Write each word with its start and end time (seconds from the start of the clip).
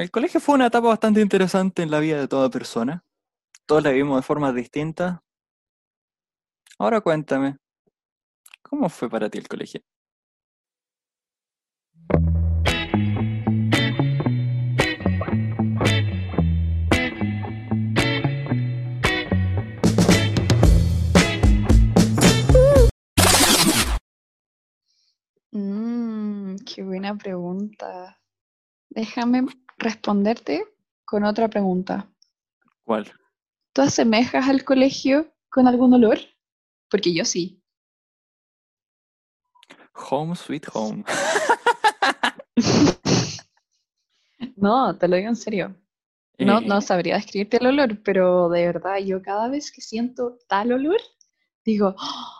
El 0.00 0.10
colegio 0.10 0.40
fue 0.40 0.54
una 0.54 0.68
etapa 0.68 0.88
bastante 0.88 1.20
interesante 1.20 1.82
en 1.82 1.90
la 1.90 2.00
vida 2.00 2.18
de 2.18 2.26
toda 2.26 2.48
persona. 2.48 3.04
Todos 3.66 3.82
la 3.82 3.90
vivimos 3.90 4.16
de 4.16 4.22
formas 4.22 4.54
distintas. 4.54 5.20
Ahora 6.78 7.02
cuéntame, 7.02 7.58
¿cómo 8.62 8.88
fue 8.88 9.10
para 9.10 9.28
ti 9.28 9.36
el 9.36 9.46
colegio? 9.46 9.82
Mmm, 25.52 26.56
qué 26.64 26.82
buena 26.82 27.14
pregunta. 27.18 28.18
Déjame 28.88 29.44
responderte 29.80 30.64
con 31.04 31.24
otra 31.24 31.48
pregunta. 31.48 32.06
¿Cuál? 32.84 33.10
¿Tú 33.72 33.82
asemejas 33.82 34.48
al 34.48 34.64
colegio 34.64 35.32
con 35.48 35.66
algún 35.66 35.92
olor? 35.94 36.18
Porque 36.88 37.12
yo 37.12 37.24
sí. 37.24 37.62
Home 40.10 40.36
sweet 40.36 40.66
home. 40.72 41.04
No, 44.56 44.96
te 44.96 45.08
lo 45.08 45.16
digo 45.16 45.28
en 45.28 45.36
serio. 45.36 45.74
No, 46.38 46.60
no 46.60 46.78
Eh, 46.78 46.82
sabría 46.82 47.16
describirte 47.16 47.58
el 47.58 47.66
olor, 47.66 48.02
pero 48.02 48.48
de 48.48 48.66
verdad, 48.66 48.98
yo 48.98 49.20
cada 49.22 49.48
vez 49.48 49.70
que 49.70 49.80
siento 49.80 50.38
tal 50.48 50.72
olor, 50.72 51.00
digo, 51.64 51.94
"Oh, 51.98 52.32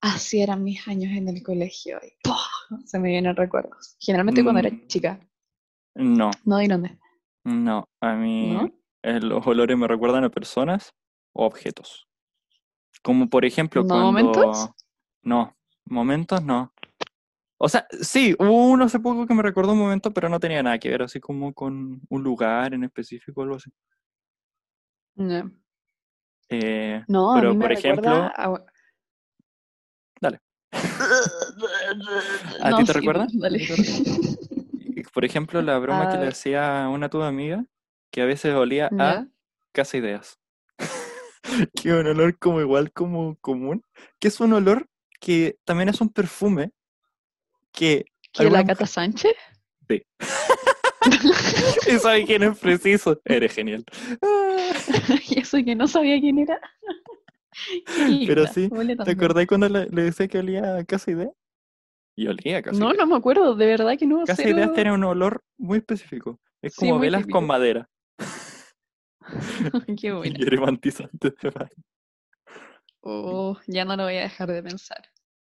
así 0.00 0.40
eran 0.40 0.62
mis 0.62 0.86
años 0.86 1.12
en 1.16 1.28
el 1.28 1.42
colegio. 1.42 1.98
Y 2.04 2.86
se 2.86 2.98
me 2.98 3.08
vienen 3.08 3.34
recuerdos. 3.36 3.96
Generalmente 4.00 4.42
cuando 4.42 4.60
era 4.60 4.70
Mm. 4.70 4.86
chica. 4.86 5.20
No, 5.96 6.30
No 6.44 6.58
di 6.58 6.68
dónde. 6.68 6.98
no. 7.44 7.88
A 8.00 8.14
mí 8.14 8.52
¿No? 8.52 8.70
eh, 9.02 9.20
los 9.20 9.46
olores 9.46 9.76
me 9.76 9.88
recuerdan 9.88 10.24
a 10.24 10.30
personas 10.30 10.92
o 11.32 11.44
objetos. 11.46 12.06
Como 13.02 13.28
por 13.28 13.44
ejemplo 13.44 13.82
¿No 13.82 13.88
cuando... 13.88 14.06
momentos? 14.06 14.70
No, 15.22 15.56
momentos 15.86 16.42
no. 16.42 16.72
O 17.58 17.68
sea, 17.68 17.86
sí, 18.02 18.34
hubo 18.38 18.66
uno 18.70 18.84
hace 18.84 19.00
poco 19.00 19.26
que 19.26 19.32
me 19.34 19.42
recordó 19.42 19.72
un 19.72 19.78
momento, 19.78 20.12
pero 20.12 20.28
no 20.28 20.38
tenía 20.38 20.62
nada 20.62 20.78
que 20.78 20.90
ver, 20.90 21.02
así 21.02 21.20
como 21.20 21.54
con 21.54 22.00
un 22.08 22.22
lugar 22.22 22.74
en 22.74 22.84
específico 22.84 23.40
o 23.40 23.44
algo 23.44 23.56
así. 23.56 23.70
No, 25.14 25.50
Eh, 26.50 27.02
No, 27.08 27.32
a 27.32 27.36
pero 27.36 27.50
mí 27.52 27.56
me 27.56 27.62
por 27.64 27.72
ejemplo, 27.72 28.10
a... 28.10 28.64
dale. 30.20 30.40
¿A 32.62 32.70
No, 32.70 32.76
ti 32.78 32.84
te 32.84 32.92
sí, 32.92 32.98
recuerda? 32.98 33.26
dale. 33.32 33.64
¿A 33.64 33.66
te 33.66 33.76
recuerda? 33.76 34.46
Por 35.16 35.24
ejemplo, 35.24 35.62
la 35.62 35.78
broma 35.78 36.10
que 36.10 36.18
le 36.18 36.28
hacía 36.28 36.90
una 36.90 37.08
tu 37.08 37.22
amiga, 37.22 37.64
que 38.10 38.20
a 38.20 38.26
veces 38.26 38.52
olía 38.52 38.90
a 38.98 39.26
casa 39.72 39.96
ideas. 39.96 40.38
Que 41.74 41.94
un 41.94 42.06
olor 42.06 42.38
como 42.38 42.60
igual 42.60 42.92
como 42.92 43.34
común, 43.36 43.82
que 44.18 44.28
es 44.28 44.40
un 44.40 44.52
olor 44.52 44.90
que 45.18 45.56
también 45.64 45.88
es 45.88 46.02
un 46.02 46.10
perfume 46.10 46.72
que 47.72 48.04
¿Que 48.30 48.50
la 48.50 48.62
Cata. 48.62 48.84
Sánchez? 48.84 49.32
Sí. 49.88 50.02
Y 51.90 51.98
sabe 51.98 52.26
quién 52.26 52.42
es 52.42 52.58
preciso. 52.58 53.18
Eres 53.24 53.54
genial. 53.54 53.86
Y 55.30 55.40
eso 55.40 55.56
que 55.64 55.74
no 55.74 55.88
sabía 55.88 56.20
quién 56.20 56.40
era. 56.40 56.60
Pero 58.26 58.46
sí, 58.48 58.68
¿te 59.02 59.12
acordás 59.12 59.46
cuando 59.46 59.70
le, 59.70 59.86
le 59.86 60.02
decía 60.02 60.28
que 60.28 60.40
olía 60.40 60.76
a 60.76 60.84
casa 60.84 61.10
idea? 61.10 61.30
Y 62.16 62.26
olía 62.28 62.58
a 62.58 62.62
casa 62.62 62.78
No, 62.78 62.92
no 62.94 63.06
me 63.06 63.16
acuerdo, 63.16 63.54
de 63.54 63.66
verdad 63.66 63.96
que 63.98 64.06
no, 64.06 64.24
Casa 64.24 64.48
ideas 64.48 64.72
tiene 64.72 64.92
un 64.92 65.04
olor 65.04 65.44
muy 65.58 65.78
específico. 65.78 66.40
Es 66.62 66.74
como 66.74 66.98
velas 66.98 67.26
con 67.26 67.46
madera 67.46 67.88
Qué 70.00 70.12
buena. 70.12 70.36
y 70.38 70.44
de. 70.44 71.70
Oh, 73.00 73.56
ya 73.66 73.84
no 73.84 73.96
lo 73.96 74.04
voy 74.04 74.16
a 74.16 74.22
dejar 74.22 74.50
de 74.50 74.62
pensar. 74.62 75.02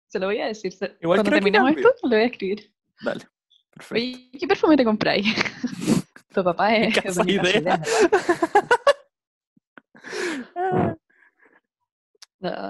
Se 0.07 0.19
lo 0.19 0.27
voy 0.27 0.41
a 0.41 0.47
decir. 0.47 0.73
Igual 1.01 1.19
Cuando 1.19 1.31
terminemos 1.31 1.71
esto, 1.71 1.95
le 2.03 2.17
voy 2.17 2.25
a 2.25 2.27
escribir. 2.27 2.73
Dale, 3.01 3.27
perfecto. 3.71 3.95
Oye, 3.95 4.31
¿qué 4.39 4.47
perfume 4.47 4.77
te 4.77 4.85
compráis? 4.85 5.27
Tu 6.33 6.45
papá 6.45 6.77
es 6.77 6.95
de 6.95 7.03
Casa 7.03 7.29
idea. 7.29 7.83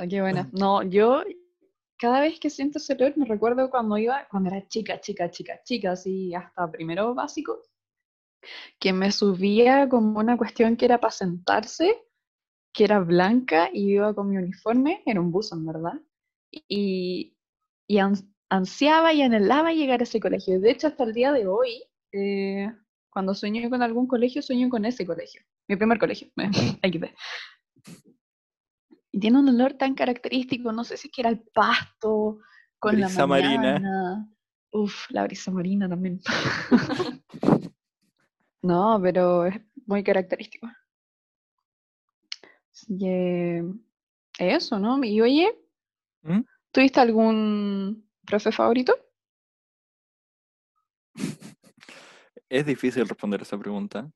Qué 0.09 0.21
buena. 0.23 0.49
No, 0.53 0.83
yo 0.83 1.23
cada 2.01 2.21
vez 2.23 2.41
que 2.41 2.51
siento 2.51 2.79
ese 2.79 2.95
olor 2.95 3.17
me 3.19 3.27
recuerdo 3.27 3.71
cuando 3.71 3.99
iba, 3.99 4.27
cuando 4.31 4.51
era 4.51 4.67
chica, 4.69 5.01
chica, 5.01 5.31
chica, 5.31 5.61
chica, 5.65 5.93
así 5.93 6.35
hasta 6.35 6.71
primero 6.73 7.15
básico, 7.15 7.63
que 8.79 8.93
me 8.93 9.13
subía 9.13 9.89
como 9.89 10.19
una 10.19 10.37
cuestión 10.37 10.77
que 10.77 10.85
era 10.87 10.99
para 11.01 11.11
sentarse, 11.13 11.97
que 12.75 12.85
era 12.85 13.01
blanca 13.01 13.71
y 13.73 13.95
iba 13.95 14.15
con 14.15 14.31
mi 14.31 14.39
uniforme, 14.39 15.03
era 15.07 15.21
un 15.21 15.33
buzo 15.33 15.57
en 15.57 15.67
verdad, 15.67 15.95
y, 16.69 17.37
y 17.89 17.97
ans- 17.99 18.27
ansiaba 18.51 19.13
y 19.15 19.23
anhelaba 19.23 19.73
llegar 19.73 20.01
a 20.01 20.05
ese 20.05 20.21
colegio. 20.21 20.61
De 20.61 20.71
hecho, 20.71 20.89
hasta 20.89 21.05
el 21.05 21.15
día 21.15 21.33
de 21.33 21.49
hoy, 21.49 21.85
eh, 22.13 22.73
cuando 23.11 23.35
sueño 23.35 23.69
con 23.71 23.83
algún 23.83 24.07
colegio, 24.09 24.43
sueño 24.43 24.69
con 24.71 24.85
ese 24.87 25.07
colegio, 25.07 25.43
mi 25.69 25.77
primer 25.77 25.99
colegio. 25.99 26.29
Y 29.13 29.19
tiene 29.21 29.39
un 29.39 29.49
olor 29.49 29.75
tan 29.75 29.95
característico, 29.95 30.73
no 30.73 30.85
sé 30.85 30.97
si 30.97 31.09
es 31.09 31.13
que 31.13 31.23
era 31.23 31.31
el 31.31 31.41
pasto 31.41 32.39
con 32.79 32.95
Brisa 32.95 33.21
la 33.21 33.27
marina. 33.27 33.59
mañana. 33.59 34.29
Uf, 34.73 35.11
la 35.11 35.25
brisa 35.25 35.51
marina 35.51 35.89
también. 35.89 36.21
No, 38.63 39.01
pero 39.03 39.47
es 39.47 39.59
muy 39.87 40.05
característico. 40.05 40.69
Que 42.99 43.65
eso, 44.39 44.79
¿no? 44.79 45.03
Y 45.05 45.21
oye, 45.21 45.59
¿Mm? 46.23 46.41
¿tuviste 46.71 47.01
algún 47.01 48.09
profe 48.27 48.53
favorito? 48.53 48.95
Es 52.49 52.67
difícil 52.67 53.09
responder 53.09 53.43
esa 53.43 53.57
pregunta, 53.57 54.11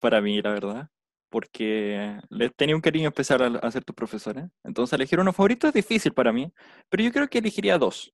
para 0.00 0.20
mí, 0.20 0.42
la 0.42 0.50
verdad, 0.50 0.90
porque 1.36 2.18
les 2.30 2.56
tenía 2.56 2.74
un 2.74 2.80
cariño 2.80 3.08
especial 3.10 3.56
a, 3.56 3.58
a 3.58 3.70
ser 3.70 3.84
tu 3.84 3.92
profesora. 3.92 4.48
Entonces, 4.64 4.94
elegir 4.94 5.20
uno 5.20 5.34
favorito 5.34 5.68
es 5.68 5.74
difícil 5.74 6.14
para 6.14 6.32
mí, 6.32 6.50
pero 6.88 7.02
yo 7.02 7.12
creo 7.12 7.28
que 7.28 7.36
elegiría 7.36 7.76
dos. 7.76 8.10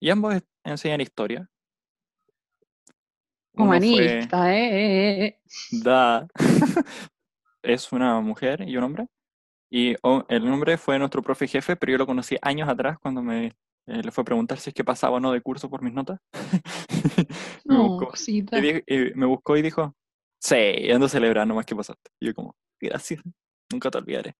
Y 0.00 0.08
ambos 0.08 0.42
enseñan 0.64 1.02
historia. 1.02 1.50
Uno 3.52 3.66
fue 3.66 3.76
Humanista, 3.76 4.56
¿eh? 4.56 4.68
eh, 4.70 5.26
eh. 5.26 5.40
Da. 5.70 6.26
Es 7.62 7.92
una 7.92 8.18
mujer 8.22 8.66
y 8.66 8.74
un 8.78 8.84
hombre. 8.84 9.06
Y 9.68 9.96
el 10.30 10.46
nombre 10.48 10.78
fue 10.78 10.98
nuestro 10.98 11.20
profe 11.20 11.46
jefe, 11.46 11.76
pero 11.76 11.92
yo 11.92 11.98
lo 11.98 12.06
conocí 12.06 12.38
años 12.40 12.70
atrás 12.70 12.96
cuando 13.02 13.20
me 13.20 13.52
eh, 13.86 14.02
le 14.02 14.10
fue 14.10 14.22
a 14.22 14.24
preguntar 14.24 14.58
si 14.60 14.70
es 14.70 14.74
que 14.74 14.82
pasaba 14.82 15.18
o 15.18 15.20
no 15.20 15.30
de 15.30 15.42
curso 15.42 15.68
por 15.68 15.82
mis 15.82 15.92
notas. 15.92 16.20
me, 17.66 17.74
No, 17.76 17.98
buscó, 17.98 18.14
y 18.26 18.38
y 18.38 19.14
me 19.14 19.26
buscó 19.26 19.58
y 19.58 19.62
dijo, 19.62 19.94
sí, 20.48 20.90
ando 20.90 21.08
celebrando 21.08 21.54
más 21.54 21.66
que 21.66 21.74
pasaste. 21.76 22.10
Y 22.20 22.26
yo 22.26 22.34
como, 22.34 22.54
gracias, 22.80 23.20
nunca 23.70 23.90
te 23.90 23.98
olvidaré. 23.98 24.34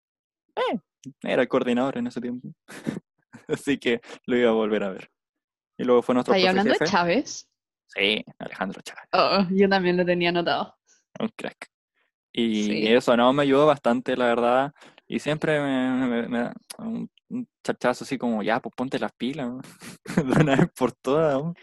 Eh, 0.56 0.78
era 1.22 1.47
coordinador 1.47 1.99
en 1.99 2.06
ese 2.06 2.21
tiempo. 2.21 2.49
Así 3.49 3.78
que 3.78 4.00
lo 4.27 4.37
iba 4.37 4.50
a 4.50 4.55
volver 4.55 4.83
a 4.84 4.91
ver. 4.91 5.11
Y 5.78 5.84
luego 5.84 6.03
fue 6.03 6.15
nuestro 6.15 6.34
¿Estáis 6.34 6.44
profe 6.47 6.61
hablando 6.61 6.72
de 6.72 6.78
jefe. 6.78 6.91
Chávez? 6.91 7.49
Sí, 7.89 8.25
Alejandro 8.39 8.81
Chávez. 8.83 9.05
Oh, 9.12 9.47
yo 9.50 9.69
también 9.69 9.97
lo 9.97 10.05
tenía 10.05 10.31
anotado. 10.31 10.75
Un 11.21 11.28
crack. 11.37 11.69
Y 12.33 12.65
Sí. 12.65 12.87
eso, 12.88 13.17
no, 13.17 13.33
me 13.33 13.43
ayudó 13.44 13.67
bastante, 13.67 14.17
la 14.17 14.27
verdad. 14.27 14.73
Y 15.06 15.19
siempre 15.21 15.61
me, 15.61 16.06
me- 16.06 16.28
me 16.28 16.38
da 16.38 16.55
un, 16.78 17.09
un 17.28 17.49
chachazo 17.65 18.05
así 18.05 18.19
como, 18.19 18.43
ya, 18.43 18.61
pues 18.61 18.75
ponte 18.77 18.99
las 18.99 19.12
pilas, 19.12 19.50
de 20.17 20.23
una 20.43 20.56
vez 20.56 20.69
por 20.77 20.93
todas. 20.93 21.34
¿no? 21.43 21.55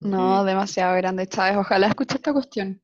No, 0.00 0.42
Y 0.42 0.46
demasiado 0.46 0.96
grande, 0.96 1.26
Chávez. 1.26 1.56
Ojalá 1.58 1.86
escuche 1.88 2.16
esta 2.16 2.32
cuestión. 2.32 2.82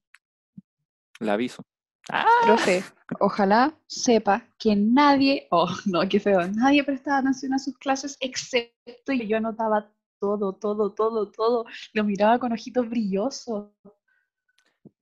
La 1.21 1.35
aviso. 1.35 1.65
¡Ah! 2.11 2.25
Profe, 2.45 2.83
ojalá 3.21 3.79
sepa 3.87 4.49
que 4.59 4.75
nadie, 4.75 5.47
oh, 5.51 5.69
no, 5.87 6.01
qué 6.09 6.19
feo, 6.19 6.41
nadie 6.49 6.83
prestaba 6.83 7.19
atención 7.19 7.55
a 7.55 7.59
sus 7.59 7.77
clases 7.79 8.17
excepto 8.21 9.13
yo. 9.13 9.25
Yo 9.25 9.37
anotaba 9.37 9.93
todo, 10.19 10.55
todo, 10.55 10.93
todo, 10.93 11.31
todo. 11.31 11.65
Lo 11.93 12.05
miraba 12.05 12.39
con 12.39 12.53
ojitos 12.53 12.89
brillosos 12.89 13.71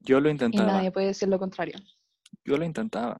Yo 0.00 0.20
lo 0.20 0.29
y 0.29 0.32
intentaba, 0.32 0.73
nadie 0.73 0.91
puede 0.91 1.06
decir 1.09 1.29
lo 1.29 1.38
contrario. 1.38 1.79
yo 2.44 2.56
lo 2.56 2.64
intentaba. 2.64 3.19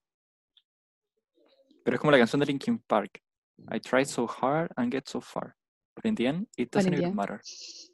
Pero 1.85 1.95
es 1.95 2.01
como 2.01 2.11
la 2.11 2.19
canción 2.19 2.41
de 2.41 2.47
Linkin 2.47 2.79
Park. 2.81 3.23
I 3.71 3.81
tried 3.81 4.07
so 4.07 4.27
hard 4.27 4.71
and 4.77 4.93
get 4.93 5.09
so 5.09 5.21
far. 5.21 5.57
But 5.95 6.05
in 6.05 6.15
the 6.15 6.27
end, 6.27 6.47
it 6.57 6.71
doesn't 6.71 6.93
even 6.93 7.15
matter. 7.15 7.41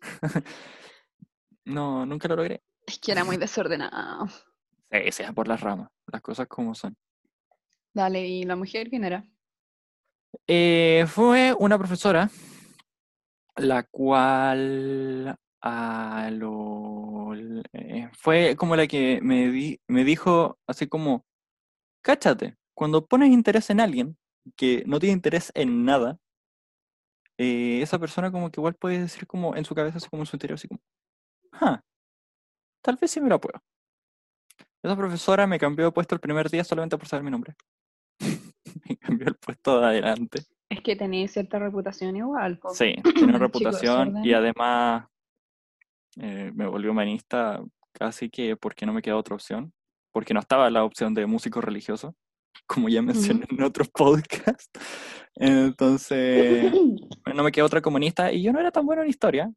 No, 1.67 2.05
nunca 2.05 2.29
lo 2.29 2.37
logré. 2.37 2.63
Es 2.87 2.99
que 2.99 3.13
era 3.13 3.25
muy 3.25 3.39
desordenado. 3.39 4.29
Sea 5.11 5.33
por 5.33 5.49
las 5.49 5.61
ramas, 5.61 5.89
las 6.07 6.21
cosas 6.23 6.47
como 6.47 6.75
son. 6.75 6.97
Dale, 7.93 8.27
¿y 8.27 8.45
la 8.45 8.57
mujer 8.57 8.89
quién 8.91 9.05
era? 9.05 9.25
Eh, 10.47 11.05
fue 11.09 11.55
una 11.59 11.79
profesora 11.79 12.31
la 13.57 13.85
cual 13.85 15.37
a 15.61 16.31
lo... 16.33 17.35
eh, 17.73 18.11
fue 18.13 18.57
como 18.57 18.77
la 18.77 18.87
que 18.87 19.21
me, 19.23 19.49
di- 19.51 19.81
me 19.89 20.05
dijo 20.05 20.59
así 20.67 20.87
como, 20.89 21.25
cáchate, 22.03 22.57
cuando 22.75 23.07
pones 23.07 23.31
interés 23.31 23.71
en 23.71 23.81
alguien 23.81 24.17
que 24.57 24.83
no 24.87 24.99
tiene 24.99 25.15
interés 25.15 25.51
en 25.55 25.85
nada, 25.85 26.19
eh, 27.39 27.81
esa 27.83 27.99
persona 27.99 28.31
como 28.31 28.51
que 28.51 28.61
igual 28.61 28.75
puede 28.75 29.01
decir 29.01 29.27
como 29.27 29.57
en 29.57 29.65
su 29.65 29.75
cabeza, 29.75 29.99
así 29.99 30.09
como 30.09 30.23
en 30.23 30.27
su 30.27 30.37
interior, 30.37 30.57
así 30.57 30.69
como, 30.69 30.81
ah, 31.53 31.81
tal 32.83 32.97
vez 33.01 33.11
sí 33.11 33.21
me 33.21 33.29
lo 33.29 33.41
puedo. 33.41 33.61
Esa 34.85 34.97
profesora 34.97 35.47
me 35.47 35.59
cambió 35.59 35.87
de 35.87 35.93
puesto 35.93 36.15
el 36.15 36.21
primer 36.21 36.51
día 36.51 36.63
solamente 36.63 36.99
por 36.99 37.09
saber 37.09 37.25
mi 37.25 37.31
nombre. 37.31 37.55
me 38.87 38.97
cambió 38.99 39.29
el 39.29 39.35
puesto 39.37 39.81
de 39.81 39.87
adelante. 39.87 40.43
Es 40.69 40.83
que 40.83 40.95
tenía 40.95 41.27
cierta 41.27 41.59
reputación 41.59 42.15
igual. 42.17 42.61
Sí, 42.75 42.95
tiene 43.03 43.31
una 43.31 43.39
reputación 43.39 44.09
y 44.19 44.29
desorden. 44.29 44.35
además 44.35 45.07
eh, 46.21 46.53
me 46.55 46.67
volvió 46.67 46.91
humanista 46.91 47.63
casi 47.93 48.29
que 48.29 48.59
porque 48.59 48.85
no 48.85 48.93
me 48.93 49.01
queda 49.01 49.17
otra 49.17 49.35
opción, 49.35 49.73
porque 50.13 50.35
no 50.35 50.41
estaba 50.41 50.69
la 50.69 50.85
opción 50.85 51.15
de 51.15 51.25
músico 51.25 51.63
religioso, 51.63 52.15
como 52.67 52.91
ya 52.91 53.01
mencioné 53.01 53.47
en 53.49 53.63
otros 53.63 53.89
podcasts. 53.89 54.69
Entonces, 55.35 56.71
no 57.35 57.43
me 57.43 57.53
queda 57.53 57.65
otra 57.65 57.81
comunista 57.81 58.31
y 58.31 58.43
yo 58.43 58.53
no 58.53 58.61
era 58.61 58.71
tan 58.71 58.85
bueno 58.85 59.03
en 59.03 59.09
historia, 59.09 59.51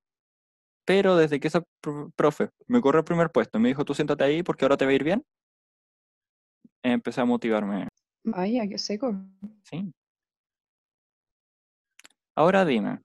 pero 0.88 1.18
desde 1.18 1.40
que 1.42 1.50
esa 1.50 1.64
pro- 1.82 2.12
profe 2.16 2.50
me 2.68 2.82
corrió 2.82 3.02
el 3.02 3.06
primer 3.06 3.32
puesto 3.32 3.60
y 3.60 3.62
me 3.62 3.70
dijo, 3.70 3.86
tú 3.86 3.94
siéntate 3.94 4.24
ahí 4.26 4.44
porque 4.44 4.66
ahora 4.66 4.78
te 4.78 4.86
va 4.86 4.92
a 4.92 4.96
ir 4.96 5.06
bien, 5.06 5.24
empecé 6.84 7.22
a 7.22 7.26
motivarme, 7.26 7.88
Vaya, 8.26 8.68
qué 8.70 8.78
seco. 8.78 9.08
¿sí? 9.64 9.94
Ahora 12.36 12.64
dime, 12.64 13.02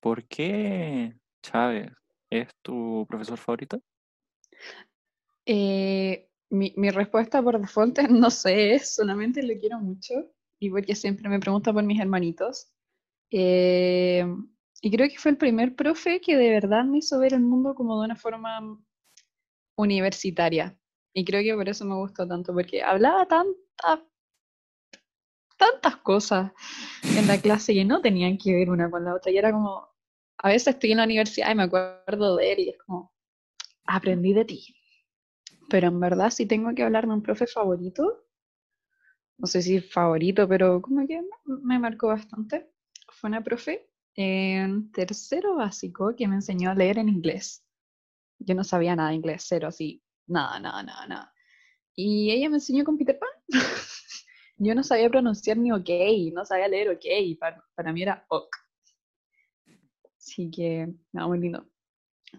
¿por 0.00 0.24
qué 0.26 1.14
Chávez 1.42 1.92
es 2.30 2.48
tu 2.62 3.06
profesor 3.08 3.38
favorito? 3.38 3.80
Eh, 5.46 6.28
mi, 6.50 6.72
mi 6.76 6.90
respuesta 6.90 7.42
por 7.42 7.60
default 7.60 7.98
no 8.10 8.30
sé, 8.30 8.78
solamente 8.80 9.42
lo 9.42 9.58
quiero 9.58 9.78
mucho 9.80 10.14
y 10.58 10.70
porque 10.70 10.94
siempre 10.94 11.28
me 11.28 11.40
pregunta 11.40 11.72
por 11.72 11.82
mis 11.84 12.00
hermanitos. 12.00 12.70
Eh, 13.30 14.24
y 14.84 14.90
creo 14.90 15.08
que 15.08 15.16
fue 15.16 15.30
el 15.30 15.36
primer 15.36 15.76
profe 15.76 16.20
que 16.20 16.36
de 16.36 16.50
verdad 16.50 16.84
me 16.84 16.98
hizo 16.98 17.20
ver 17.20 17.34
el 17.34 17.40
mundo 17.40 17.72
como 17.72 18.00
de 18.00 18.06
una 18.06 18.16
forma 18.16 18.76
universitaria. 19.76 20.76
Y 21.14 21.24
creo 21.24 21.40
que 21.40 21.54
por 21.54 21.68
eso 21.68 21.84
me 21.84 21.94
gustó 21.94 22.26
tanto, 22.26 22.52
porque 22.52 22.82
hablaba 22.82 23.28
tantas, 23.28 24.00
tantas 25.56 25.96
cosas 25.98 26.50
en 27.16 27.28
la 27.28 27.40
clase 27.40 27.74
que 27.74 27.84
no 27.84 28.00
tenían 28.00 28.36
que 28.36 28.54
ver 28.54 28.70
una 28.70 28.90
con 28.90 29.04
la 29.04 29.14
otra. 29.14 29.30
Y 29.30 29.38
era 29.38 29.52
como, 29.52 29.88
a 30.38 30.48
veces 30.48 30.74
estoy 30.74 30.90
en 30.90 30.98
la 30.98 31.04
universidad 31.04 31.52
y 31.52 31.54
me 31.54 31.62
acuerdo 31.62 32.36
de 32.36 32.52
él 32.52 32.58
y 32.58 32.68
es 32.70 32.78
como, 32.78 33.14
aprendí 33.84 34.32
de 34.32 34.44
ti. 34.44 34.74
Pero 35.70 35.86
en 35.86 36.00
verdad, 36.00 36.30
si 36.30 36.44
tengo 36.46 36.74
que 36.74 36.82
hablar 36.82 37.06
de 37.06 37.12
un 37.12 37.22
profe 37.22 37.46
favorito, 37.46 38.24
no 39.38 39.46
sé 39.46 39.62
si 39.62 39.80
favorito, 39.80 40.48
pero 40.48 40.82
como 40.82 41.06
que 41.06 41.22
me 41.44 41.78
marcó 41.78 42.08
bastante. 42.08 42.68
Fue 43.08 43.28
una 43.30 43.44
profe 43.44 43.91
en 44.14 44.90
tercero 44.92 45.56
básico 45.56 46.14
que 46.16 46.28
me 46.28 46.36
enseñó 46.36 46.70
a 46.70 46.74
leer 46.74 46.98
en 46.98 47.08
inglés. 47.08 47.64
Yo 48.38 48.54
no 48.54 48.64
sabía 48.64 48.96
nada 48.96 49.10
de 49.10 49.16
inglés, 49.16 49.44
cero, 49.46 49.68
así, 49.68 50.02
nada, 50.26 50.58
nada, 50.60 50.82
nada, 50.82 51.06
nada. 51.06 51.34
Y 51.94 52.30
ella 52.30 52.48
me 52.48 52.56
enseñó 52.56 52.84
con 52.84 52.98
Peter 52.98 53.18
Pan. 53.18 53.28
Yo 54.56 54.74
no 54.74 54.82
sabía 54.82 55.10
pronunciar 55.10 55.56
ni 55.56 55.72
ok, 55.72 55.88
no 56.32 56.44
sabía 56.44 56.68
leer 56.68 56.90
ok, 56.90 57.38
para, 57.38 57.64
para 57.74 57.92
mí 57.92 58.02
era 58.02 58.24
ok. 58.28 58.48
Así 60.16 60.50
que, 60.50 60.92
nada, 61.12 61.26
muy 61.26 61.38
lindo. 61.38 61.66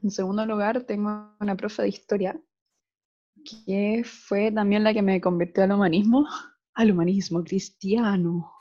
En 0.02 0.10
segundo 0.10 0.46
lugar, 0.46 0.84
tengo 0.84 1.36
una 1.40 1.56
profe 1.56 1.82
de 1.82 1.90
historia 1.90 2.42
que 3.66 4.04
fue 4.06 4.52
también 4.52 4.84
la 4.84 4.94
que 4.94 5.02
me 5.02 5.20
convirtió 5.20 5.64
al 5.64 5.74
humanismo, 5.74 6.28
al 6.74 6.92
humanismo 6.92 7.44
cristiano. 7.44 8.52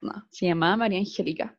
No, 0.00 0.26
se 0.30 0.46
llamaba 0.46 0.76
María 0.76 0.98
Angélica. 0.98 1.58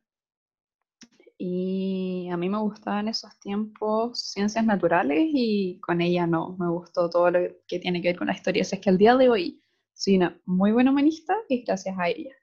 Y 1.38 2.28
a 2.30 2.36
mí 2.36 2.48
me 2.48 2.58
gustaban 2.58 3.08
esos 3.08 3.38
tiempos 3.40 4.18
ciencias 4.32 4.64
naturales 4.64 5.28
y 5.32 5.78
con 5.80 6.00
ella 6.00 6.26
no, 6.26 6.56
me 6.58 6.68
gustó 6.68 7.10
todo 7.10 7.30
lo 7.30 7.40
que 7.68 7.78
tiene 7.78 8.00
que 8.00 8.08
ver 8.08 8.18
con 8.18 8.28
la 8.28 8.34
historia. 8.34 8.62
Así 8.62 8.76
es 8.76 8.80
que 8.80 8.90
al 8.90 8.98
día 8.98 9.16
de 9.16 9.28
hoy 9.28 9.62
soy 9.92 10.16
una 10.16 10.40
muy 10.46 10.72
buena 10.72 10.90
humanista 10.90 11.36
y 11.48 11.62
gracias 11.62 11.96
a 11.98 12.08
ella. 12.08 12.34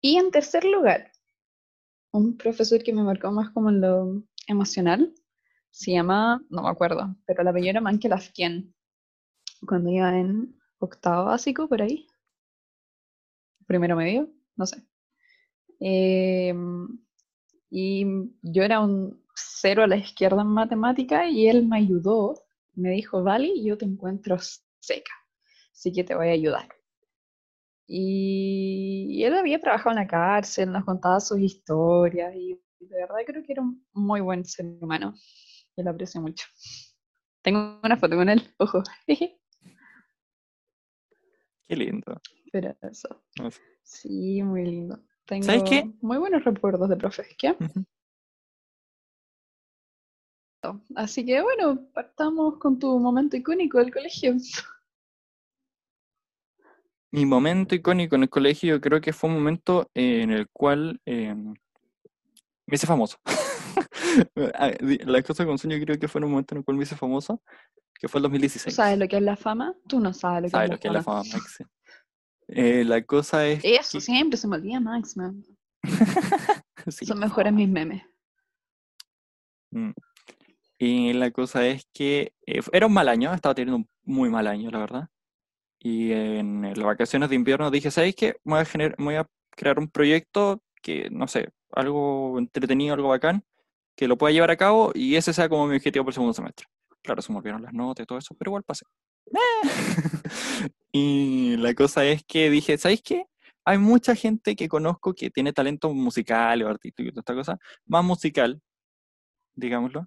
Y 0.00 0.16
en 0.16 0.30
tercer 0.30 0.64
lugar, 0.64 1.10
un 2.12 2.36
profesor 2.36 2.82
que 2.82 2.92
me 2.92 3.02
marcó 3.02 3.30
más 3.30 3.50
como 3.50 3.70
en 3.70 3.80
lo 3.80 4.22
emocional, 4.46 5.14
se 5.70 5.92
llama, 5.92 6.42
no 6.50 6.62
me 6.62 6.68
acuerdo, 6.68 7.14
pero 7.26 7.42
la 7.42 7.50
apellido 7.50 7.70
era 7.70 7.80
Mankel 7.80 8.12
Afkien, 8.12 8.74
cuando 9.66 9.90
iba 9.90 10.16
en 10.18 10.56
octavo 10.78 11.26
básico, 11.26 11.68
por 11.68 11.82
ahí. 11.82 12.06
Primero 13.66 13.96
medio, 13.96 14.30
no 14.56 14.66
sé. 14.66 14.82
Em, 15.80 16.98
y 17.70 18.04
yo 18.42 18.62
era 18.62 18.80
un 18.80 19.22
cero 19.34 19.82
a 19.84 19.86
la 19.86 19.96
izquierda 19.96 20.42
en 20.42 20.48
matemática 20.48 21.28
y 21.28 21.48
él 21.48 21.66
me 21.66 21.78
ayudó, 21.78 22.44
me 22.74 22.90
dijo, 22.90 23.22
vale, 23.22 23.62
yo 23.62 23.76
te 23.76 23.84
encuentro 23.84 24.36
seca, 24.80 25.12
así 25.72 25.92
que 25.92 26.04
te 26.04 26.14
voy 26.14 26.28
a 26.28 26.32
ayudar. 26.32 26.68
Y 27.86 29.22
él 29.24 29.34
había 29.34 29.58
trabajado 29.58 29.90
en 29.90 29.96
la 29.96 30.06
cárcel, 30.06 30.70
nos 30.70 30.84
contaba 30.84 31.20
sus 31.20 31.40
historias 31.40 32.34
y 32.34 32.60
de 32.80 32.96
verdad 32.96 33.16
creo 33.26 33.42
que 33.42 33.52
era 33.52 33.62
un 33.62 33.84
muy 33.92 34.20
buen 34.20 34.44
ser 34.44 34.66
humano. 34.80 35.14
Yo 35.76 35.84
lo 35.84 35.90
aprecio 35.90 36.20
mucho. 36.20 36.46
Tengo 37.42 37.80
una 37.82 37.96
foto 37.96 38.16
con 38.16 38.28
él, 38.28 38.42
ojo. 38.58 38.82
Qué 41.68 41.76
lindo. 41.76 42.20
Pero 42.52 42.76
eso. 42.82 43.22
Sí, 43.82 44.42
muy 44.42 44.64
lindo. 44.64 45.00
Tengo 45.28 45.44
¿Sabes 45.44 45.62
qué? 45.64 45.84
muy 46.00 46.16
buenos 46.16 46.42
recuerdos 46.42 46.88
de 46.88 46.96
profes. 46.96 47.28
¿Qué? 47.36 47.50
Ujú. 47.50 47.84
Así 50.96 51.24
que 51.24 51.40
bueno, 51.42 51.86
partamos 51.92 52.56
con 52.58 52.78
tu 52.78 52.98
momento 52.98 53.36
icónico 53.36 53.78
del 53.78 53.92
colegio. 53.92 54.34
Mi 57.10 57.26
momento 57.26 57.74
icónico 57.74 58.16
en 58.16 58.22
el 58.22 58.30
colegio 58.30 58.74
yo 58.76 58.80
creo 58.80 59.00
que 59.00 59.12
fue 59.12 59.28
un 59.30 59.36
momento 59.36 59.90
eh, 59.94 60.22
en 60.22 60.30
el 60.30 60.48
cual 60.50 61.00
eh, 61.06 61.34
me 61.34 61.54
hice 62.72 62.86
famoso. 62.86 63.18
Ah, 64.54 64.72
La 64.80 65.22
cosa 65.22 65.46
con 65.46 65.58
sueño 65.58 65.78
creo 65.84 65.98
que 65.98 66.08
fue 66.08 66.18
en 66.20 66.24
un 66.24 66.30
momento 66.32 66.54
en 66.54 66.58
el 66.58 66.64
cual 66.64 66.76
me 66.76 66.82
hice 66.82 66.96
famoso, 66.96 67.40
que 67.94 68.08
fue 68.08 68.18
el 68.18 68.22
¿Tú 68.22 68.28
2016. 68.30 68.74
sabes 68.74 68.98
lo 68.98 69.06
que 69.06 69.16
es 69.16 69.22
la 69.22 69.36
fama? 69.36 69.74
Tú 69.86 70.00
no 70.00 70.12
sabes 70.12 70.42
lo 70.42 70.48
que 70.48 70.50
¿Sabes 70.50 70.64
es 70.64 70.70
lo 70.70 70.74
la 70.74 70.80
que 70.80 70.88
es 70.88 70.94
la 70.94 71.02
fama. 71.02 71.22
fama, 71.24 71.38
Maxi? 71.38 71.64
Eh, 72.48 72.84
la 72.84 73.02
cosa 73.02 73.46
es 73.46 73.60
Eso, 73.62 73.98
que- 73.98 74.00
siempre 74.00 74.36
se 74.38 74.48
me 74.48 74.56
olvida 74.56 74.80
Max, 74.80 75.16
man. 75.16 75.44
Sí, 76.88 77.04
Son 77.06 77.18
mejores 77.18 77.52
mis 77.52 77.68
memes. 77.68 78.02
Mm. 79.70 79.90
Y 80.78 81.12
la 81.12 81.30
cosa 81.30 81.66
es 81.66 81.86
que 81.92 82.32
eh, 82.46 82.60
era 82.72 82.86
un 82.86 82.92
mal 82.92 83.08
año, 83.08 83.34
estaba 83.34 83.54
teniendo 83.54 83.76
un 83.78 83.88
muy 84.04 84.30
mal 84.30 84.46
año, 84.46 84.70
la 84.70 84.78
verdad. 84.78 85.08
Y 85.80 86.12
en 86.12 86.62
las 86.62 86.78
vacaciones 86.84 87.28
de 87.28 87.34
invierno 87.36 87.70
dije, 87.70 87.90
¿sabéis 87.90 88.14
qué? 88.16 88.36
Voy 88.44 88.60
a, 88.60 88.64
gener- 88.64 88.94
voy 88.98 89.16
a 89.16 89.26
crear 89.50 89.78
un 89.78 89.88
proyecto 89.88 90.62
que, 90.82 91.10
no 91.10 91.26
sé, 91.28 91.50
algo 91.72 92.38
entretenido, 92.38 92.94
algo 92.94 93.08
bacán, 93.08 93.44
que 93.96 94.08
lo 94.08 94.16
pueda 94.16 94.32
llevar 94.32 94.50
a 94.50 94.56
cabo 94.56 94.92
y 94.94 95.16
ese 95.16 95.32
sea 95.32 95.48
como 95.48 95.66
mi 95.66 95.76
objetivo 95.76 96.04
por 96.04 96.12
el 96.12 96.14
segundo 96.14 96.32
semestre. 96.32 96.66
Claro, 97.02 97.20
se 97.22 97.32
me 97.32 97.38
olvidaron 97.38 97.62
las 97.62 97.72
notas 97.72 98.04
y 98.04 98.06
todo 98.06 98.18
eso, 98.18 98.34
pero 98.38 98.50
igual 98.50 98.62
pasé. 98.62 98.84
y 100.92 101.56
la 101.56 101.74
cosa 101.74 102.04
es 102.04 102.24
que 102.24 102.50
dije, 102.50 102.78
¿sabéis 102.78 103.02
qué? 103.02 103.26
Hay 103.64 103.78
mucha 103.78 104.14
gente 104.14 104.56
que 104.56 104.68
conozco 104.68 105.14
que 105.14 105.30
tiene 105.30 105.52
talento 105.52 105.92
musical 105.92 106.62
o 106.62 106.68
artístico 106.68 107.08
y 107.08 107.12
toda 107.12 107.20
esta 107.20 107.34
cosa, 107.34 107.58
más 107.86 108.04
musical, 108.04 108.60
digámoslo. 109.54 110.06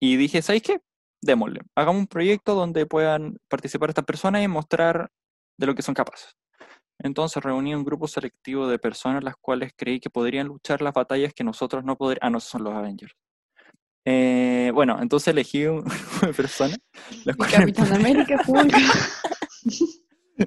Y 0.00 0.16
dije, 0.16 0.42
¿sabéis 0.42 0.62
qué? 0.62 0.80
Démosle. 1.20 1.60
Hagamos 1.76 2.00
un 2.00 2.06
proyecto 2.06 2.54
donde 2.54 2.86
puedan 2.86 3.38
participar 3.48 3.90
estas 3.90 4.04
personas 4.04 4.42
y 4.42 4.48
mostrar 4.48 5.10
de 5.58 5.66
lo 5.66 5.74
que 5.74 5.82
son 5.82 5.94
capaces. 5.94 6.34
Entonces 6.98 7.42
reuní 7.42 7.74
un 7.74 7.84
grupo 7.84 8.08
selectivo 8.08 8.66
de 8.68 8.78
personas 8.78 9.24
las 9.24 9.34
cuales 9.36 9.72
creí 9.76 10.00
que 10.00 10.10
podrían 10.10 10.46
luchar 10.46 10.82
las 10.82 10.94
batallas 10.94 11.34
que 11.34 11.44
nosotros 11.44 11.84
no 11.84 11.96
podríamos. 11.96 12.26
Ah, 12.26 12.30
no, 12.30 12.40
son 12.40 12.64
los 12.64 12.74
Avengers. 12.74 13.14
Eh, 14.04 14.70
bueno, 14.74 14.98
entonces 15.00 15.28
elegí 15.28 15.64
un 15.66 15.84
grupo 15.84 16.26
de 16.26 16.32
personas. 16.34 16.78
las 17.24 17.34
Y 17.34 17.38
cuales 17.38 17.54
Capitán 17.58 17.92
América. 17.94 18.42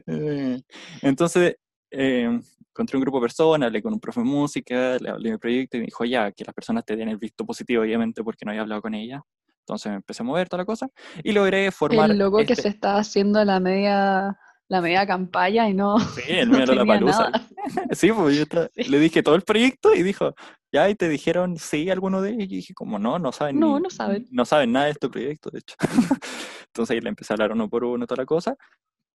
Eh, 0.07 0.62
Entonces, 1.01 1.55
eh, 1.91 2.39
encontré 2.69 2.97
un 2.97 3.01
grupo 3.01 3.17
de 3.19 3.21
personas, 3.21 3.67
hablé 3.67 3.81
con 3.81 3.93
un 3.93 4.00
profe 4.00 4.19
de 4.19 4.25
música, 4.25 4.97
le 5.00 5.09
hablé 5.09 5.29
de 5.29 5.35
mi 5.35 5.38
proyecto 5.39 5.77
y 5.77 5.81
me 5.81 5.85
dijo 5.85 6.03
ya 6.05 6.31
que 6.31 6.43
las 6.43 6.53
personas 6.53 6.83
te 6.85 6.95
den 6.95 7.09
el 7.09 7.17
visto 7.17 7.45
positivo, 7.45 7.83
obviamente, 7.83 8.24
porque 8.24 8.45
no 8.45 8.51
había 8.51 8.62
hablado 8.63 8.81
con 8.81 8.93
ella. 8.93 9.21
Entonces 9.62 9.89
me 9.89 9.95
empecé 9.95 10.21
a 10.21 10.25
mover 10.25 10.47
toda 10.50 10.62
la 10.62 10.65
cosa 10.65 10.88
y 11.24 11.31
logré 11.31 11.71
formar. 11.71 12.12
El 12.12 12.17
que 12.45 12.53
este- 12.53 12.62
se 12.63 12.67
está 12.67 12.97
haciendo 12.97 13.43
la 13.45 13.59
media, 13.59 14.38
la 14.67 14.81
media 14.81 15.07
campaña 15.07 15.67
y 15.69 15.74
no, 15.74 15.97
Sí, 16.00 16.21
el 16.27 16.50
no 16.51 16.65
Lollapalooza. 16.65 17.29
nada. 17.31 17.47
Sí, 17.91 18.12
pues 18.12 18.38
yo 18.38 18.43
Sí. 18.75 18.83
le 18.89 19.00
dije 19.00 19.24
todo 19.24 19.33
el 19.35 19.41
proyecto 19.41 19.95
y 19.95 20.03
dijo, 20.03 20.35
¿ya? 20.75 20.89
Y 20.89 20.96
te 20.96 21.10
dijeron 21.10 21.58
sí 21.58 21.89
alguno 21.89 22.22
de 22.22 22.32
ellos. 22.32 22.44
Y 22.44 22.55
dije, 22.58 22.74
como 22.74 23.00
no, 23.00 23.17
no 23.17 23.32
saben 23.32 23.60
No, 23.60 23.77
ni- 23.77 23.84
no 23.84 23.89
saben. 23.89 24.27
No 24.32 24.46
saben 24.46 24.72
nada 24.74 24.86
de 24.86 24.91
este 24.91 25.10
proyecto, 25.10 25.50
de 25.50 25.60
hecho. 25.60 25.75
Entonces 26.67 26.94
ahí 26.94 27.01
le 27.01 27.10
empecé 27.10 27.34
a 27.34 27.36
hablar 27.36 27.51
uno 27.53 27.70
por 27.70 27.84
uno, 27.84 28.05
toda 28.05 28.22
la 28.22 28.25
cosa. 28.25 28.55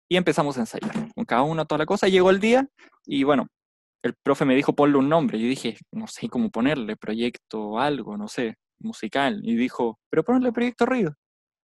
Y 0.09 0.17
empezamos 0.17 0.57
a 0.57 0.61
ensayar 0.61 0.93
con 1.15 1.25
cada 1.25 1.43
uno, 1.43 1.65
toda 1.67 1.79
la 1.81 1.87
cosa. 1.87 2.09
Llegó 2.09 2.31
el 2.31 2.41
día 2.41 2.67
y 3.07 3.23
bueno, 3.23 3.47
el 4.03 4.15
profe 4.25 4.45
me 4.45 4.57
dijo 4.57 4.75
ponle 4.75 4.97
un 4.99 5.09
nombre. 5.09 5.39
Yo 5.39 5.47
dije, 5.47 5.77
no 5.93 6.07
sé 6.07 6.29
cómo 6.29 6.51
ponerle, 6.51 6.97
proyecto 6.97 7.79
algo, 7.79 8.17
no 8.17 8.27
sé, 8.27 8.57
musical. 8.81 9.41
Y 9.45 9.55
dijo, 9.57 9.99
pero 10.11 10.25
ponle 10.25 10.51
proyecto 10.53 10.87
Río. 10.87 11.15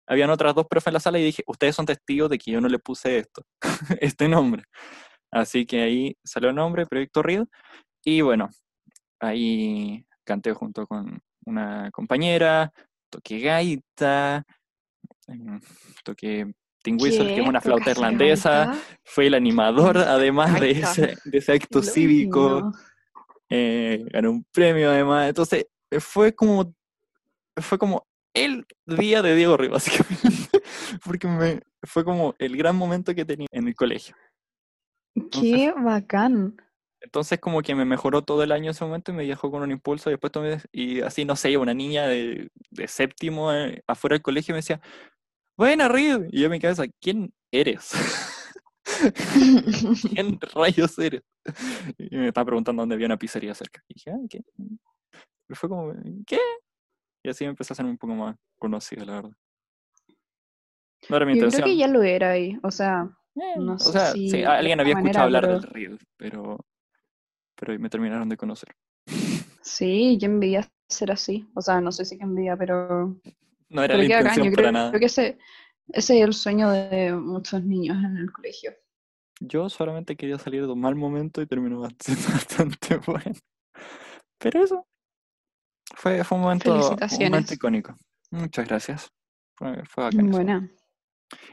Habían 0.08 0.30
otras 0.30 0.56
dos 0.56 0.66
profes 0.68 0.88
en 0.88 0.94
la 0.94 1.00
sala 1.00 1.20
y 1.20 1.24
dije, 1.24 1.44
ustedes 1.48 1.76
son 1.76 1.86
testigos 1.86 2.30
de 2.30 2.38
que 2.40 2.52
yo 2.52 2.62
no 2.62 2.68
le 2.68 2.80
puse 2.80 3.20
esto, 3.20 3.44
este 4.02 4.28
nombre. 4.28 4.64
Así 5.32 5.66
que 5.66 5.82
ahí 5.82 6.16
salió 6.24 6.50
el 6.50 6.56
nombre, 6.56 6.86
Proyecto 6.88 7.22
Río. 7.22 7.46
Y 8.04 8.22
bueno, 8.22 8.50
ahí 9.20 10.06
canté 10.24 10.54
junto 10.54 10.88
con 10.88 11.22
una 11.46 11.90
compañera, 11.92 12.72
toqué 13.10 13.40
gaita, 13.40 14.46
em, 15.28 15.60
toqué 16.04 16.52
tin 16.82 16.98
whistle, 17.00 17.34
que 17.34 17.42
es 17.42 17.48
una 17.48 17.62
flauta 17.62 17.86
¿Tocaste 17.86 18.00
irlandesa. 18.00 18.72
Fui 19.04 19.28
el 19.28 19.34
animador, 19.34 19.98
además 19.98 20.60
de 20.60 20.72
ese, 20.72 21.18
de 21.26 21.38
ese 21.38 21.54
acto 21.54 21.80
Lo 21.80 21.84
cívico. 21.84 22.72
eh, 23.50 24.06
gané 24.12 24.28
un 24.28 24.46
premio 24.52 24.90
además. 24.90 25.30
Entonces, 25.30 25.66
fue 26.00 26.34
como, 26.34 26.74
fue 27.58 27.78
como 27.78 28.08
el 28.34 28.66
día 28.86 29.22
de 29.22 29.36
Diego 29.36 29.58
básicamente. 29.72 30.62
Porque 31.04 31.28
me, 31.28 31.60
fue 31.84 32.04
como 32.04 32.36
el 32.38 32.56
gran 32.56 32.76
momento 32.76 33.14
que 33.16 33.26
tenía 33.26 33.48
en 33.52 33.68
el 33.68 33.76
colegio. 33.76 34.16
Qué 35.32 35.74
bacán. 35.74 36.56
Entonces 37.02 37.40
como 37.40 37.62
que 37.62 37.76
me 37.76 37.86
mejoró 37.86 38.24
todo 38.24 38.44
el 38.44 38.52
año 38.52 38.72
ese 38.72 38.84
momento 38.84 39.12
y 39.12 39.16
me 39.16 39.26
dejó 39.26 39.50
con 39.52 39.62
un 39.64 39.72
impulso 39.72 40.10
y 40.10 40.14
después 40.14 40.32
tomé, 40.32 40.58
y 40.72 41.00
así, 41.02 41.24
no 41.26 41.36
sé, 41.36 41.56
una 41.58 41.74
niña 41.74 42.08
de, 42.08 42.50
de 42.72 42.88
séptimo 42.88 43.54
eh, 43.54 43.82
afuera 43.88 44.16
del 44.16 44.22
colegio 44.22 44.54
me 44.54 44.58
decía, 44.60 44.82
buena 45.58 45.88
Reed, 45.88 46.28
y 46.32 46.40
yo 46.42 46.46
en 46.48 46.52
mi 46.52 46.60
cabeza, 46.60 46.84
¿quién 47.00 47.32
eres? 47.52 47.92
¿Quién 50.14 50.40
rayos 50.56 50.98
eres? 51.00 51.22
Y 51.98 52.16
me 52.18 52.28
estaba 52.28 52.46
preguntando 52.46 52.82
dónde 52.82 52.96
había 52.96 53.06
una 53.08 53.18
pizzería 53.18 53.54
cerca. 53.54 53.82
Y 53.88 53.94
dije, 53.96 54.12
ah, 54.12 54.18
¿qué? 54.30 54.42
Y 54.58 55.56
fue 55.56 55.70
como, 55.70 55.94
¿qué? 56.28 56.40
Y 57.24 57.30
así 57.30 57.44
me 57.46 57.52
empecé 57.52 57.72
a 57.72 57.76
hacer 57.76 57.86
un 57.86 57.98
poco 57.98 58.14
más 58.16 58.36
conocido, 58.58 59.06
la 59.06 59.14
verdad. 59.14 59.32
No 61.10 61.16
era 61.18 61.26
mi 61.26 61.34
Yo 61.34 61.38
creo 61.40 61.48
intención. 61.48 61.66
que 61.70 61.78
ya 61.78 61.88
lo 61.88 62.04
era 62.04 62.32
ahí. 62.32 62.58
O 62.64 62.72
sea, 62.72 63.10
Eh, 63.36 63.58
no 63.58 63.74
o 63.76 63.80
sé 63.80 63.92
sea, 63.94 64.12
si 64.12 64.30
sí, 64.30 64.44
alguien 64.44 64.80
había 64.80 64.94
escuchado 64.94 65.30
manera, 65.30 65.40
hablar 65.40 65.42
pero- 65.44 65.60
del 65.60 65.70
Reed, 65.70 65.98
pero, 66.18 66.66
pero 67.60 67.78
me 67.78 67.90
terminaron 67.90 68.30
de 68.30 68.38
conocer. 68.38 68.76
sí, 69.62 70.18
yo 70.18 70.28
envidia 70.28 70.68
ser 70.88 71.12
así. 71.12 71.48
O 71.54 71.62
sea, 71.62 71.82
no 71.82 71.92
sé 71.92 72.06
si 72.06 72.18
que 72.18 72.24
envidia, 72.24 72.56
pero, 72.56 73.20
No 73.70 73.84
era 73.84 73.96
pero 73.96 73.98
la 73.98 74.04
intención 74.06 74.46
Yo 74.48 74.52
para 74.52 74.56
creo, 74.56 74.72
nada. 74.72 74.90
creo 74.92 75.00
que 75.00 75.06
ese, 75.08 75.38
ese 75.90 76.20
es 76.20 76.26
el 76.26 76.34
sueño 76.34 76.70
de 76.72 77.14
muchos 77.14 77.64
niños 77.64 77.98
en 77.98 78.18
el 78.18 78.32
colegio. 78.32 78.72
Yo 79.42 79.70
solamente 79.70 80.16
quería 80.16 80.38
salir 80.38 80.66
de 80.66 80.72
un 80.72 80.80
mal 80.80 80.96
momento 80.96 81.42
y 81.42 81.48
terminó 81.48 81.80
bastante 82.34 82.98
bueno. 83.06 83.36
Pero 84.38 84.64
eso 84.64 84.88
fue, 85.96 86.24
fue 86.24 86.38
un 86.38 86.44
momento, 86.44 86.74
un 86.74 87.24
momento 87.26 87.54
icónico. 87.54 87.96
Muchas 88.32 88.68
gracias. 88.68 89.10
Fue, 89.58 89.84
fue 89.86 90.06
bacán. 90.06 90.32
Buena. 90.32 90.72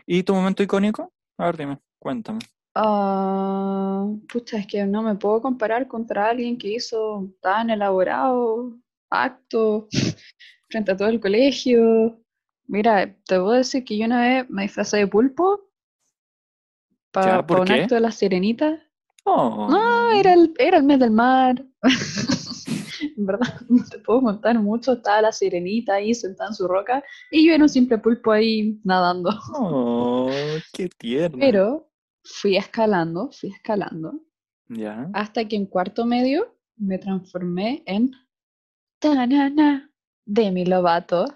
¿Y 0.06 0.22
tu 0.22 0.34
momento 0.34 0.62
icónico? 0.62 1.12
A 1.38 1.46
ver, 1.46 1.56
dime, 1.56 1.78
cuéntame. 1.98 2.38
Ah, 2.78 4.06
pucha, 4.30 4.58
es 4.58 4.66
que 4.66 4.84
no 4.84 5.02
me 5.02 5.14
puedo 5.14 5.40
comparar 5.40 5.88
contra 5.88 6.28
alguien 6.28 6.58
que 6.58 6.74
hizo 6.74 7.26
tan 7.40 7.70
elaborado 7.70 8.76
acto 9.08 9.88
frente 10.68 10.92
a 10.92 10.96
todo 10.96 11.08
el 11.08 11.18
colegio. 11.18 12.20
Mira, 12.66 13.06
te 13.06 13.36
puedo 13.40 13.52
decir 13.52 13.82
que 13.82 13.96
yo 13.96 14.04
una 14.04 14.20
vez 14.20 14.50
me 14.50 14.64
disfrazé 14.64 14.98
de 14.98 15.06
pulpo 15.06 15.70
para. 17.12 17.46
¿Por 17.46 17.60
un 17.60 17.66
qué? 17.66 17.80
acto 17.80 17.94
de 17.94 18.00
la 18.02 18.10
sirenita. 18.12 18.78
Oh, 19.24 19.68
No, 19.70 20.10
era 20.20 20.34
el, 20.34 20.52
era 20.58 20.76
el 20.76 20.84
mes 20.84 20.98
del 21.00 21.12
mar. 21.12 21.64
En 23.16 23.24
verdad, 23.26 23.60
no 23.68 23.82
te 23.84 23.98
puedo 23.98 24.20
contar 24.22 24.58
mucho. 24.58 24.92
Estaba 24.94 25.22
la 25.22 25.32
sirenita 25.32 25.94
ahí 25.94 26.14
sentada 26.14 26.50
en 26.50 26.54
su 26.54 26.68
roca 26.68 27.02
y 27.30 27.46
yo 27.46 27.54
era 27.54 27.62
un 27.62 27.68
simple 27.68 27.96
pulpo 27.98 28.32
ahí 28.32 28.78
nadando. 28.84 29.30
oh, 29.54 30.28
qué 30.72 30.88
tierno. 30.98 31.38
Pero 31.38 31.88
fui 32.26 32.56
escalando, 32.56 33.30
fui 33.32 33.50
escalando, 33.50 34.20
Ya. 34.68 35.08
hasta 35.14 35.46
que 35.46 35.56
en 35.56 35.66
cuarto 35.66 36.04
medio 36.04 36.56
me 36.76 36.98
transformé 36.98 37.82
en 37.86 38.10
Tanana 38.98 39.90
Demi 40.24 40.64
Lovato. 40.66 41.26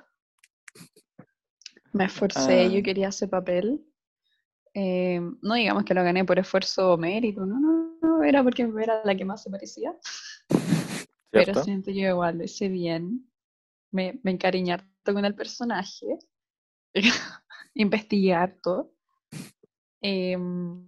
Me 1.92 2.04
esforcé, 2.04 2.64
Ah. 2.66 2.68
yo 2.68 2.82
quería 2.82 3.08
ese 3.08 3.28
papel. 3.28 3.84
Eh, 4.74 5.20
no 5.42 5.54
digamos 5.54 5.84
que 5.84 5.94
lo 5.94 6.02
gané 6.04 6.24
por 6.24 6.38
esfuerzo 6.38 6.92
o 6.94 6.96
mérito, 6.96 7.44
no, 7.44 7.58
no, 7.58 7.98
no, 8.00 8.22
era 8.22 8.42
porque 8.44 8.62
era 8.80 9.02
la 9.04 9.16
que 9.16 9.24
más 9.24 9.42
se 9.42 9.50
parecía. 9.50 9.96
Pero 11.32 11.64
siento 11.64 11.90
yo 11.90 12.08
igual 12.08 12.38
lo 12.38 12.44
hice 12.44 12.68
bien. 12.68 13.28
Me, 13.92 14.20
me 14.22 14.30
encariñé 14.32 14.74
harto 14.74 15.12
con 15.14 15.24
el 15.24 15.34
personaje. 15.34 16.06
Investigué 17.74 18.34
harto. 18.34 18.92
Em, 20.02 20.86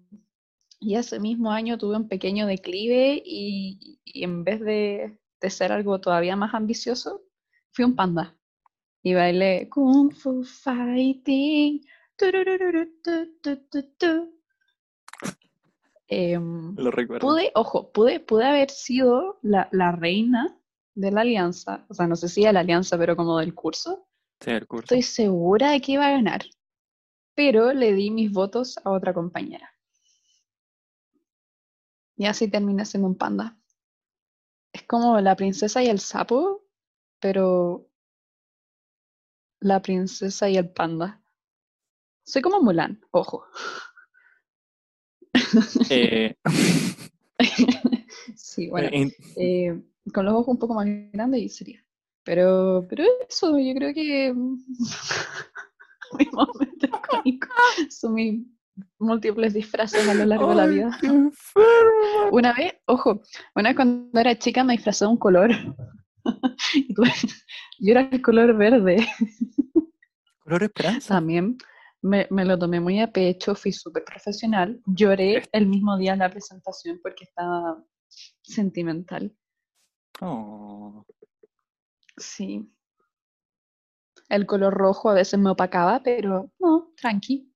y 0.81 0.97
ese 0.97 1.21
mismo 1.21 1.51
año 1.53 1.79
tuve 1.79 1.97
un 1.97 2.09
pequeño 2.09 2.47
declive 2.47 3.23
y, 3.25 4.01
y 4.05 4.25
en 4.25 4.45
vez 4.45 4.61
de, 4.61 5.19
de 5.41 5.51
ser 5.51 5.73
algo 5.73 6.01
todavía 6.01 6.37
más 6.37 6.55
ambicioso, 6.55 7.23
fui 7.73 7.85
un 7.85 7.95
panda. 7.95 8.37
Y 9.03 9.15
bailé 9.15 9.69
Kung 9.69 10.13
Fu 10.13 10.45
Fighting. 10.45 11.85
Em, 16.09 16.75
Lo 16.77 16.91
recuerdo. 16.91 17.27
pude, 17.27 17.51
ojo, 17.55 17.91
pude, 17.91 18.21
pude 18.21 18.45
haber 18.45 18.71
sido 18.71 19.39
la, 19.43 19.69
la 19.73 19.93
reina 19.93 20.57
de 20.95 21.11
la 21.11 21.23
alianza, 21.23 21.87
o 21.89 21.95
sea, 21.95 22.07
no 22.07 22.17
sé 22.17 22.29
si 22.29 22.45
de 22.45 22.53
la 22.53 22.61
alianza, 22.61 22.99
pero 22.99 23.17
como 23.17 23.39
del 23.39 23.55
curso. 23.55 24.07
Sí, 24.41 24.51
el 24.51 24.67
curso. 24.67 24.85
Estoy 24.85 25.03
segura 25.03 25.71
de 25.71 25.81
que 25.81 25.93
iba 25.93 26.07
a 26.07 26.11
ganar, 26.11 26.43
pero 27.35 27.73
le 27.73 27.93
di 27.93 28.11
mis 28.11 28.31
votos 28.33 28.79
a 28.85 28.91
otra 28.91 29.13
compañera. 29.15 29.71
Y 32.17 32.27
así 32.27 32.49
terminé 32.49 32.85
siendo 32.85 33.09
un 33.09 33.17
panda. 33.17 33.59
Es 34.73 34.83
como 34.85 35.21
la 35.21 35.37
princesa 35.37 35.83
y 35.83 35.89
el 35.89 35.99
sapo, 35.99 36.65
pero 37.21 37.89
la 39.61 39.81
princesa 39.83 40.49
y 40.49 40.57
el 40.57 40.71
panda. 40.71 41.23
Soy 42.25 42.43
como 42.43 42.61
Mulan, 42.61 43.01
ojo. 43.11 43.45
Eh, 45.91 46.35
Sí, 48.37 48.69
bueno. 48.69 48.89
eh, 48.93 49.13
eh, 49.37 49.83
con 50.13 50.25
los 50.25 50.35
ojos 50.35 50.49
un 50.49 50.59
poco 50.59 50.75
más 50.75 50.87
grandes 51.13 51.41
y 51.43 51.49
sería. 51.49 51.85
Pero, 52.25 52.87
pero 52.89 53.05
eso, 53.29 53.59
yo 53.59 53.75
creo 53.75 53.93
que 53.93 54.35
mi 56.19 56.27
momento 56.33 56.87
icónico 57.25 57.49
son 57.91 58.15
mis 58.15 58.47
múltiples 58.99 59.53
disfraces 59.55 60.09
a 60.09 60.15
lo 60.15 60.25
largo 60.25 60.49
de 60.51 60.55
la 60.55 60.63
¡Ay, 60.65 60.71
vida. 60.71 60.99
qué 61.01 61.07
enferma! 61.09 62.31
Una 62.31 62.53
vez, 62.55 62.75
ojo, 62.87 63.23
una 63.55 63.69
vez 63.71 63.77
cuando 63.77 64.21
era 64.21 64.39
chica 64.39 64.65
me 64.65 64.73
disfrazé 64.75 65.05
de 65.05 65.11
un 65.11 65.19
color. 65.19 65.51
Y 66.75 66.95
tuve- 66.95 67.13
Yo 67.81 67.91
era 67.91 68.03
el 68.03 68.23
color 68.23 68.57
verde 68.57 69.05
Color 70.45 70.63
esperanza. 70.65 71.15
también. 71.17 71.57
Me, 72.01 72.27
me 72.31 72.45
lo 72.45 72.59
tomé 72.59 72.81
muy 72.81 73.01
a 73.01 73.13
pecho, 73.13 73.55
fui 73.55 73.73
súper 73.73 74.05
profesional. 74.05 74.81
Lloré 74.87 75.43
el 75.53 75.67
mismo 75.67 75.97
día 75.99 76.13
en 76.15 76.21
la 76.21 76.31
presentación 76.31 76.99
porque 77.03 77.25
estaba 77.25 77.83
sentimental. 78.43 79.35
Oh, 80.21 81.05
Sí. 82.17 82.71
El 84.33 84.47
color 84.47 84.73
rojo 84.73 85.11
a 85.11 85.15
veces 85.15 85.39
me 85.39 85.51
opacaba, 85.51 86.03
pero 86.03 86.51
no, 86.59 86.91
tranqui. 86.97 87.53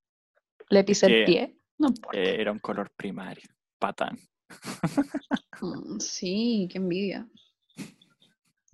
Le 0.69 0.85
pisé 0.85 1.07
el 1.07 1.25
pie, 1.25 1.59
no 1.79 1.89
importa. 1.89 2.19
eh, 2.19 2.39
era 2.39 2.53
un 2.53 2.59
color 2.59 2.91
primario. 2.95 3.49
Patán. 3.79 4.19
Mm, 5.59 5.99
sí, 6.01 6.69
qué 6.71 6.77
envidia. 6.77 7.27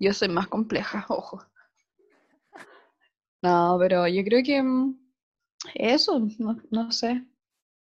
Yo 0.01 0.11
soy 0.11 0.27
más 0.27 0.49
compleja, 0.49 1.05
ojo. 1.09 1.41
No, 3.41 3.77
pero 3.79 4.05
yo 4.09 4.21
creo 4.25 4.43
que 4.43 4.61
mm, 4.61 4.99
eso, 5.75 6.19
no, 6.39 6.57
no 6.71 6.91
sé. 6.91 7.25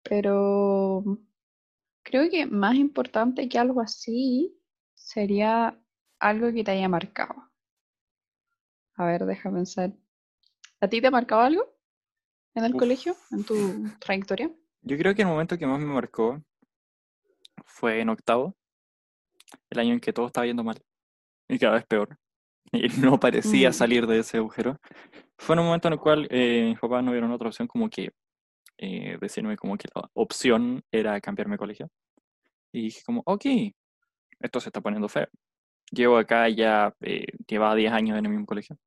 Pero 0.03 1.03
creo 2.03 2.29
que 2.29 2.45
más 2.45 2.75
importante 2.75 3.49
que 3.49 3.57
algo 3.57 3.81
así 3.81 4.55
sería 4.93 5.75
algo 6.19 6.53
que 6.53 6.63
te 6.63 6.69
haya 6.69 6.87
marcado. 6.87 7.49
A 8.95 9.05
ver, 9.05 9.25
deja 9.25 9.51
pensar. 9.51 9.91
¿A 10.81 10.87
ti 10.87 11.01
te 11.01 11.07
ha 11.07 11.11
marcado 11.11 11.41
algo 11.41 11.73
en 12.55 12.65
el 12.65 12.73
Uf. 12.73 12.79
colegio, 12.79 13.15
en 13.31 13.43
tu 13.43 13.55
trayectoria? 13.99 14.51
Yo 14.81 14.97
creo 14.97 15.15
que 15.15 15.21
el 15.21 15.27
momento 15.27 15.57
que 15.57 15.65
más 15.65 15.79
me 15.79 15.85
marcó 15.85 16.41
fue 17.65 18.01
en 18.01 18.09
octavo, 18.09 18.55
el 19.69 19.79
año 19.79 19.93
en 19.93 19.99
que 19.99 20.13
todo 20.13 20.27
estaba 20.27 20.45
yendo 20.45 20.63
mal. 20.63 20.81
y 21.49 21.59
cada 21.59 21.75
vez 21.75 21.85
peor. 21.85 22.17
Y 22.71 22.87
no 23.01 23.19
parecía 23.19 23.69
Mm. 23.69 23.73
salir 23.73 24.07
de 24.07 24.19
ese 24.19 24.37
agujero. 24.37 24.79
Fue 25.37 25.53
en 25.55 25.59
un 25.59 25.65
momento 25.65 25.87
en 25.89 25.93
el 25.93 25.99
cual 25.99 26.27
eh, 26.31 26.65
mis 26.69 26.79
papás 26.79 27.03
no 27.03 27.11
vieron 27.11 27.31
otra 27.31 27.47
opción 27.49 27.67
como 27.67 27.89
que 27.89 28.11
eh, 28.77 29.17
decirme 29.21 29.55
como 29.57 29.77
que 29.77 29.87
la 29.93 30.09
opción 30.13 30.81
era 30.91 31.19
cambiarme 31.21 31.53
de 31.55 31.57
colegio. 31.59 31.89
Y 32.71 32.83
dije 32.83 33.01
como, 33.05 33.21
ok, 33.25 33.45
esto 34.39 34.59
se 34.59 34.69
está 34.69 34.81
poniendo 34.81 35.07
feo. 35.07 35.27
Llevo 35.91 36.17
acá 36.17 36.49
ya, 36.49 36.93
eh, 37.01 37.27
llevaba 37.47 37.75
10 37.75 37.91
años 37.93 38.17
en 38.17 38.25
el 38.25 38.31
mismo 38.31 38.45
colegio. 38.45 38.77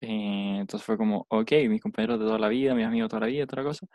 Eh, 0.00 0.58
entonces 0.60 0.84
fue 0.84 0.98
como, 0.98 1.26
ok, 1.30 1.52
mis 1.68 1.80
compañeros 1.80 2.18
de 2.18 2.26
toda 2.26 2.38
la 2.38 2.48
vida, 2.48 2.74
mis 2.74 2.84
amigos 2.86 3.06
de 3.06 3.10
toda 3.10 3.20
la 3.20 3.26
vida, 3.26 3.46
toda 3.46 3.62
la 3.62 3.68
cosa. 3.68 3.86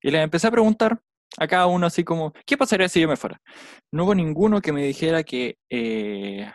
Y 0.00 0.10
les 0.10 0.22
empecé 0.22 0.46
a 0.46 0.50
preguntar 0.50 1.00
a 1.36 1.46
cada 1.46 1.66
uno 1.66 1.86
así 1.86 2.04
como, 2.04 2.32
¿qué 2.46 2.56
pasaría 2.56 2.88
si 2.88 3.00
yo 3.00 3.08
me 3.08 3.16
fuera? 3.16 3.40
No 3.92 4.04
hubo 4.04 4.14
ninguno 4.14 4.60
que 4.60 4.72
me 4.72 4.82
dijera 4.82 5.22
que, 5.24 5.58
eh, 5.68 6.50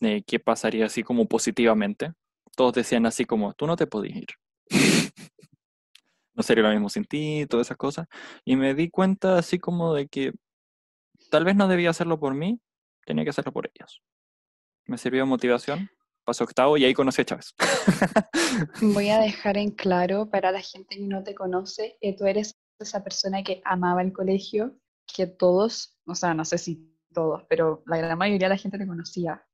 eh, 0.00 0.22
qué 0.26 0.40
pasaría 0.40 0.86
así 0.86 1.02
como 1.02 1.26
positivamente. 1.26 2.12
Todos 2.56 2.74
decían 2.74 3.06
así 3.06 3.24
como, 3.26 3.52
tú 3.54 3.66
no 3.66 3.76
te 3.76 3.86
podías 3.86 4.16
ir. 4.16 4.28
no 6.34 6.42
sería 6.42 6.64
lo 6.64 6.70
mismo 6.70 6.88
sin 6.88 7.04
ti, 7.04 7.46
todas 7.48 7.66
esas 7.66 7.76
cosas. 7.76 8.06
Y 8.44 8.56
me 8.56 8.74
di 8.74 8.90
cuenta 8.90 9.38
así 9.38 9.58
como 9.58 9.94
de 9.94 10.08
que 10.08 10.32
tal 11.30 11.44
vez 11.44 11.56
no 11.56 11.68
debía 11.68 11.90
hacerlo 11.90 12.18
por 12.20 12.34
mí, 12.34 12.60
tenía 13.06 13.24
que 13.24 13.30
hacerlo 13.30 13.52
por 13.52 13.70
ellos. 13.74 14.02
Me 14.86 14.98
sirvió 14.98 15.22
de 15.22 15.28
motivación, 15.28 15.88
pasó 16.24 16.44
octavo 16.44 16.76
y 16.76 16.84
ahí 16.84 16.92
conocí 16.92 17.22
a 17.22 17.24
Chávez. 17.24 17.54
Voy 18.82 19.08
a 19.10 19.18
dejar 19.20 19.56
en 19.56 19.70
claro 19.70 20.28
para 20.30 20.52
la 20.52 20.60
gente 20.60 20.96
que 20.96 21.02
no 21.06 21.22
te 21.22 21.34
conoce, 21.34 21.96
que 22.00 22.12
tú 22.12 22.26
eres 22.26 22.54
esa 22.78 23.02
persona 23.02 23.42
que 23.42 23.62
amaba 23.64 24.02
el 24.02 24.12
colegio, 24.12 24.78
que 25.06 25.26
todos, 25.26 25.98
o 26.06 26.14
sea, 26.14 26.34
no 26.34 26.44
sé 26.44 26.58
si 26.58 26.92
todos, 27.14 27.44
pero 27.48 27.82
la 27.86 27.96
gran 27.98 28.18
mayoría 28.18 28.48
de 28.48 28.54
la 28.54 28.58
gente 28.60 28.76
te 28.78 28.86
conocía. 28.86 29.46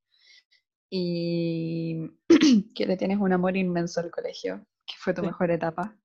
Y 0.90 2.10
que 2.74 2.86
le 2.86 2.96
tienes 2.96 3.18
un 3.18 3.32
amor 3.32 3.56
inmenso 3.56 4.00
al 4.00 4.10
colegio, 4.10 4.66
que 4.86 4.94
fue 4.98 5.14
tu 5.14 5.20
Sí. 5.22 5.26
mejor 5.28 5.50
etapa. 5.50 5.96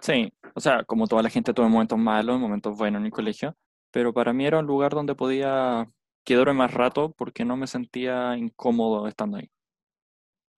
Sí, 0.00 0.32
o 0.54 0.60
sea, 0.60 0.84
como 0.84 1.06
toda 1.06 1.22
la 1.22 1.30
gente 1.30 1.52
tuve 1.54 1.68
momentos 1.68 1.98
malos, 1.98 2.38
momentos 2.38 2.76
buenos 2.76 3.00
en 3.00 3.06
el 3.06 3.12
colegio, 3.12 3.56
pero 3.90 4.12
para 4.12 4.32
mí 4.32 4.46
era 4.46 4.58
un 4.58 4.66
lugar 4.66 4.92
donde 4.92 5.14
podía 5.14 5.90
quedarme 6.24 6.54
más 6.54 6.72
rato 6.74 7.12
porque 7.12 7.44
no 7.44 7.56
me 7.56 7.66
sentía 7.66 8.36
incómodo 8.36 9.06
estando 9.08 9.36
ahí. 9.38 9.50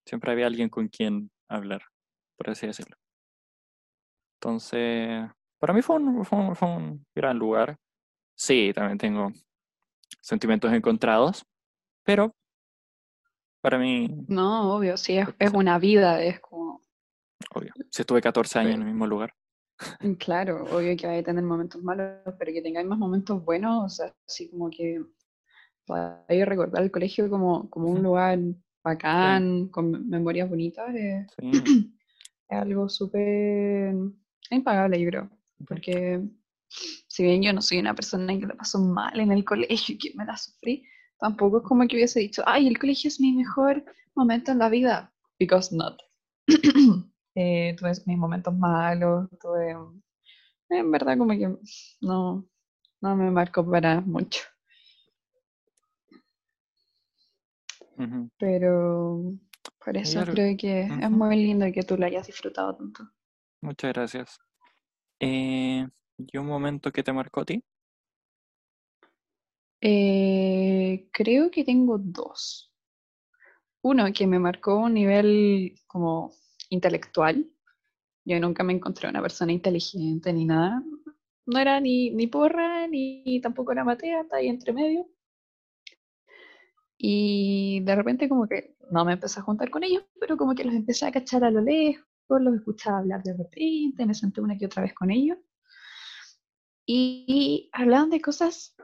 Siempre 0.06 0.30
había 0.32 0.46
alguien 0.46 0.68
con 0.68 0.88
quien 0.88 1.30
hablar, 1.48 1.82
por 2.36 2.50
así 2.50 2.66
decirlo. 2.66 2.96
Entonces, 4.40 5.28
para 5.58 5.72
mí 5.72 5.82
fue 5.82 5.96
un, 5.96 6.24
fue 6.24 6.38
un- 6.38 6.54
fue 6.56 6.68
un 6.68 7.06
gran 7.14 7.38
lugar. 7.38 7.76
Sí, 8.36 8.72
también 8.74 8.98
tengo 8.98 9.32
sentimientos 10.20 10.72
encontrados, 10.72 11.44
pero 12.04 12.34
para 13.62 13.78
mí, 13.78 14.08
No, 14.28 14.76
obvio, 14.76 14.96
sí, 14.96 15.16
es, 15.18 15.28
es 15.38 15.52
una 15.52 15.78
vida, 15.78 16.22
es 16.22 16.38
como, 16.40 16.82
obvio, 17.54 17.72
si 17.90 18.02
estuve 18.02 18.20
14 18.20 18.58
años 18.58 18.74
en 18.74 18.78
Pero- 18.80 18.86
el 18.88 18.92
mismo 18.94 19.06
lugar. 19.06 19.34
mm, 20.00 20.12
claro, 20.14 20.64
obvio 20.64 20.96
que 20.96 21.06
vais 21.06 21.22
a 21.22 21.24
tener 21.24 21.42
momentos 21.42 21.82
malos, 21.82 22.20
pero 22.38 22.52
que 22.52 22.62
tengáis 22.62 22.86
más 22.86 22.98
momentos 22.98 23.42
buenos, 23.44 23.84
o 23.84 23.88
sea, 23.88 24.14
así 24.28 24.48
como 24.50 24.70
que 24.70 25.02
podáis 25.86 26.46
recordar 26.46 26.82
el 26.82 26.90
colegio 26.90 27.30
como, 27.30 27.68
como 27.70 27.88
un 27.90 28.02
lugar 28.02 28.38
bacán, 28.84 29.68
con 29.68 29.90
me- 29.90 29.98
memorias 30.00 30.48
bonitas, 30.48 30.94
es, 30.94 31.26
Sí, 31.38 31.50
es 32.48 32.58
algo 32.58 32.88
súper 32.88 33.94
impagable, 34.50 35.00
yo 35.00 35.10
creo, 35.10 35.30
porque 35.66 36.22
si 37.08 37.22
bien 37.24 37.42
yo 37.42 37.52
no 37.52 37.62
soy 37.62 37.78
una 37.78 37.94
persona 37.94 38.38
que 38.38 38.46
la 38.46 38.54
pasó 38.54 38.78
mal 38.78 39.18
en 39.20 39.32
el 39.32 39.44
colegio 39.44 39.94
y 39.94 39.98
que 39.98 40.12
me 40.14 40.24
la 40.24 40.36
sufrí, 40.36 40.84
tampoco 41.18 41.58
es 41.58 41.64
como 41.64 41.86
que 41.86 41.96
hubiese 41.96 42.20
dicho, 42.20 42.42
ay, 42.46 42.66
el 42.68 42.78
colegio 42.78 43.08
es 43.08 43.20
mi 43.20 43.32
mejor 43.32 43.84
momento 44.14 44.52
en 44.52 44.58
la 44.58 44.68
vida, 44.68 45.12
because 45.38 45.74
not. 45.74 46.00
Eh, 47.38 47.76
tuve 47.78 47.92
mis 48.06 48.16
momentos 48.16 48.56
malos, 48.56 49.28
tuve, 49.38 49.76
en 50.70 50.90
verdad 50.90 51.18
como 51.18 51.32
que 51.32 51.54
no, 52.00 52.46
no 53.00 53.16
me 53.16 53.30
marcó 53.30 53.68
para 53.70 54.00
mucho, 54.00 54.40
pero 58.38 59.32
por 59.84 59.96
eso 59.96 60.24
creo 60.24 60.56
que 60.56 60.82
es 60.82 61.10
muy 61.10 61.36
lindo 61.36 61.66
que 61.72 61.82
tú 61.82 61.96
lo 61.96 62.06
hayas 62.06 62.26
disfrutado 62.26 62.76
tanto. 62.76 63.08
Muchas 63.62 63.92
gracias. 63.92 64.38
Eh, 65.20 65.86
¿y 66.18 66.38
un 66.38 66.46
momento 66.46 66.92
que 66.92 67.02
te 67.02 67.12
marcó 67.12 67.40
a 67.40 67.44
ti? 67.44 67.62
Eh, 69.80 71.08
creo 71.12 71.50
que 71.50 71.64
tengo 71.64 71.98
dos. 71.98 72.72
Uno 73.82 74.12
que 74.12 74.26
me 74.26 74.38
marcó 74.38 74.72
a 74.72 74.84
un 74.86 74.94
nivel 74.94 75.74
como 75.86 76.32
intelectual. 76.70 77.48
Yo 78.24 78.40
nunca 78.40 78.64
me 78.64 78.72
encontré 78.72 79.08
una 79.08 79.22
persona 79.22 79.52
inteligente 79.52 80.32
ni 80.32 80.44
nada. 80.44 80.82
No 81.46 81.60
era 81.60 81.80
ni, 81.80 82.10
ni 82.10 82.26
porra, 82.26 82.88
ni 82.88 83.40
tampoco 83.40 83.70
era 83.72 83.84
matea, 83.84 84.22
está 84.22 84.36
ahí 84.36 84.48
entre 84.48 84.72
medio. 84.72 85.06
Y 86.98 87.80
de 87.80 87.94
repente 87.94 88.28
como 88.28 88.46
que 88.46 88.76
no 88.90 89.04
me 89.04 89.14
empecé 89.14 89.40
a 89.40 89.42
juntar 89.42 89.70
con 89.70 89.84
ellos, 89.84 90.04
pero 90.20 90.36
como 90.36 90.54
que 90.54 90.64
los 90.64 90.74
empecé 90.74 91.06
a 91.06 91.12
cachar 91.12 91.44
a 91.44 91.50
lo 91.50 91.60
lejos, 91.60 92.06
los 92.28 92.54
escuchaba 92.54 92.98
hablar 92.98 93.22
de 93.22 93.34
repente, 93.36 94.06
me 94.06 94.14
senté 94.14 94.40
una 94.40 94.56
que 94.56 94.66
otra 94.66 94.82
vez 94.82 94.94
con 94.94 95.10
ellos. 95.10 95.38
Y 96.86 97.68
hablaban 97.72 98.10
de 98.10 98.20
cosas 98.20 98.76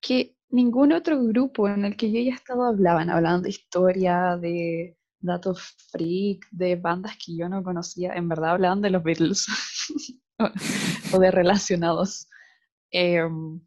que 0.00 0.36
ningún 0.50 0.92
otro 0.92 1.22
grupo 1.24 1.68
en 1.68 1.84
el 1.84 1.96
que 1.96 2.10
yo 2.12 2.20
ya 2.20 2.30
he 2.30 2.34
estado 2.34 2.64
hablaban. 2.64 3.10
Hablaban 3.10 3.42
de 3.42 3.48
historia, 3.50 4.36
de 4.36 4.96
datos 5.18 5.74
freak, 5.90 6.46
de 6.50 6.76
bandas 6.76 7.16
que 7.16 7.36
yo 7.36 7.48
no 7.48 7.62
conocía. 7.62 8.14
En 8.14 8.28
verdad 8.28 8.52
hablaban 8.52 8.80
de 8.80 8.90
los 8.90 9.02
Beatles 9.02 9.46
o, 11.12 11.18
de 11.18 11.30
relacionados. 11.30 12.28
Em, 12.90 13.60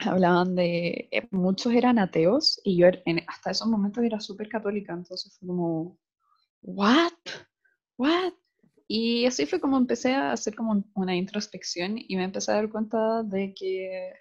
hablaban 0.00 0.54
de... 0.54 1.08
eh, 1.12 1.28
muchos 1.30 1.72
eran 1.74 1.98
ateos 1.98 2.60
y 2.64 2.76
yo 2.78 2.86
er- 2.88 3.02
hasta 3.28 3.50
esos 3.50 3.68
momentos 3.68 4.04
era 4.04 4.20
súper 4.20 4.48
católica, 4.48 4.92
entonces 4.94 5.36
fue 5.38 5.48
como... 5.48 5.98
¿What? 6.62 7.12
¿What? 7.98 8.32
Y 8.88 9.26
así 9.26 9.46
fue 9.46 9.60
como 9.60 9.76
empecé 9.78 10.14
a 10.14 10.32
hacer 10.32 10.54
como 10.54 10.72
un- 10.72 10.90
una 10.94 11.16
introspección 11.16 11.96
y 11.98 12.16
me 12.16 12.24
empecé 12.24 12.52
a 12.52 12.56
dar 12.56 12.70
cuenta 12.70 13.22
de 13.24 13.54
que 13.54 14.12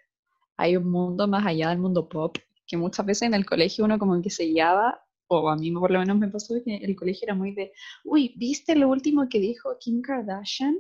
hay 0.58 0.78
un 0.78 0.90
mundo 0.92 1.28
más 1.28 1.46
allá 1.46 1.70
del 1.70 1.80
mundo 1.80 2.08
pop, 2.10 2.38
que 2.68 2.78
muchas 2.78 3.06
veces 3.06 3.24
en 3.28 3.34
el 3.34 3.46
colegio 3.46 3.86
uno 3.86 4.00
como 4.00 4.22
que 4.22 4.30
se 4.30 4.46
guiaba, 4.46 5.02
o 5.28 5.50
a 5.50 5.56
mí 5.58 5.72
por 5.72 5.92
lo 5.92 6.00
menos 6.00 6.18
me 6.18 6.30
pasó 6.30 6.56
que 6.66 6.78
el 6.78 6.96
colegio 6.96 7.26
era 7.28 7.36
muy 7.36 7.54
de, 7.54 7.72
uy, 8.06 8.34
¿viste 8.38 8.76
lo 8.76 8.90
último 8.90 9.28
que 9.30 9.40
dijo 9.40 9.78
Kim 9.80 10.02
Kardashian? 10.02 10.78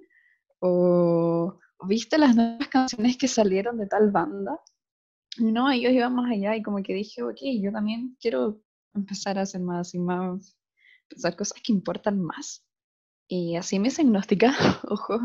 "¿O 0.61 1.59
¿viste 1.87 2.17
las 2.19 2.35
nuevas 2.35 2.67
canciones 2.69 3.17
que 3.17 3.27
salieron 3.27 3.77
de 3.79 3.87
tal 3.87 4.11
banda? 4.11 4.59
No, 5.39 5.71
ellos 5.71 5.93
iban 5.93 6.15
más 6.15 6.31
allá 6.31 6.55
y 6.55 6.63
como 6.63 6.81
que 6.83 6.93
dije, 6.93 7.23
ok, 7.23 7.37
yo 7.61 7.71
también 7.71 8.17
quiero 8.19 8.61
empezar 8.93 9.37
a 9.37 9.43
hacer 9.43 9.61
más 9.61 9.93
y 9.93 9.99
más, 9.99 10.57
pensar 11.07 11.35
cosas 11.35 11.61
que 11.63 11.71
importan 11.73 12.21
más. 12.21 12.65
Y 13.27 13.55
así 13.55 13.79
me 13.79 13.89
hice 13.89 14.01
agnóstica, 14.01 14.53
ojo, 14.89 15.19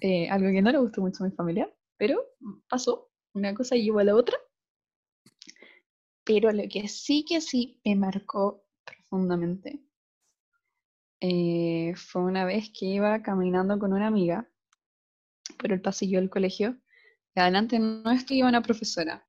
eh, 0.00 0.28
algo 0.28 0.50
que 0.50 0.62
no 0.62 0.72
le 0.72 0.78
gustó 0.78 1.00
mucho 1.00 1.24
a 1.24 1.28
mi 1.28 1.34
familia, 1.34 1.72
pero 1.96 2.22
pasó, 2.68 3.10
una 3.34 3.54
cosa 3.54 3.76
llevó 3.76 4.00
a 4.00 4.04
la 4.04 4.16
otra. 4.16 4.36
Pero 6.24 6.52
lo 6.52 6.62
que 6.68 6.88
sí 6.88 7.24
que 7.24 7.40
sí 7.40 7.80
me 7.84 7.96
marcó 7.96 8.64
profundamente 8.84 9.80
eh, 11.20 11.92
fue 11.96 12.22
una 12.22 12.44
vez 12.44 12.70
que 12.76 12.86
iba 12.86 13.22
caminando 13.22 13.78
con 13.78 13.92
una 13.92 14.06
amiga 14.06 14.48
por 15.58 15.72
el 15.72 15.80
pasillo 15.80 16.18
del 16.18 16.30
colegio. 16.30 16.78
Y 17.34 17.40
adelante 17.40 17.78
nuestro 17.78 18.34
iba 18.34 18.48
una 18.48 18.62
profesora. 18.62 19.24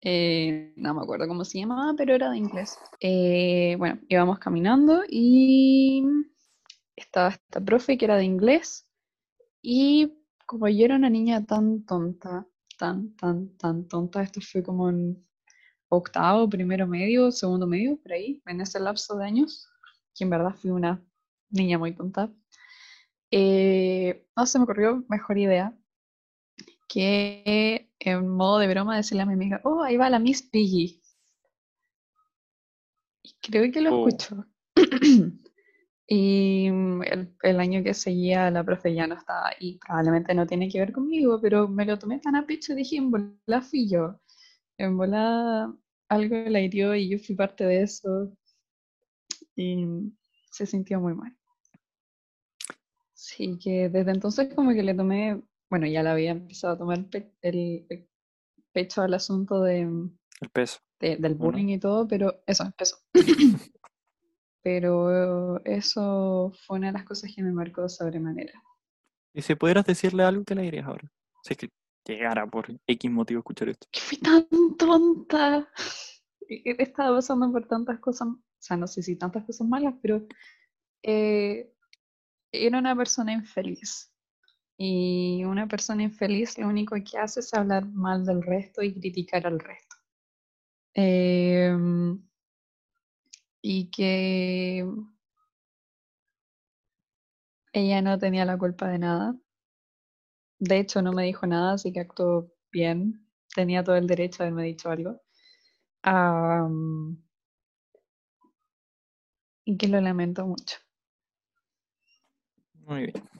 Eh, 0.00 0.72
no 0.76 0.94
me 0.94 1.02
acuerdo 1.02 1.26
cómo 1.26 1.44
se 1.44 1.58
llamaba, 1.58 1.94
pero 1.96 2.14
era 2.14 2.30
de 2.30 2.38
inglés. 2.38 2.78
Eh, 3.00 3.76
bueno, 3.78 4.00
íbamos 4.08 4.38
caminando 4.38 5.02
y 5.08 6.04
estaba 6.96 7.30
esta 7.30 7.60
profe 7.60 7.98
que 7.98 8.04
era 8.04 8.16
de 8.16 8.24
inglés. 8.24 8.88
Y 9.62 10.14
como 10.46 10.68
yo 10.68 10.84
era 10.84 10.96
una 10.96 11.10
niña 11.10 11.44
tan 11.44 11.84
tonta, 11.84 12.46
tan, 12.78 13.14
tan, 13.16 13.56
tan 13.58 13.88
tonta, 13.88 14.22
esto 14.22 14.40
fue 14.40 14.62
como 14.62 14.88
en 14.90 15.24
octavo, 15.88 16.48
primero 16.48 16.86
medio, 16.86 17.30
segundo 17.32 17.66
medio, 17.66 17.96
por 18.00 18.12
ahí, 18.12 18.42
en 18.46 18.60
ese 18.60 18.80
lapso 18.80 19.16
de 19.16 19.24
años, 19.24 19.68
que 20.14 20.24
en 20.24 20.30
verdad 20.30 20.54
fui 20.54 20.70
una 20.70 21.02
niña 21.50 21.78
muy 21.78 21.94
tonta. 21.94 22.32
Eh, 23.30 24.26
no 24.36 24.46
se 24.46 24.58
me 24.58 24.64
ocurrió 24.64 25.04
mejor 25.08 25.38
idea 25.38 25.76
que 26.88 27.90
en 28.00 28.28
modo 28.28 28.58
de 28.58 28.68
broma 28.68 28.96
decirle 28.96 29.22
a 29.22 29.26
mi 29.26 29.34
amiga, 29.34 29.60
oh, 29.64 29.82
ahí 29.84 29.96
va 29.96 30.10
la 30.10 30.18
Miss 30.18 30.42
Piggy. 30.42 31.00
Y 33.22 33.34
creo 33.40 33.70
que 33.72 33.80
lo 33.80 33.90
Oh. 33.90 33.90
escuchó. 33.90 34.44
y 36.08 36.70
mm, 36.70 37.02
el, 37.04 37.36
el 37.42 37.60
año 37.60 37.82
que 37.84 37.94
seguía 37.94 38.50
la 38.50 38.64
profe 38.64 38.94
ya 38.94 39.06
no 39.06 39.16
estaba 39.16 39.50
y 39.60 39.78
probablemente 39.78 40.34
no 40.34 40.46
tiene 40.46 40.68
que 40.70 40.80
ver 40.80 40.92
conmigo, 40.92 41.40
pero 41.40 41.68
me 41.68 41.84
lo 41.86 41.98
tomé 41.98 42.18
tan 42.20 42.36
a 42.36 42.46
pecho 42.46 42.72
y 42.72 42.76
dije, 42.76 42.96
en 42.96 43.10
volá 43.10 43.62
fui 43.62 43.88
yo. 43.90 44.20
En 44.78 44.96
volá 44.98 45.74
algo 46.08 46.36
la 46.50 46.60
hirió 46.60 46.94
y 46.96 47.10
yo 47.10 47.18
fui 47.18 47.34
parte 47.36 47.64
de 47.64 47.82
eso 47.82 48.32
y 49.56 50.10
se 50.50 50.64
sintió 50.64 51.00
muy 51.00 51.12
mal. 51.14 51.36
Sí, 53.14 53.58
que 53.58 53.88
desde 53.90 54.12
entonces 54.12 54.54
como 54.54 54.72
que 54.72 54.82
le 54.82 54.94
tomé, 54.94 55.42
bueno, 55.70 55.86
ya 55.86 56.02
le 56.02 56.08
había 56.10 56.30
empezado 56.30 56.74
a 56.74 56.78
tomar 56.78 57.06
el, 57.42 58.08
pecho 58.72 59.02
al 59.02 59.14
asunto 59.14 59.62
de... 59.62 59.80
El 59.80 60.50
peso. 60.52 60.78
del 61.00 61.34
bullying 61.34 61.68
y 61.68 61.78
todo, 61.78 62.06
pero 62.06 62.42
eso, 62.46 62.64
el 62.64 62.72
peso. 62.72 62.96
pero 64.62 65.64
eso 65.64 66.52
fue 66.66 66.78
una 66.78 66.88
de 66.88 66.92
las 66.94 67.04
cosas 67.04 67.32
que 67.34 67.42
me 67.42 67.52
marcó 67.52 67.88
sobremanera. 67.88 68.52
¿Y 69.34 69.42
si 69.42 69.54
pudieras 69.54 69.84
decirle 69.84 70.22
algo, 70.22 70.44
que 70.44 70.54
le 70.54 70.62
dirías 70.62 70.86
ahora? 70.86 71.10
Si 71.42 71.52
es 71.52 71.58
que 71.58 71.70
llegara 72.06 72.46
por 72.46 72.66
X 72.86 73.10
motivo 73.10 73.38
a 73.38 73.42
escuchar 73.42 73.68
esto. 73.68 73.86
Que 73.90 74.00
fui 74.00 74.18
tan 74.18 74.46
tonta. 74.76 75.68
He 76.48 76.82
estado 76.82 77.16
pasando 77.16 77.52
por 77.52 77.66
tantas 77.66 78.00
cosas, 78.00 78.28
o 78.28 78.40
sea, 78.58 78.76
no 78.76 78.86
sé 78.86 79.02
si 79.02 79.16
tantas 79.16 79.44
cosas 79.44 79.66
malas, 79.68 79.94
pero 80.00 80.26
eh, 81.02 81.72
era 82.52 82.78
una 82.78 82.96
persona 82.96 83.32
infeliz. 83.32 84.12
Y 84.78 85.44
una 85.44 85.66
persona 85.66 86.04
infeliz 86.04 86.56
lo 86.56 86.68
único 86.68 86.94
que 87.04 87.18
hace 87.18 87.40
es 87.40 87.52
hablar 87.52 87.84
mal 87.86 88.24
del 88.24 88.42
resto 88.42 88.80
y 88.82 88.94
criticar 88.94 89.44
al 89.46 89.58
resto. 89.58 89.96
Em, 90.94 92.22
y 93.60 93.90
que 93.90 94.86
ella 97.72 98.02
no 98.02 98.18
tenía 98.18 98.44
la 98.44 98.56
culpa 98.56 98.88
de 98.88 98.98
nada. 98.98 99.34
De 100.60 100.78
hecho, 100.78 101.02
no 101.02 101.12
me 101.12 101.24
dijo 101.24 101.46
nada, 101.46 101.74
así 101.74 101.92
que 101.92 102.00
actuó 102.00 102.52
bien. 102.70 103.26
Tenía 103.54 103.82
todo 103.82 103.96
el 103.96 104.06
derecho 104.06 104.42
de 104.42 104.48
haberme 104.48 104.64
dicho 104.64 104.90
algo. 104.90 105.20
y 109.64 109.76
que 109.76 109.88
lo 109.88 110.00
lamento 110.00 110.46
mucho. 110.46 110.78
Muy 112.86 113.06
bien. 113.06 113.37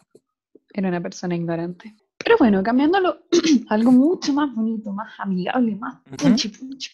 Era 0.78 0.90
una 0.90 1.00
persona 1.00 1.34
ignorante. 1.34 1.92
Pero 2.16 2.36
bueno, 2.38 2.62
cambiándolo 2.62 3.24
algo 3.68 3.90
mucho 3.90 4.32
más 4.32 4.54
bonito, 4.54 4.92
más 4.92 5.12
amigable, 5.18 5.74
más 5.74 6.00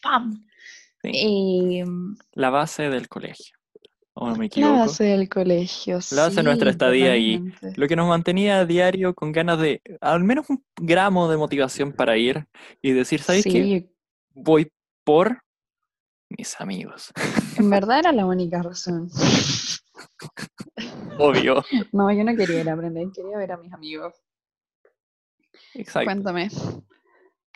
pam. 0.00 0.42
Em, 1.02 2.16
la 2.32 2.48
base 2.48 2.88
del 2.88 3.08
colegio. 3.08 3.58
¿O 4.14 4.30
no 4.30 4.36
me 4.36 4.46
equivoco? 4.46 4.72
La 4.72 4.80
base 4.80 5.04
del 5.04 5.28
colegio. 5.28 5.98
La 6.12 6.22
base 6.22 6.36
de 6.36 6.42
nuestra 6.44 6.70
estadía 6.70 7.14
y 7.18 7.44
lo 7.76 7.86
que 7.86 7.94
nos 7.94 8.08
mantenía 8.08 8.60
a 8.60 8.64
diario 8.64 9.12
con 9.14 9.32
ganas 9.32 9.60
de 9.60 9.82
al 10.00 10.24
menos 10.24 10.48
un 10.48 10.64
gramo 10.80 11.28
de 11.28 11.36
motivación 11.36 11.92
para 11.92 12.16
ir 12.16 12.46
y 12.80 12.92
decir, 12.92 13.20
¿sabes 13.20 13.44
qué? 13.44 13.90
Voy 14.32 14.72
por 15.04 15.43
mis 16.28 16.60
amigos. 16.60 17.12
En 17.56 17.70
verdad 17.70 18.00
era 18.00 18.12
la 18.12 18.26
única 18.26 18.62
razón. 18.62 19.08
Obvio. 21.18 21.64
No, 21.92 22.12
yo 22.12 22.24
no 22.24 22.36
quería 22.36 22.60
ir 22.60 22.68
a 22.68 22.74
aprender, 22.74 23.08
quería 23.14 23.38
ver 23.38 23.52
a 23.52 23.56
mis 23.56 23.72
amigos. 23.72 24.14
Exacto. 25.74 26.06
Cuéntame, 26.06 26.48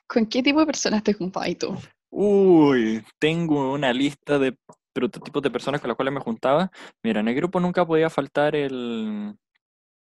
¿con 0.06 0.26
qué 0.26 0.42
tipo 0.42 0.60
de 0.60 0.66
personas 0.66 1.02
te 1.02 1.12
juntabas 1.12 1.56
tú? 1.58 1.76
Uy, 2.10 3.04
tengo 3.18 3.72
una 3.72 3.92
lista 3.92 4.38
de 4.38 4.56
prototipos 4.92 5.42
de 5.42 5.50
personas 5.50 5.80
con 5.80 5.88
las 5.88 5.96
cuales 5.96 6.14
me 6.14 6.20
juntaba. 6.20 6.70
Mira, 7.02 7.20
en 7.20 7.28
el 7.28 7.34
grupo 7.34 7.60
nunca 7.60 7.86
podía 7.86 8.10
faltar 8.10 8.56
el, 8.56 9.36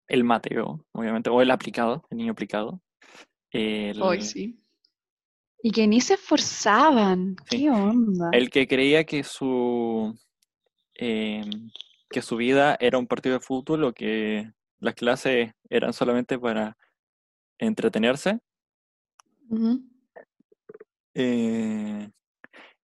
el 0.07 0.25
Mateo, 0.25 0.85
obviamente, 0.92 1.31
o 1.31 1.42
el 1.42 1.51
aplicado, 1.51 2.05
el 2.11 2.18
niño 2.18 2.33
aplicado. 2.33 2.81
Hoy 4.01 4.23
sí. 4.23 4.61
Y 5.62 5.71
que 5.71 5.87
ni 5.87 6.01
se 6.01 6.14
esforzaban. 6.14 7.37
¿Qué 7.51 7.71
onda? 7.71 8.31
El 8.33 8.51
que 8.51 8.68
creía 8.68 9.05
que 9.05 9.25
su 9.25 10.16
em, 10.94 11.71
que 12.09 12.23
su 12.23 12.37
vida 12.37 12.77
era 12.81 12.99
un 12.99 13.07
partido 13.07 13.35
de 13.35 13.44
fútbol 13.44 13.85
o 13.85 13.92
que 13.92 14.51
las 14.79 14.94
clases 14.94 15.53
eran 15.68 15.92
solamente 15.92 16.38
para 16.38 16.77
entretenerse. 17.59 18.38
Eh, 21.14 22.11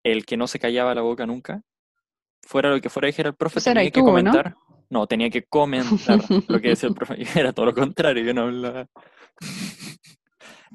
el 0.04 0.26
que 0.26 0.36
no 0.36 0.46
se 0.46 0.58
callaba 0.58 0.94
la 0.94 1.02
boca 1.02 1.26
nunca. 1.26 1.62
Fuera 2.42 2.70
lo 2.70 2.80
que 2.80 2.88
fuera 2.88 3.06
dijera 3.06 3.28
el 3.28 3.36
profe, 3.36 3.60
tenía 3.60 3.90
que 3.90 4.00
comentar. 4.00 4.56
¿no? 4.88 5.06
tenía 5.06 5.30
que 5.30 5.44
comentar 5.44 6.20
lo 6.48 6.60
que 6.60 6.68
decía 6.68 6.88
el 6.88 6.94
profe. 6.96 7.16
Era 7.38 7.52
todo 7.52 7.66
lo 7.66 7.74
contrario, 7.74 8.24
yo 8.24 8.34
no 8.34 8.42
hablaba. 8.42 8.86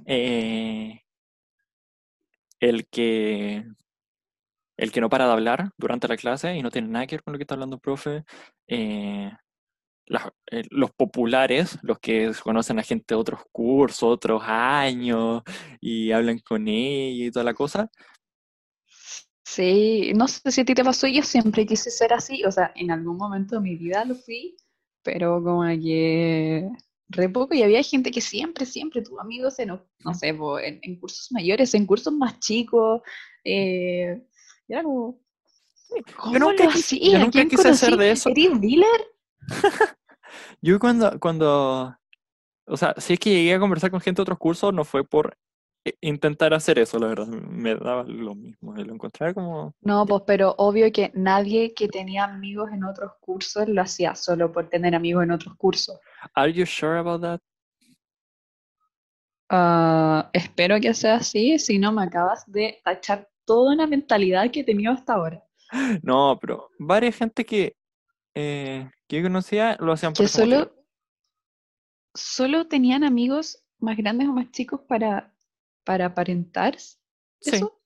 Eh, 0.08 1.04
el 2.69 2.88
que 2.88 3.63
el 4.78 4.91
que 4.91 5.01
no 5.01 5.10
para 5.10 5.25
de 5.25 5.32
hablar 5.32 5.71
durante 5.78 6.08
la 6.08 6.17
clase 6.17 6.56
y 6.56 6.62
no 6.62 6.71
tiene 6.71 6.89
nada 6.89 7.08
que 7.08 7.15
ver 7.15 7.23
con 7.23 7.34
lo 7.34 7.38
que 7.38 7.43
está 7.43 7.54
hablando 7.56 7.78
el 7.78 7.82
profe, 7.82 8.25
eh, 8.67 9.32
eh, 10.51 10.63
los 10.69 10.91
populares, 10.91 11.80
los 11.82 11.99
que 11.99 12.32
conocen 12.43 12.80
a 12.80 12.84
gente 12.84 13.15
de 13.15 13.19
otros 13.19 13.41
cursos, 13.51 14.04
otros 14.04 14.43
años 14.45 15.43
y 15.80 16.12
hablan 16.12 16.39
con 16.39 16.67
ella 16.67 17.25
y 17.25 17.32
toda 17.32 17.45
la 17.45 17.54
cosa. 17.54 17.89
Sí, 19.45 20.12
no 20.15 20.28
sé 20.28 20.51
si 20.51 20.62
a 20.62 20.65
ti 20.65 20.73
te 20.73 20.84
pasó, 20.84 21.08
yo 21.08 21.21
siempre 21.23 21.65
quise 21.65 21.89
ser 21.89 22.13
así, 22.13 22.43
o 22.43 22.51
sea, 22.51 22.73
en 22.75 22.91
algún 22.91 23.15
momento 23.15 23.56
de 23.56 23.62
mi 23.62 23.75
vida 23.78 24.04
lo 24.04 24.15
fui, 24.15 24.58
pero 25.04 25.41
como 25.41 25.63
que 25.63 26.67
re 27.07 27.29
poco 27.29 27.53
y 27.53 27.63
había 27.63 27.83
gente 27.83 28.11
que 28.11 28.21
siempre, 28.21 28.65
siempre 28.65 29.01
tuvo 29.01 29.21
amigos 29.21 29.59
en, 29.59 29.69
no 29.69 30.13
sé, 30.13 30.29
en, 30.29 30.79
en 30.81 30.99
cursos 30.99 31.31
mayores, 31.31 31.73
en 31.73 31.85
cursos 31.85 32.13
más 32.13 32.39
chicos, 32.39 33.01
eh, 33.43 34.21
era 34.67 34.83
como, 34.83 35.19
yo 36.31 36.39
nunca, 36.39 36.67
quise, 36.67 36.99
yo 36.99 37.19
nunca 37.19 37.45
quise 37.45 37.69
hacer 37.69 37.95
de 37.95 38.11
eso. 38.11 38.29
¿Eres 38.29 38.59
dealer? 38.59 39.01
yo 40.61 40.79
cuando, 40.79 41.19
cuando, 41.19 41.95
o 42.65 42.77
sea, 42.77 42.95
si 42.97 43.13
es 43.13 43.19
que 43.19 43.29
llegué 43.29 43.53
a 43.53 43.59
conversar 43.59 43.91
con 43.91 44.01
gente 44.01 44.19
de 44.19 44.23
otros 44.23 44.39
cursos, 44.39 44.73
no 44.73 44.83
fue 44.83 45.03
por 45.03 45.37
intentar 46.01 46.53
hacer 46.53 46.79
eso, 46.79 46.97
la 46.97 47.07
verdad, 47.07 47.27
me 47.27 47.75
daba 47.75 48.03
lo 48.03 48.33
mismo, 48.33 48.73
lo 48.75 48.93
encontraba 48.93 49.35
como... 49.35 49.75
No, 49.81 50.05
pues, 50.07 50.23
pero 50.25 50.55
obvio 50.57 50.91
que 50.91 51.11
nadie 51.13 51.75
que 51.75 51.87
tenía 51.87 52.23
amigos 52.23 52.71
en 52.71 52.83
otros 52.83 53.11
cursos 53.19 53.67
lo 53.67 53.81
hacía 53.83 54.15
solo 54.15 54.51
por 54.51 54.67
tener 54.67 54.95
amigos 54.95 55.23
en 55.23 55.31
otros 55.31 55.55
cursos. 55.55 55.99
Are 56.33 56.51
you 56.51 56.65
sure 56.65 56.97
about 56.97 57.21
that? 57.21 57.41
Ah, 59.49 60.29
espero 60.33 60.79
que 60.79 60.93
sea 60.93 61.15
así, 61.15 61.59
si 61.59 61.77
no 61.77 61.91
me 61.91 62.03
acabas 62.03 62.49
de 62.51 62.81
tachar 62.83 63.29
toda 63.45 63.73
una 63.73 63.85
mentalidad 63.85 64.49
que 64.49 64.61
he 64.61 64.63
tenido 64.63 64.91
hasta 64.91 65.13
ahora. 65.13 65.43
No, 66.01 66.38
pero 66.39 66.69
varias 66.79 67.15
gente 67.15 67.45
que, 67.45 67.75
eh, 68.33 68.89
que 69.07 69.21
conocía 69.21 69.77
lo 69.79 69.93
hacían 69.93 70.13
por 70.13 70.25
que 70.25 70.27
solo, 70.27 70.73
solo 72.13 72.67
tenían 72.67 73.03
amigos 73.03 73.63
más 73.79 73.97
grandes 73.97 74.27
o 74.27 74.33
más 74.33 74.51
chicos 74.51 74.81
para, 74.88 75.33
para 75.83 76.07
aparentar. 76.07 76.75
¿Eso? 77.41 77.79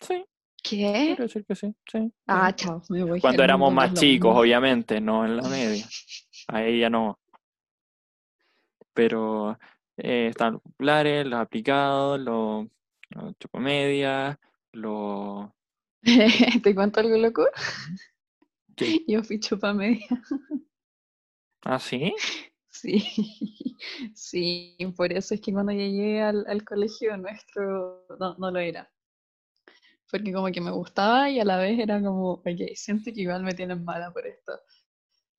Sí. 0.00 0.24
¿Qué? 0.62 1.16
decir 1.18 1.44
que 1.44 1.54
sí, 1.54 1.74
sí. 1.90 2.12
Ah, 2.26 2.54
chao, 2.54 2.82
me 2.90 3.02
voy. 3.02 3.20
Cuando 3.20 3.42
éramos 3.42 3.72
más 3.72 3.94
chicos, 3.94 4.36
obviamente, 4.36 5.00
no 5.00 5.24
en 5.24 5.36
la 5.38 5.48
media. 5.48 5.86
A 6.48 6.62
ella 6.64 6.90
no. 6.90 7.18
Pero 9.00 9.58
eh, 9.96 10.26
están 10.28 10.52
los 10.52 10.62
populares, 10.62 11.24
los 11.24 11.40
aplicados, 11.40 12.20
los, 12.20 12.66
los 13.08 13.38
chocomedias, 13.38 14.36
lo... 14.72 15.54
¿Te 16.62 16.74
cuento 16.74 17.00
algo 17.00 17.16
loco? 17.16 17.46
Yo 19.08 19.24
fui 19.24 19.40
chupa 19.40 19.72
media. 19.72 20.06
¿Ah, 21.62 21.78
sí? 21.78 22.14
Sí, 22.72 23.02
sí, 24.14 24.76
por 24.96 25.12
eso 25.12 25.34
es 25.34 25.40
que 25.40 25.52
cuando 25.52 25.72
llegué 25.72 26.22
al, 26.22 26.64
colegio 26.64 27.16
nuestro 27.16 28.06
no, 28.18 28.36
no, 28.38 28.50
lo 28.50 28.58
era. 28.60 28.88
Porque 30.10 30.32
como 30.32 30.52
que 30.52 30.60
me 30.60 30.70
gustaba 30.70 31.28
y 31.28 31.40
a 31.40 31.44
la 31.44 31.58
vez 31.58 31.78
era 31.78 32.00
como, 32.00 32.40
oye, 32.46 32.72
siento 32.76 33.12
que 33.12 33.22
igual 33.22 33.42
me 33.42 33.54
tienen 33.54 33.84
mala 33.84 34.12
por 34.12 34.26
esto. 34.26 34.52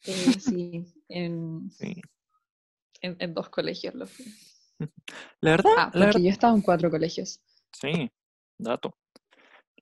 Eh, 0.04 0.39
sí, 0.39 0.86
en, 1.08 1.71
En, 3.01 3.33
dos 3.33 3.49
colegios 3.49 3.95
lo 3.95 4.05
fui. 4.05 4.25
La 5.41 5.51
verdad, 5.51 5.71
ah, 5.77 5.91
porque 5.91 6.23
yo 6.23 6.29
estaba 6.29 6.53
en 6.55 6.61
cuatro 6.61 6.89
colegios. 6.89 7.41
Sí, 7.71 8.11
dato. 8.57 8.95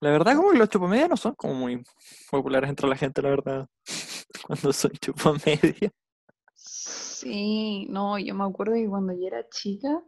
La 0.01 0.11
verdad, 0.11 0.35
como 0.35 0.51
que 0.51 0.57
los 0.57 0.69
chupamedias 0.69 1.09
no 1.09 1.17
son 1.17 1.35
como 1.35 1.53
muy 1.53 1.83
populares 2.31 2.69
entre 2.69 2.87
la 2.87 2.95
gente, 2.95 3.21
la 3.21 3.29
verdad. 3.29 3.67
Cuando 4.47 4.71
son 4.71 4.91
chupamedias. 4.91 5.91
Sí, 6.55 7.85
no, 7.89 8.17
yo 8.17 8.33
me 8.33 8.45
acuerdo 8.45 8.75
que 8.75 8.87
cuando 8.87 9.13
yo 9.13 9.27
era 9.27 9.47
chica, 9.49 10.01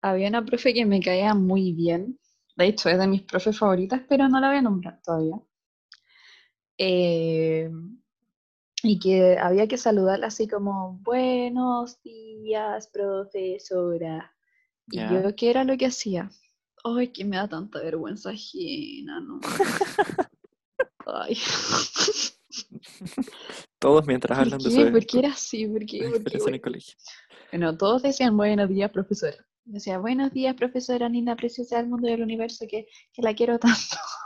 había 0.00 0.28
una 0.28 0.44
profe 0.44 0.72
que 0.72 0.86
me 0.86 1.00
caía 1.00 1.34
muy 1.34 1.72
bien. 1.72 2.18
De 2.56 2.66
hecho, 2.66 2.88
es 2.88 2.98
de 2.98 3.06
mis 3.06 3.22
profes 3.22 3.58
favoritas, 3.58 4.00
pero 4.08 4.28
no 4.28 4.40
la 4.40 4.48
voy 4.48 4.56
a 4.56 4.62
nombrar 4.62 5.00
todavía. 5.02 5.36
Eh, 6.78 7.70
y 8.88 8.98
que 8.98 9.36
había 9.38 9.66
que 9.66 9.76
saludarla 9.76 10.28
así 10.28 10.46
como, 10.46 10.98
buenos 11.02 12.00
días, 12.02 12.88
profesora. 12.88 14.32
Y 14.88 14.98
yo, 14.98 15.34
¿qué 15.36 15.50
era 15.50 15.64
lo 15.64 15.76
que 15.76 15.86
hacía? 15.86 16.30
Ay, 16.84 17.08
que 17.08 17.24
me 17.24 17.36
da 17.36 17.48
tanta 17.48 17.80
vergüenza 17.80 18.30
ajena, 18.30 19.20
¿no? 19.20 19.40
Ay. 21.06 21.36
Todos 23.80 24.06
mientras 24.06 24.38
¿Por 24.38 24.46
hablan 24.46 24.60
de 24.60 24.70
su 24.70 24.92
¿Por 24.92 25.04
qué 25.04 25.18
era 25.18 25.30
así? 25.30 25.66
¿Por 25.66 25.84
qué? 25.84 25.98
¿Por 25.98 26.12
qué? 26.12 26.16
experiencia 26.16 26.48
en 26.48 26.54
el 26.54 26.60
colegio. 26.60 26.94
Bueno, 27.50 27.76
todos 27.76 28.02
decían 28.02 28.36
buenos 28.36 28.68
días, 28.68 28.90
profesora. 28.90 29.36
Decía, 29.64 29.98
buenos 29.98 30.32
días, 30.32 30.54
profesora 30.54 31.08
linda, 31.08 31.34
preciosa 31.34 31.78
del 31.78 31.88
mundo 31.88 32.06
y 32.06 32.12
del 32.12 32.22
universo, 32.22 32.66
que, 32.68 32.86
que 33.12 33.22
la 33.22 33.34
quiero 33.34 33.58
tanto. 33.58 33.80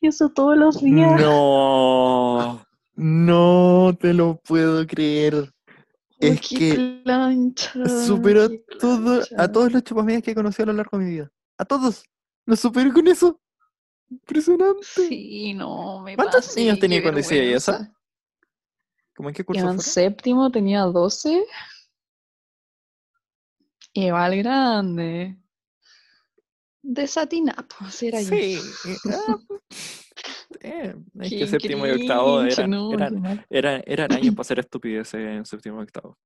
Y 0.00 0.06
eso 0.06 0.28
todos 0.28 0.56
los 0.56 0.80
días. 0.80 1.20
No 1.20 2.15
te 4.06 4.14
lo 4.14 4.40
puedo 4.40 4.86
creer. 4.86 5.34
Uy, 5.34 6.28
es 6.28 6.40
qué 6.40 6.56
que 6.56 7.00
plancha, 7.02 7.72
Superó 8.06 8.48
qué 8.48 8.64
todo, 8.78 9.20
a 9.36 9.50
todos 9.50 9.72
los 9.72 9.82
chupamedias 9.82 10.22
que 10.22 10.30
he 10.30 10.34
conocido 10.34 10.64
a 10.64 10.66
lo 10.68 10.72
largo 10.74 10.96
de 10.96 11.04
mi 11.04 11.10
vida. 11.10 11.32
A 11.58 11.64
todos. 11.64 12.04
Los 12.44 12.60
superé 12.60 12.92
con 12.92 13.08
eso. 13.08 13.40
Impresionante. 14.08 14.86
Sí, 14.86 15.54
no, 15.54 16.02
me 16.02 16.14
¿Cuántos 16.14 16.46
pasé, 16.46 16.60
niños 16.60 16.78
tenía 16.78 17.02
cuando 17.02 17.18
hacía 17.18 17.42
eso? 17.42 17.72
vergüenza. 17.72 17.98
¿Cómo 19.16 19.28
en 19.30 19.34
qué 19.34 19.44
curso 19.44 19.70
en 19.70 19.80
séptimo 19.80 20.52
tenía 20.52 20.82
12. 20.82 21.44
Igual 23.94 24.36
grande. 24.36 25.36
Desatinado, 26.80 27.66
así 27.80 28.06
era 28.06 28.22
yo. 28.22 28.36
Eh, 30.66 30.94
es 31.20 31.30
que 31.30 31.46
séptimo 31.46 31.86
y 31.86 31.90
octavo 31.90 32.42
eran, 32.42 32.70
no, 32.70 32.92
eran, 32.92 33.44
eran, 33.48 33.82
eran 33.86 34.12
años 34.12 34.34
para 34.34 34.40
hacer 34.42 34.58
estupideces 34.58 35.20
en 35.20 35.44
séptimo 35.44 35.80
y 35.80 35.84
octavo. 35.84 36.18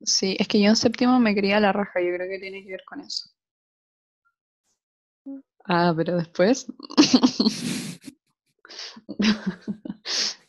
Sí, 0.00 0.36
es 0.38 0.48
que 0.48 0.60
yo 0.60 0.68
en 0.68 0.76
séptimo 0.76 1.20
me 1.20 1.34
quería 1.34 1.60
la 1.60 1.72
raja, 1.72 2.00
yo 2.00 2.14
creo 2.14 2.28
que 2.28 2.38
tiene 2.38 2.64
que 2.64 2.70
ver 2.70 2.82
con 2.86 3.00
eso. 3.00 3.30
Ah, 5.64 5.92
pero 5.96 6.16
después. 6.16 6.66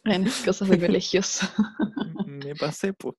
Bueno, 0.06 0.30
cosas 0.44 0.68
de 0.68 0.80
colegios. 0.80 1.40
Me 2.28 2.56
pasé, 2.56 2.92
pues. 2.92 3.16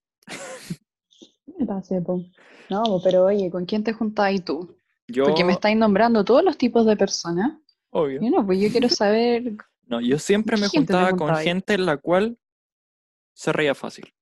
Me 1.57 1.65
pasé, 1.65 1.99
po. 2.01 2.23
No, 2.69 2.83
po, 2.83 3.01
pero 3.03 3.25
oye, 3.25 3.49
¿con 3.49 3.65
quién 3.65 3.83
te 3.83 3.93
juntabas 3.93 4.43
tú? 4.45 4.77
Yo, 5.07 5.25
Porque 5.25 5.43
me 5.43 5.53
estáis 5.53 5.77
nombrando 5.77 6.23
todos 6.23 6.43
los 6.43 6.57
tipos 6.57 6.85
de 6.85 6.97
personas. 6.97 7.53
obvio. 7.91 8.21
Y 8.21 8.29
no, 8.29 8.45
pues 8.45 8.59
yo 8.59 8.69
quiero 8.69 8.89
saber. 8.89 9.55
No, 9.87 10.01
yo 10.01 10.19
siempre 10.19 10.55
¿Qué 10.55 10.61
me 10.61 10.67
juntaba 10.67 11.11
con 11.11 11.33
ahí? 11.33 11.43
gente 11.43 11.73
en 11.73 11.85
la 11.85 11.97
cual 11.97 12.37
se 13.33 13.51
reía 13.53 13.75
fácil. 13.75 14.13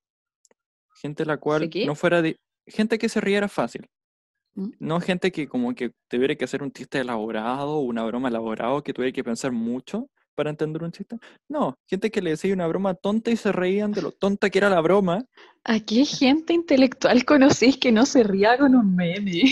Gente 0.95 1.23
en 1.23 1.28
la 1.28 1.38
cual 1.38 1.69
no 1.86 1.95
fuera 1.95 2.21
de... 2.21 2.38
Gente 2.65 2.97
que 2.97 3.10
se 3.10 3.21
riera 3.21 3.47
fácil. 3.47 3.89
¿Mm? 4.56 4.69
No 4.80 5.02
gente 5.02 5.32
que 5.32 5.47
como 5.47 5.73
que 5.76 5.91
tuviera 6.08 6.36
que 6.36 6.45
hacer 6.45 6.63
un 6.63 6.71
chiste 6.71 6.99
elaborado, 6.99 7.80
una 7.80 8.04
broma 8.04 8.30
elaborado, 8.30 8.84
que 8.84 8.93
tuviera 8.93 9.13
que 9.13 9.23
pensar 9.23 9.52
mucho 9.52 10.10
para 10.36 10.49
entender 10.49 10.84
un 10.84 10.91
chiste. 10.91 11.17
No, 11.47 11.78
gente 11.88 12.12
que 12.12 12.21
le 12.21 12.32
decía 12.32 12.54
una 12.54 12.67
broma 12.67 12.93
tonta 12.95 13.32
y 13.32 13.38
se 13.38 13.52
reían 13.52 13.91
de 13.91 14.02
lo 14.02 14.12
tonta 14.12 14.49
que 14.49 14.58
era 14.58 14.69
la 14.69 14.82
broma. 14.82 15.26
¿A 15.63 15.80
qué 15.80 16.06
gente 16.06 16.54
intelectual 16.54 17.26
conocéis 17.26 17.78
que 17.78 17.91
no 17.91 18.06
se 18.06 18.23
ría 18.23 18.58
con 18.58 18.76
un 18.76 18.95
meme? 18.95 19.43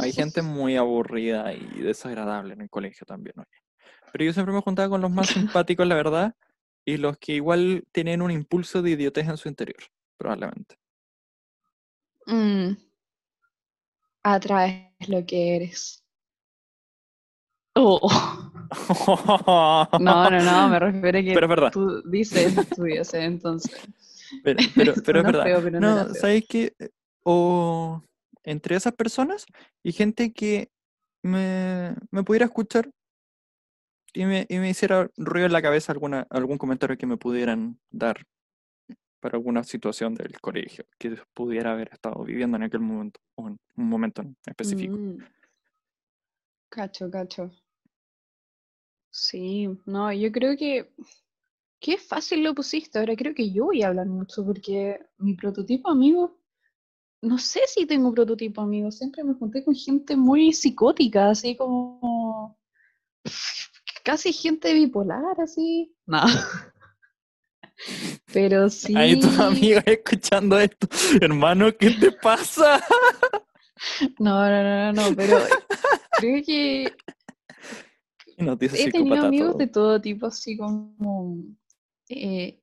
Hay 0.00 0.12
gente 0.12 0.42
muy 0.42 0.76
aburrida 0.76 1.52
y 1.52 1.80
desagradable 1.80 2.54
en 2.54 2.62
el 2.62 2.70
colegio 2.70 3.06
también. 3.06 3.34
oye. 3.38 3.69
Pero 4.12 4.24
yo 4.24 4.32
siempre 4.32 4.54
me 4.54 4.60
juntaba 4.60 4.88
con 4.88 5.00
los 5.00 5.10
más 5.10 5.28
simpáticos, 5.28 5.86
la 5.86 5.94
verdad, 5.94 6.34
y 6.84 6.96
los 6.96 7.18
que 7.18 7.34
igual 7.34 7.84
tienen 7.92 8.22
un 8.22 8.30
impulso 8.30 8.82
de 8.82 8.90
idiotez 8.90 9.28
en 9.28 9.36
su 9.36 9.48
interior, 9.48 9.78
probablemente. 10.16 10.76
Mm. 12.26 12.72
Atraes 14.22 15.08
lo 15.08 15.24
que 15.24 15.56
eres. 15.56 16.02
Oh. 17.74 18.08
No, 19.98 20.30
no, 20.30 20.40
no, 20.40 20.68
me 20.68 20.78
refiero 20.78 21.18
a 21.18 21.22
que 21.22 21.34
Pero 21.34 21.46
es 21.46 21.50
verdad. 21.50 21.70
tú 21.72 22.02
dices 22.08 22.56
estudios, 22.56 23.12
¿eh? 23.14 23.24
entonces. 23.24 23.76
Pero, 24.44 24.60
pero, 24.76 24.94
pero 25.04 25.18
es 25.18 25.24
verdad. 25.24 25.42
feo, 25.42 25.60
pero 25.60 25.80
no. 25.80 26.14
¿sabes 26.14 26.44
qué? 26.48 26.72
O 27.24 28.00
entre 28.44 28.76
esas 28.76 28.94
personas 28.94 29.46
y 29.82 29.90
gente 29.90 30.32
que 30.32 30.70
me, 31.24 31.96
me 32.12 32.22
pudiera 32.22 32.46
escuchar 32.46 32.88
y 34.12 34.24
me, 34.24 34.46
y 34.48 34.58
me 34.58 34.70
hiciera 34.70 35.08
ruido 35.16 35.46
en 35.46 35.52
la 35.52 35.62
cabeza 35.62 35.92
alguna, 35.92 36.26
algún 36.30 36.58
comentario 36.58 36.96
que 36.96 37.06
me 37.06 37.16
pudieran 37.16 37.78
dar 37.90 38.24
para 39.20 39.36
alguna 39.36 39.62
situación 39.64 40.14
del 40.14 40.40
colegio 40.40 40.84
que 40.98 41.16
pudiera 41.34 41.72
haber 41.72 41.90
estado 41.92 42.24
viviendo 42.24 42.56
en 42.56 42.64
aquel 42.64 42.80
momento, 42.80 43.20
o 43.36 43.48
en 43.48 43.58
un 43.76 43.88
momento 43.88 44.22
en 44.22 44.36
específico. 44.46 44.96
Mm. 44.96 45.18
Cacho, 46.70 47.10
cacho. 47.10 47.50
Sí, 49.10 49.68
no, 49.86 50.12
yo 50.12 50.30
creo 50.30 50.56
que 50.56 50.92
qué 51.80 51.98
fácil 51.98 52.44
lo 52.44 52.54
pusiste. 52.54 52.98
Ahora 52.98 53.16
creo 53.16 53.34
que 53.34 53.50
yo 53.50 53.66
voy 53.66 53.82
a 53.82 53.88
hablar 53.88 54.06
mucho 54.06 54.44
porque 54.44 55.00
mi 55.18 55.34
prototipo 55.34 55.90
amigo, 55.90 56.38
no 57.20 57.36
sé 57.38 57.60
si 57.66 57.86
tengo 57.86 58.14
prototipo 58.14 58.60
amigo, 58.60 58.90
siempre 58.90 59.24
me 59.24 59.34
junté 59.34 59.64
con 59.64 59.74
gente 59.74 60.16
muy 60.16 60.52
psicótica, 60.52 61.30
así 61.30 61.56
como 61.56 62.56
casi 64.10 64.32
gente 64.32 64.74
bipolar, 64.74 65.40
así. 65.40 65.94
No. 66.06 66.22
Pero 68.32 68.68
sí. 68.68 68.94
Ahí 68.96 69.18
tus 69.20 69.38
amigos 69.38 69.82
escuchando 69.86 70.58
esto. 70.58 70.88
Hermano, 71.20 71.70
¿qué 71.78 71.90
te 71.90 72.12
pasa? 72.12 72.82
No, 74.18 74.46
no, 74.46 74.62
no, 74.62 74.92
no, 74.92 75.08
no, 75.10 75.16
pero 75.16 75.38
creo 76.18 76.44
que 76.44 76.92
he 78.76 78.90
tenido 78.90 79.24
amigos 79.24 79.52
todo. 79.52 79.58
de 79.58 79.66
todo 79.68 80.00
tipo, 80.02 80.26
así 80.26 80.54
como 80.54 81.42
eh, 82.10 82.60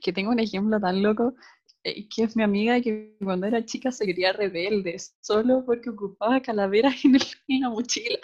que 0.00 0.12
tengo 0.12 0.30
un 0.30 0.38
ejemplo 0.38 0.78
tan 0.78 1.02
loco, 1.02 1.34
eh, 1.82 2.08
que 2.08 2.22
es 2.22 2.36
mi 2.36 2.44
amiga 2.44 2.80
que 2.80 3.16
cuando 3.20 3.48
era 3.48 3.64
chica 3.64 3.90
se 3.90 4.06
quería 4.06 4.32
rebelde, 4.32 4.96
solo 5.20 5.64
porque 5.66 5.90
ocupaba 5.90 6.40
calaveras 6.40 7.04
en, 7.04 7.16
el- 7.16 7.22
en 7.48 7.60
la 7.62 7.70
mochila. 7.70 8.20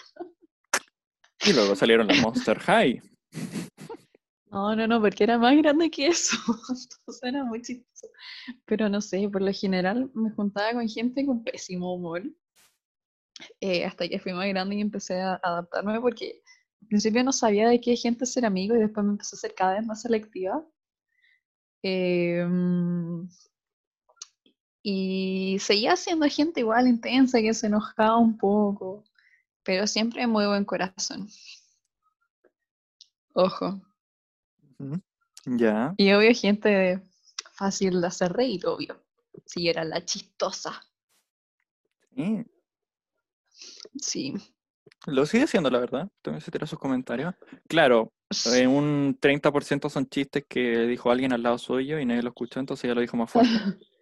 Y 1.47 1.53
luego 1.53 1.75
salieron 1.77 2.07
las 2.07 2.21
Monster 2.21 2.59
High. 2.59 3.03
No, 4.51 4.75
no, 4.77 4.87
no, 4.87 5.01
porque 5.01 5.25
era 5.25 5.37
más 5.37 5.57
grande 5.57 5.91
que 5.91 6.07
eso, 6.07 6.37
entonces 6.69 7.23
era 7.23 7.45
muy 7.45 7.61
chistoso. 7.61 8.07
Pero 8.65 8.89
no 8.89 9.01
sé, 9.01 9.29
por 9.29 9.43
lo 9.43 9.53
general 9.53 10.11
me 10.15 10.31
juntaba 10.31 10.73
con 10.73 10.89
gente 10.89 11.27
con 11.27 11.43
pésimo 11.43 11.95
humor, 11.95 12.23
eh, 13.61 13.85
hasta 13.85 14.09
que 14.09 14.21
fui 14.21 14.33
más 14.33 14.49
grande 14.49 14.77
y 14.77 14.81
empecé 14.81 15.21
a 15.21 15.41
adaptarme, 15.43 16.01
porque 16.01 16.41
al 16.83 16.89
principio 16.89 17.25
no 17.25 17.33
sabía 17.33 17.69
de 17.69 17.81
qué 17.81 17.97
gente 17.97 18.27
ser 18.27 18.47
amigo 18.47 18.77
y 18.77 18.79
después 18.79 19.05
me 19.05 19.13
empecé 19.13 19.37
a 19.37 19.39
ser 19.41 19.55
cada 19.55 19.75
vez 19.75 19.85
más 19.85 20.03
selectiva. 20.03 20.65
Em, 21.83 23.29
y 24.83 25.59
seguía 25.61 25.97
siendo 25.97 26.27
gente 26.29 26.61
igual 26.61 26.87
intensa 26.87 27.41
que 27.41 27.55
se 27.55 27.67
enojaba 27.67 28.19
un 28.19 28.39
poco, 28.39 29.05
pero 29.65 29.87
siempre 29.87 30.27
muy 30.27 30.47
buen 30.47 30.65
corazón. 30.65 31.29
Ojo. 33.35 33.81
Ya. 35.47 35.95
Y 35.97 36.13
obvio, 36.13 36.33
gente 36.35 37.03
fácil 37.53 38.01
de 38.01 38.07
hacer 38.07 38.33
reír, 38.33 38.67
obvio. 38.67 39.03
Si 39.47 39.69
era 39.69 39.85
la 39.85 40.05
chistosa. 40.05 40.83
Sí. 42.15 42.45
Sí. 43.97 44.35
Lo 45.07 45.27
sigue 45.27 45.47
siendo, 45.47 45.71
la 45.71 45.81
verdad. 45.81 46.09
También 46.23 46.41
se 46.41 46.51
tira 46.51 46.67
sus 46.67 46.79
comentarios. 46.79 47.35
Claro, 47.69 48.13
eh, 48.55 48.67
un 48.67 49.19
30% 49.21 49.89
son 49.91 50.07
chistes 50.07 50.45
que 50.49 50.87
dijo 50.87 51.11
alguien 51.11 51.33
al 51.33 51.43
lado 51.43 51.59
suyo 51.59 51.99
y 51.99 52.07
nadie 52.07 52.23
lo 52.23 52.31
escuchó, 52.31 52.61
entonces 52.61 52.89
ya 52.89 52.95
lo 52.95 53.01
dijo 53.01 53.17
más 53.17 53.31
fuerte. 53.31 53.51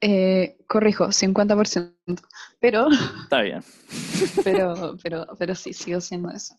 Eh, 0.00 0.56
corrijo, 0.66 1.08
50%. 1.08 1.94
Pero, 2.60 2.88
Está 3.22 3.42
bien. 3.42 3.62
pero, 4.44 4.96
pero, 5.02 5.26
pero 5.38 5.54
sí, 5.54 5.72
sigo 5.72 6.00
siendo 6.00 6.30
eso. 6.30 6.56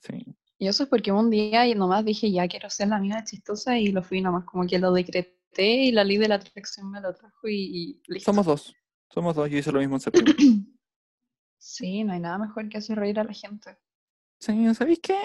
Sí. 0.00 0.26
Y 0.58 0.68
eso 0.68 0.84
es 0.84 0.88
porque 0.88 1.12
un 1.12 1.30
día 1.30 1.66
y 1.66 1.74
nomás 1.74 2.04
dije, 2.04 2.30
ya 2.30 2.46
quiero 2.48 2.70
ser 2.70 2.88
la 2.88 2.96
amiga 2.96 3.24
chistosa 3.24 3.78
y 3.78 3.88
lo 3.88 4.02
fui 4.02 4.20
nomás, 4.20 4.44
como 4.44 4.66
que 4.66 4.78
lo 4.78 4.92
decreté 4.92 5.74
y 5.74 5.92
la 5.92 6.04
ley 6.04 6.18
de 6.18 6.28
la 6.28 6.36
atracción 6.36 6.90
me 6.90 7.00
lo 7.00 7.12
trajo 7.14 7.48
y, 7.48 7.54
y 7.54 8.02
listo. 8.06 8.30
Somos 8.30 8.46
dos. 8.46 8.74
Somos 9.10 9.34
dos. 9.34 9.50
Yo 9.50 9.58
hice 9.58 9.72
lo 9.72 9.80
mismo 9.80 9.96
en 9.96 10.00
septiembre. 10.00 10.34
Sí, 11.64 12.02
no 12.02 12.12
hay 12.12 12.18
nada 12.18 12.38
mejor 12.38 12.68
que 12.68 12.78
hacer 12.78 12.98
reír 12.98 13.20
a 13.20 13.24
la 13.24 13.32
gente. 13.32 13.78
Sí, 14.40 14.74
¿sabéis 14.74 14.98
qué? 15.00 15.16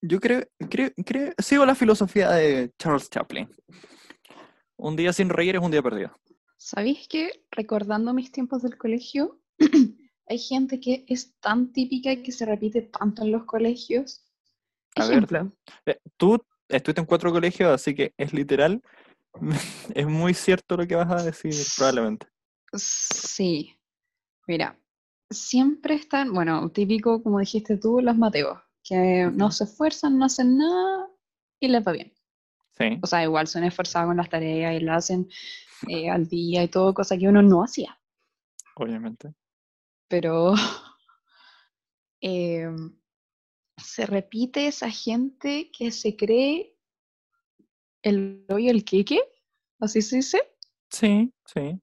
Yo 0.00 0.18
creo, 0.18 0.48
creo, 0.70 0.90
creo, 1.04 1.34
sigo 1.36 1.66
la 1.66 1.74
filosofía 1.74 2.30
de 2.30 2.72
Charles 2.78 3.10
Chaplin. 3.10 3.46
Un 4.82 4.96
día 4.96 5.12
sin 5.12 5.28
reír 5.28 5.54
es 5.54 5.62
un 5.62 5.70
día 5.70 5.80
perdido. 5.80 6.10
¿Sabéis 6.56 7.06
que 7.06 7.44
recordando 7.52 8.12
mis 8.12 8.32
tiempos 8.32 8.62
del 8.62 8.76
colegio, 8.76 9.40
hay 10.28 10.38
gente 10.38 10.80
que 10.80 11.04
es 11.06 11.38
tan 11.38 11.72
típica 11.72 12.20
que 12.20 12.32
se 12.32 12.44
repite 12.44 12.82
tanto 12.82 13.22
en 13.22 13.30
los 13.30 13.44
colegios? 13.44 14.24
A 14.96 15.06
ver. 15.06 15.18
Ejemplo, 15.18 15.52
Eh, 15.86 15.98
Tú 16.16 16.36
estuviste 16.68 17.00
en 17.00 17.06
cuatro 17.06 17.30
colegios, 17.30 17.70
así 17.70 17.94
que 17.94 18.12
es 18.16 18.32
literal. 18.32 18.82
Es 19.94 20.06
muy 20.08 20.34
cierto 20.34 20.76
lo 20.76 20.84
que 20.86 20.96
vas 20.96 21.10
a 21.12 21.22
decir, 21.24 21.54
probablemente. 21.76 22.26
sí. 22.74 23.78
Mira, 24.48 24.76
siempre 25.30 25.94
están, 25.94 26.32
bueno, 26.32 26.68
típico, 26.72 27.22
como 27.22 27.38
dijiste 27.38 27.76
tú, 27.76 28.00
los 28.00 28.18
Mateos, 28.18 28.58
que 28.82 29.30
no 29.32 29.52
se 29.52 29.62
esfuerzan, 29.64 30.18
no 30.18 30.24
hacen 30.24 30.58
nada 30.58 31.08
y 31.60 31.68
les 31.68 31.86
va 31.86 31.92
bien. 31.92 32.12
Sí, 32.78 32.98
O 33.02 33.06
sea, 33.06 33.22
igual 33.22 33.46
son 33.46 33.64
esforzados 33.64 34.08
con 34.08 34.16
las 34.16 34.28
tareas 34.30 34.74
y 34.74 34.80
lo 34.84 34.92
hacen 34.94 35.28
eh, 35.88 36.08
al 36.10 36.26
día 36.28 36.62
y 36.62 36.68
todo, 36.68 36.94
cosa 36.94 37.16
que 37.18 37.28
uno 37.28 37.42
no 37.42 37.62
hacía. 37.62 37.98
obviamente. 38.76 39.34
Pero 40.08 40.54
eh, 42.20 42.68
se 43.76 44.06
repite 44.06 44.66
esa 44.66 44.90
gente 44.90 45.70
que 45.76 45.90
se 45.90 46.16
cree 46.16 46.76
el 48.02 48.44
hoyo 48.48 48.70
el 48.70 48.84
queque, 48.84 49.20
así 49.80 50.02
se 50.02 50.16
dice, 50.16 50.38
Sí, 50.90 51.32
sí. 51.46 51.80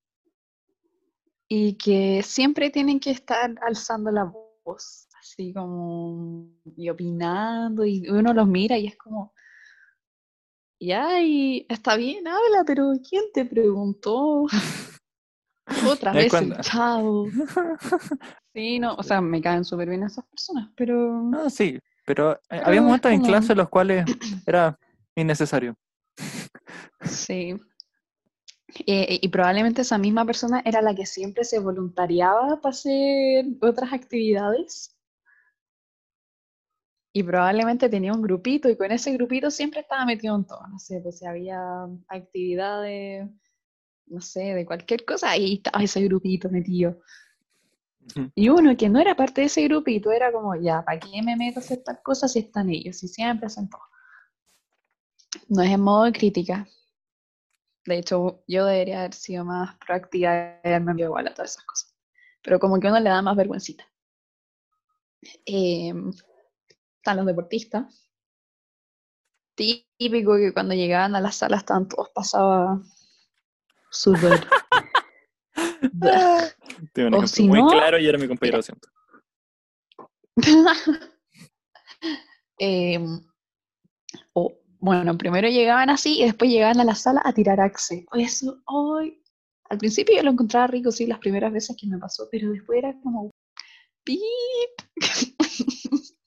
y 1.47 1.73
que 1.77 2.21
siempre 2.23 2.69
tienen 2.69 2.99
que 2.99 3.11
estar 3.11 3.55
alzando 3.61 4.11
la 4.11 4.25
voz, 4.65 5.07
así 5.19 5.53
como 5.53 6.51
y 6.75 6.89
opinando, 6.89 7.85
y 7.85 8.07
uno 8.09 8.33
los 8.33 8.47
mira 8.47 8.77
y 8.77 8.87
es 8.87 8.97
como, 8.97 9.33
ya, 10.79 11.21
y 11.21 11.65
está 11.69 11.95
bien, 11.97 12.27
habla, 12.27 12.63
pero 12.65 12.93
¿quién 13.07 13.23
te 13.33 13.45
preguntó? 13.45 14.45
Otra 15.87 16.13
vez 16.13 16.29
cuando- 16.29 16.55
el 16.57 16.61
chavo. 16.61 17.27
Sí, 18.55 18.79
no, 18.79 18.95
o 18.95 19.03
sea, 19.03 19.21
me 19.21 19.41
caen 19.41 19.63
súper 19.63 19.87
bien 19.89 20.03
esas 20.03 20.25
personas, 20.25 20.69
pero 20.75 21.21
No, 21.21 21.49
sí, 21.49 21.79
pero 22.05 22.33
eh, 22.33 22.37
Pero 22.49 22.65
había 22.65 22.81
momentos 22.81 23.11
en 23.11 23.19
como- 23.19 23.29
clase 23.31 23.51
en 23.53 23.57
los 23.59 23.69
cuales 23.69 24.05
era 24.47 24.77
innecesario. 25.15 25.75
sí. 27.03 27.55
Eh, 28.85 29.19
y 29.21 29.27
probablemente 29.29 29.81
esa 29.81 29.97
misma 29.97 30.25
persona 30.25 30.61
era 30.65 30.81
la 30.81 30.93
que 30.95 31.05
siempre 31.05 31.43
se 31.43 31.59
voluntariaba 31.59 32.59
para 32.61 32.71
hacer 32.71 33.45
otras 33.61 33.93
actividades. 33.93 34.95
Y 37.11 37.23
probablemente 37.23 37.89
tenía 37.89 38.13
un 38.13 38.21
grupito 38.21 38.69
y 38.69 38.77
con 38.77 38.91
ese 38.91 39.13
grupito 39.13 39.49
siempre 39.49 39.81
estaba 39.81 40.05
metido 40.05 40.35
en 40.35 40.45
todo. 40.45 40.67
No 40.67 40.77
sé, 40.77 40.99
pues 41.01 41.17
si 41.17 41.25
había 41.25 41.59
actividades, 42.07 43.29
no 44.05 44.21
sé, 44.21 44.53
de 44.53 44.65
cualquier 44.65 45.05
cosa, 45.05 45.31
ahí 45.31 45.55
estaba 45.55 45.83
ese 45.83 46.03
grupito 46.03 46.49
metido. 46.49 46.99
Y 48.35 48.49
uno 48.49 48.75
que 48.75 48.89
no 48.89 48.99
era 48.99 49.15
parte 49.15 49.41
de 49.41 49.47
ese 49.47 49.63
grupito 49.63 50.11
era 50.11 50.31
como, 50.31 50.55
ya, 50.55 50.83
¿para 50.83 50.99
qué 50.99 51.21
me 51.21 51.35
meto 51.35 51.59
a 51.59 51.63
hacer 51.63 51.79
estas 51.79 51.99
cosas 52.01 52.33
si 52.33 52.39
están 52.39 52.69
ellos? 52.69 53.03
Y 53.03 53.07
siempre 53.07 53.47
hacen 53.47 53.69
todo. 53.69 53.81
No 55.47 55.61
es 55.61 55.71
en 55.71 55.81
modo 55.81 56.05
de 56.05 56.11
crítica. 56.11 56.67
De 57.85 57.99
hecho, 57.99 58.43
yo 58.47 58.65
debería 58.65 58.99
haber 58.99 59.13
sido 59.13 59.45
más 59.45 59.75
proactiva 59.77 60.59
y 60.63 60.67
haberme 60.67 60.91
enviado 60.91 61.11
igual 61.11 61.27
a 61.27 61.33
todas 61.33 61.51
esas 61.51 61.65
cosas. 61.65 61.95
Pero 62.43 62.59
como 62.59 62.79
que 62.79 62.87
uno 62.87 62.99
le 62.99 63.09
da 63.09 63.21
más 63.21 63.35
vergüencita. 63.35 63.83
Eh, 65.45 65.93
están 67.09 67.17
los 67.17 67.25
deportistas. 67.25 68.07
Típico 69.55 70.37
que 70.37 70.53
cuando 70.53 70.75
llegaban 70.75 71.15
a 71.15 71.21
la 71.21 71.31
sala 71.31 71.57
estaban 71.57 71.87
todos 71.87 72.09
pasados. 72.09 72.81
Tengo 76.93 77.07
un 77.07 77.13
O 77.13 77.17
ejemplo 77.17 77.27
si 77.27 77.47
muy 77.47 77.59
no, 77.59 77.67
claro 77.67 77.97
y 77.99 78.07
era 78.07 78.19
mi 78.19 78.27
compañero 78.27 78.57
de 78.57 78.59
asiento. 78.59 78.89
Em, 82.61 83.21
o, 84.33 84.53
bueno, 84.79 85.17
primero 85.17 85.47
llegaban 85.47 85.89
así 85.89 86.19
y 86.19 86.25
después 86.25 86.51
llegaban 86.51 86.81
a 86.81 86.83
la 86.83 86.93
sala 86.93 87.21
a 87.23 87.31
tirar 87.31 87.61
axe. 87.61 88.05
Eso, 88.13 88.61
hoy. 88.65 89.23
Al 89.69 89.77
principio 89.77 90.17
yo 90.17 90.23
lo 90.23 90.31
encontraba 90.31 90.67
rico, 90.67 90.91
sí, 90.91 91.07
las 91.07 91.19
primeras 91.19 91.53
veces 91.53 91.77
que 91.79 91.87
me 91.87 91.97
pasó, 91.97 92.27
pero 92.29 92.51
después 92.51 92.79
era 92.79 92.93
como. 93.01 93.31
¡Pip! 94.03 94.19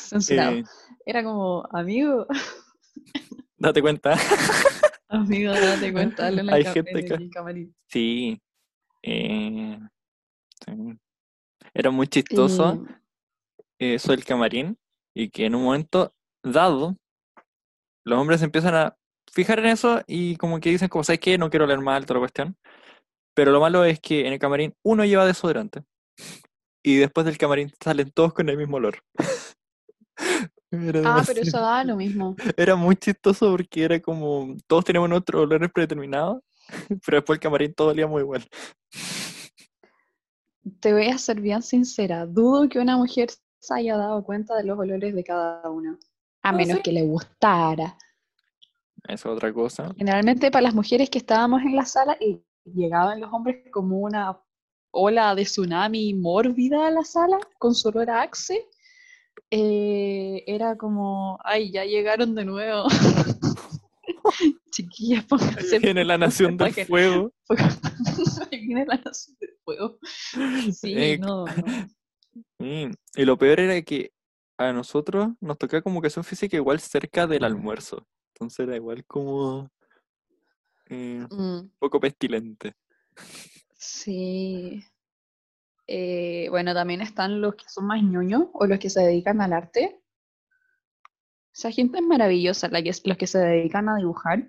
Censurado. 0.08 0.52
Eh, 0.56 0.64
Era 1.06 1.22
como, 1.24 1.66
amigo, 1.72 2.26
date 3.58 3.80
cuenta. 3.82 4.14
amigo, 5.08 5.52
date 5.52 5.92
cuenta, 5.92 6.24
dale 6.24 6.40
en 6.40 6.46
la 6.46 6.54
Hay 6.54 6.64
gente 6.64 6.98
en 6.98 7.06
que- 7.06 7.30
camarín. 7.30 7.74
Sí. 7.88 8.40
eh, 9.02 9.78
sí. 10.64 10.72
Era 11.74 11.90
muy 11.90 12.08
chistoso 12.08 12.84
eso 13.78 14.12
del 14.12 14.24
camarín 14.24 14.76
y 15.14 15.30
que 15.30 15.46
en 15.46 15.54
un 15.54 15.64
momento 15.64 16.12
dado 16.42 16.96
los 18.04 18.18
hombres 18.18 18.42
empiezan 18.42 18.74
a 18.74 18.96
fijar 19.32 19.60
en 19.60 19.66
eso 19.66 20.02
y 20.06 20.36
como 20.36 20.58
que 20.60 20.70
dicen 20.70 20.88
como, 20.88 21.04
¿sabes 21.04 21.20
qué? 21.20 21.38
No 21.38 21.48
quiero 21.50 21.66
leer 21.66 21.80
mal, 21.80 22.04
toda 22.06 22.16
la 22.18 22.22
cuestión. 22.22 22.56
Pero 23.34 23.52
lo 23.52 23.60
malo 23.60 23.84
es 23.84 24.00
que 24.00 24.26
en 24.26 24.32
el 24.32 24.38
camarín 24.40 24.74
uno 24.84 25.04
lleva 25.04 25.24
desodorante 25.24 25.82
y 26.82 26.96
después 26.96 27.24
del 27.24 27.38
camarín 27.38 27.72
salen 27.82 28.10
todos 28.10 28.32
con 28.34 28.48
el 28.48 28.56
mismo 28.56 28.78
olor. 28.78 28.98
Era, 30.72 31.00
Ah, 31.04 31.22
pero 31.26 31.40
eso 31.40 31.60
da 31.60 31.82
lo 31.82 31.96
mismo. 31.96 32.36
era 32.56 32.76
muy 32.76 32.94
chistoso 32.94 33.50
porque 33.50 33.82
era 33.82 34.00
como, 34.00 34.54
todos 34.68 34.84
teníamos 34.84 35.10
nuestros 35.10 35.42
olores 35.42 35.68
predeterminados, 35.72 36.42
pero 37.04 37.18
después 37.18 37.36
el 37.36 37.40
camarín 37.40 37.74
todo 37.74 37.88
olía 37.88 38.06
muy 38.06 38.22
igual. 38.22 38.46
Te 40.78 40.92
voy 40.92 41.06
a 41.06 41.18
ser 41.18 41.40
bien 41.40 41.62
sincera, 41.62 42.24
dudo 42.26 42.68
que 42.68 42.78
una 42.78 42.96
mujer 42.96 43.30
se 43.58 43.74
haya 43.74 43.96
dado 43.96 44.22
cuenta 44.22 44.54
de 44.56 44.64
los 44.64 44.78
olores 44.78 45.14
de 45.14 45.24
cada 45.24 45.68
uno, 45.68 45.98
a 46.42 46.50
Ah, 46.50 46.52
menos 46.52 46.80
que 46.80 46.92
le 46.92 47.02
gustara. 47.02 47.96
Eso 49.08 49.30
es 49.30 49.36
otra 49.36 49.52
cosa. 49.52 49.92
Generalmente 49.96 50.50
para 50.50 50.62
las 50.62 50.74
mujeres 50.74 51.10
que 51.10 51.18
estábamos 51.18 51.62
en 51.62 51.74
la 51.74 51.84
sala 51.84 52.16
y 52.20 52.42
llegaban 52.64 53.20
los 53.20 53.32
hombres 53.32 53.64
como 53.72 53.98
una 53.98 54.38
ola 54.92 55.34
de 55.34 55.44
tsunami 55.44 56.14
mórbida 56.14 56.86
a 56.86 56.90
la 56.90 57.04
sala 57.04 57.38
con 57.58 57.74
su 57.74 57.88
olor 57.88 58.10
a 58.10 58.22
Axe, 58.22 58.66
eh, 59.50 60.44
era 60.46 60.76
como, 60.76 61.38
ay, 61.44 61.70
ya 61.72 61.84
llegaron 61.84 62.34
de 62.34 62.44
nuevo. 62.44 62.86
Chiquillas, 64.70 65.24
pónganse. 65.24 65.78
Viene 65.78 66.04
la 66.04 66.18
nación 66.18 66.56
del 66.56 66.72
fuego. 66.86 67.32
Viene 68.50 68.84
la 68.86 68.96
nación 68.96 69.36
del 69.40 69.50
fuego. 69.64 69.98
Sí, 70.72 70.94
Eh, 70.96 71.18
no, 71.18 71.44
no. 71.46 71.88
Sí, 72.60 72.88
Y 73.16 73.24
lo 73.24 73.36
peor 73.38 73.60
era 73.60 73.80
que 73.82 74.12
a 74.58 74.72
nosotros 74.72 75.28
nos 75.40 75.58
tocaba 75.58 75.82
como 75.82 75.96
educación 75.96 76.24
física 76.24 76.56
igual 76.56 76.80
cerca 76.80 77.26
del 77.26 77.44
almuerzo. 77.44 78.06
Entonces 78.34 78.60
era 78.66 78.76
igual 78.76 79.04
como 79.06 79.68
eh, 80.88 81.26
un 81.30 81.64
Mm. 81.64 81.70
poco 81.78 81.98
pestilente. 82.00 82.74
Sí. 83.76 84.82
Eh, 85.92 86.46
bueno, 86.50 86.72
también 86.72 87.00
están 87.00 87.40
los 87.40 87.56
que 87.56 87.64
son 87.68 87.86
más 87.86 88.00
ñoños 88.00 88.44
o 88.52 88.64
los 88.64 88.78
que 88.78 88.88
se 88.88 89.00
dedican 89.00 89.40
al 89.40 89.52
arte. 89.52 90.00
Esa 91.52 91.72
gente 91.72 91.98
es 91.98 92.04
maravillosa, 92.04 92.68
la 92.68 92.80
que, 92.80 92.92
los 93.04 93.16
que 93.16 93.26
se 93.26 93.38
dedican 93.38 93.88
a 93.88 93.96
dibujar 93.96 94.48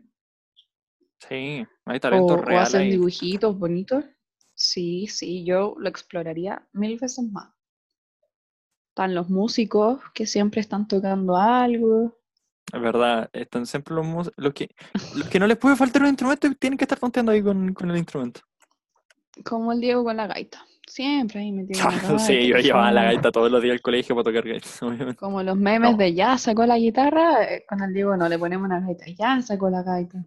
Sí, 1.27 1.65
hay 1.85 1.99
o, 1.99 1.99
talento 1.99 2.33
o 2.33 2.37
real 2.37 2.61
hacen 2.61 2.81
ahí. 2.81 2.91
dibujitos 2.91 3.57
bonitos. 3.57 4.05
Sí, 4.53 5.07
sí, 5.07 5.43
yo 5.43 5.73
lo 5.79 5.89
exploraría 5.89 6.67
mil 6.73 6.99
veces 6.99 7.25
más. 7.31 7.49
Están 8.89 9.15
los 9.15 9.27
músicos 9.29 9.99
que 10.13 10.27
siempre 10.27 10.61
están 10.61 10.87
tocando 10.87 11.37
algo. 11.37 12.19
Es 12.71 12.81
verdad, 12.81 13.29
están 13.33 13.65
siempre 13.65 13.95
los, 13.95 14.05
mus- 14.05 14.31
los 14.37 14.53
que 14.53 14.69
los 15.15 15.27
que 15.27 15.39
no 15.39 15.47
les 15.47 15.57
puede 15.57 15.75
faltar 15.75 16.03
un 16.03 16.09
instrumento 16.09 16.47
tienen 16.53 16.77
que 16.77 16.83
estar 16.83 16.99
tonteando 16.99 17.31
ahí 17.31 17.41
con, 17.41 17.73
con 17.73 17.89
el 17.89 17.97
instrumento. 17.97 18.41
Como 19.45 19.71
el 19.71 19.79
Diego 19.81 20.03
con 20.03 20.17
la 20.17 20.27
gaita. 20.27 20.65
Siempre 20.93 21.39
ahí 21.39 21.51
metido 21.53 21.79
en 21.89 21.95
la 22.13 22.19
Sí, 22.19 22.47
yo 22.47 22.57
llevaba 22.57 22.91
la 22.91 23.03
gaita 23.05 23.31
todos 23.31 23.49
los 23.49 23.61
días 23.63 23.73
al 23.75 23.81
colegio 23.81 24.13
para 24.15 24.25
tocar 24.25 24.45
gaita, 24.47 24.67
obviamente. 24.85 25.15
Como 25.15 25.41
los 25.41 25.55
memes 25.57 25.91
No. 25.91 25.97
de 25.97 26.13
ya 26.13 26.37
sacó 26.37 26.65
la 26.65 26.77
guitarra, 26.77 27.43
eh, 27.45 27.65
con 27.67 27.81
el 27.81 27.93
Diego 27.93 28.17
no 28.17 28.27
le 28.27 28.37
ponemos 28.37 28.65
una 28.65 28.79
gaita, 28.81 29.05
ya 29.07 29.41
sacó 29.41 29.69
la 29.69 29.83
gaita. 29.83 30.25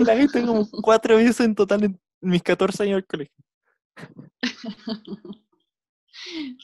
La 0.00 0.14
gaita 0.14 0.44
como 0.44 0.68
cuatro 0.82 1.16
veces 1.16 1.38
en 1.40 1.54
total 1.54 1.84
en 1.84 2.00
mis 2.20 2.42
14 2.42 2.82
años 2.82 2.96
al 2.96 3.06
colegio. 3.06 3.34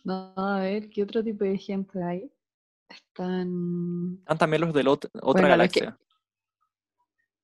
No, 0.04 0.34
a 0.36 0.60
ver, 0.60 0.88
¿qué 0.90 1.02
otro 1.02 1.22
tipo 1.24 1.42
de 1.44 1.56
gente 1.58 2.02
hay? 2.02 2.30
Están. 2.88 4.16
Están 4.20 4.38
también 4.38 4.60
los 4.60 4.74
de 4.74 4.84
la 4.84 4.90
ot- 4.90 5.10
otra 5.22 5.42
Bueno, 5.48 5.56
los 5.56 5.72
que- 5.72 5.80
galaxia. 5.80 5.98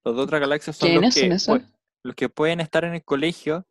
Los 0.04 0.16
de 0.16 0.22
otra 0.22 0.38
galaxia 0.38 0.72
son 0.74 0.88
¿Quiénes 0.90 1.16
los 1.28 1.42
son 1.42 1.58
que, 1.60 1.64
pue- 1.64 1.72
los 2.02 2.14
que 2.14 2.28
pueden 2.28 2.60
estar 2.60 2.84
en 2.84 2.94
el 2.94 3.04
colegio, 3.04 3.66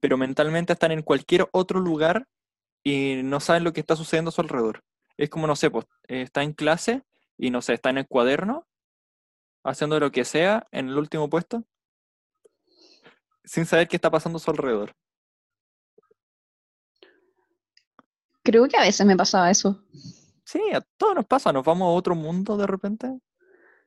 pero 0.00 0.16
mentalmente 0.16 0.72
están 0.72 0.92
en 0.92 1.02
cualquier 1.02 1.48
otro 1.52 1.80
lugar 1.80 2.26
y 2.82 3.22
no 3.24 3.40
saben 3.40 3.64
lo 3.64 3.72
que 3.72 3.80
está 3.80 3.96
sucediendo 3.96 4.28
a 4.28 4.32
su 4.32 4.40
alrededor. 4.40 4.82
Es 5.16 5.30
como, 5.30 5.46
no 5.46 5.56
sé, 5.56 5.70
pues, 5.70 5.86
eh, 6.08 6.22
está 6.22 6.42
en 6.42 6.52
clase 6.52 7.02
y 7.38 7.50
no 7.50 7.62
sé, 7.62 7.74
está 7.74 7.90
en 7.90 7.98
el 7.98 8.06
cuaderno, 8.06 8.66
haciendo 9.64 9.98
lo 9.98 10.12
que 10.12 10.24
sea 10.24 10.66
en 10.70 10.88
el 10.88 10.98
último 10.98 11.28
puesto, 11.28 11.64
sin 13.44 13.66
saber 13.66 13.88
qué 13.88 13.96
está 13.96 14.10
pasando 14.10 14.36
a 14.36 14.40
su 14.40 14.50
alrededor. 14.50 14.94
Creo 18.42 18.68
que 18.68 18.76
a 18.76 18.82
veces 18.82 19.04
me 19.04 19.16
pasaba 19.16 19.50
eso. 19.50 19.82
Sí, 20.44 20.60
a 20.72 20.80
todos 20.96 21.16
nos 21.16 21.26
pasa, 21.26 21.52
nos 21.52 21.64
vamos 21.64 21.86
a 21.86 21.96
otro 21.96 22.14
mundo 22.14 22.56
de 22.56 22.66
repente, 22.68 23.18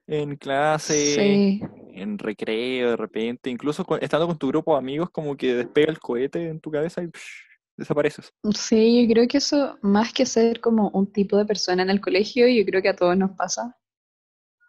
en 0.10 0.36
clase, 0.38 1.16
Sí. 1.16 1.62
en 1.94 2.18
recreo 2.18 2.92
de 2.92 2.98
repente, 2.98 3.50
incluso 3.50 3.86
estando 4.02 4.26
con 4.26 4.40
tu 4.40 4.48
grupo 4.48 4.74
de 4.74 4.80
amigos, 4.80 5.12
como 5.12 5.38
que 5.38 5.54
despega 5.54 5.92
el 5.92 6.00
cohete 6.00 6.50
en 6.50 6.60
tu 6.60 6.72
cabeza 6.72 7.04
y 7.04 7.08
psh, 7.08 7.44
desapareces. 7.78 8.34
Sí, 8.56 9.04
yo 9.08 9.14
creo 9.14 9.28
que 9.28 9.38
eso, 9.38 9.78
más 9.84 10.12
que 10.12 10.26
ser 10.26 10.62
como 10.62 10.90
un 10.90 11.12
tipo 11.12 11.38
de 11.38 11.46
persona 11.46 11.84
en 11.84 11.92
el 11.92 12.02
colegio, 12.02 12.48
yo 12.48 12.66
creo 12.66 12.82
que 12.82 12.90
a 12.90 12.96
todos 12.96 13.16
nos 13.16 13.32
pasa. 13.32 13.78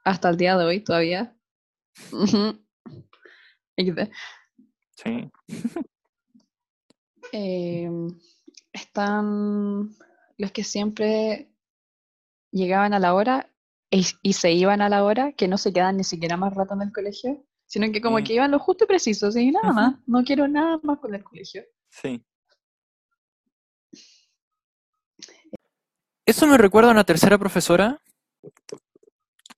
Hasta 0.05 0.28
el 0.28 0.36
día 0.36 0.59
de 0.59 0.64
hoy 0.66 0.80
todavía. 0.80 1.34
Sí. 4.97 5.30
Em, 7.32 8.09
están 8.72 9.91
los 10.36 10.51
que 10.53 10.64
siempre 10.64 11.49
llegaban 12.51 12.93
a 12.93 12.99
la 12.99 13.14
hora 13.14 13.49
y, 13.91 14.07
y 14.22 14.32
se 14.34 14.53
iban 14.53 14.80
a 14.82 14.88
la 14.88 15.05
hora, 15.05 15.32
que 15.32 15.49
no 15.49 15.59
se 15.59 15.72
quedan 15.72 15.97
ni 15.97 16.05
siquiera 16.05 16.36
más 16.36 16.55
rato 16.55 16.74
en 16.74 16.82
el 16.82 16.93
colegio, 16.93 17.45
sino 17.66 17.91
que 17.93 18.01
como 18.01 18.18
Sí. 18.18 18.24
que 18.24 18.34
iban 18.34 18.51
lo 18.51 18.59
justo 18.59 18.84
y 18.84 18.86
preciso, 18.86 19.28
y 19.38 19.51
nada 19.51 19.72
más, 19.72 19.95
no 20.07 20.22
quiero 20.24 20.47
nada 20.49 20.78
más 20.82 20.99
con 20.99 21.14
el 21.14 21.22
colegio. 21.24 21.64
Sí. 21.88 22.24
Eso 26.26 26.47
me 26.47 26.59
recuerda 26.59 26.91
a 26.91 26.93
una 26.93 27.05
tercera 27.05 27.38
profesora 27.38 28.01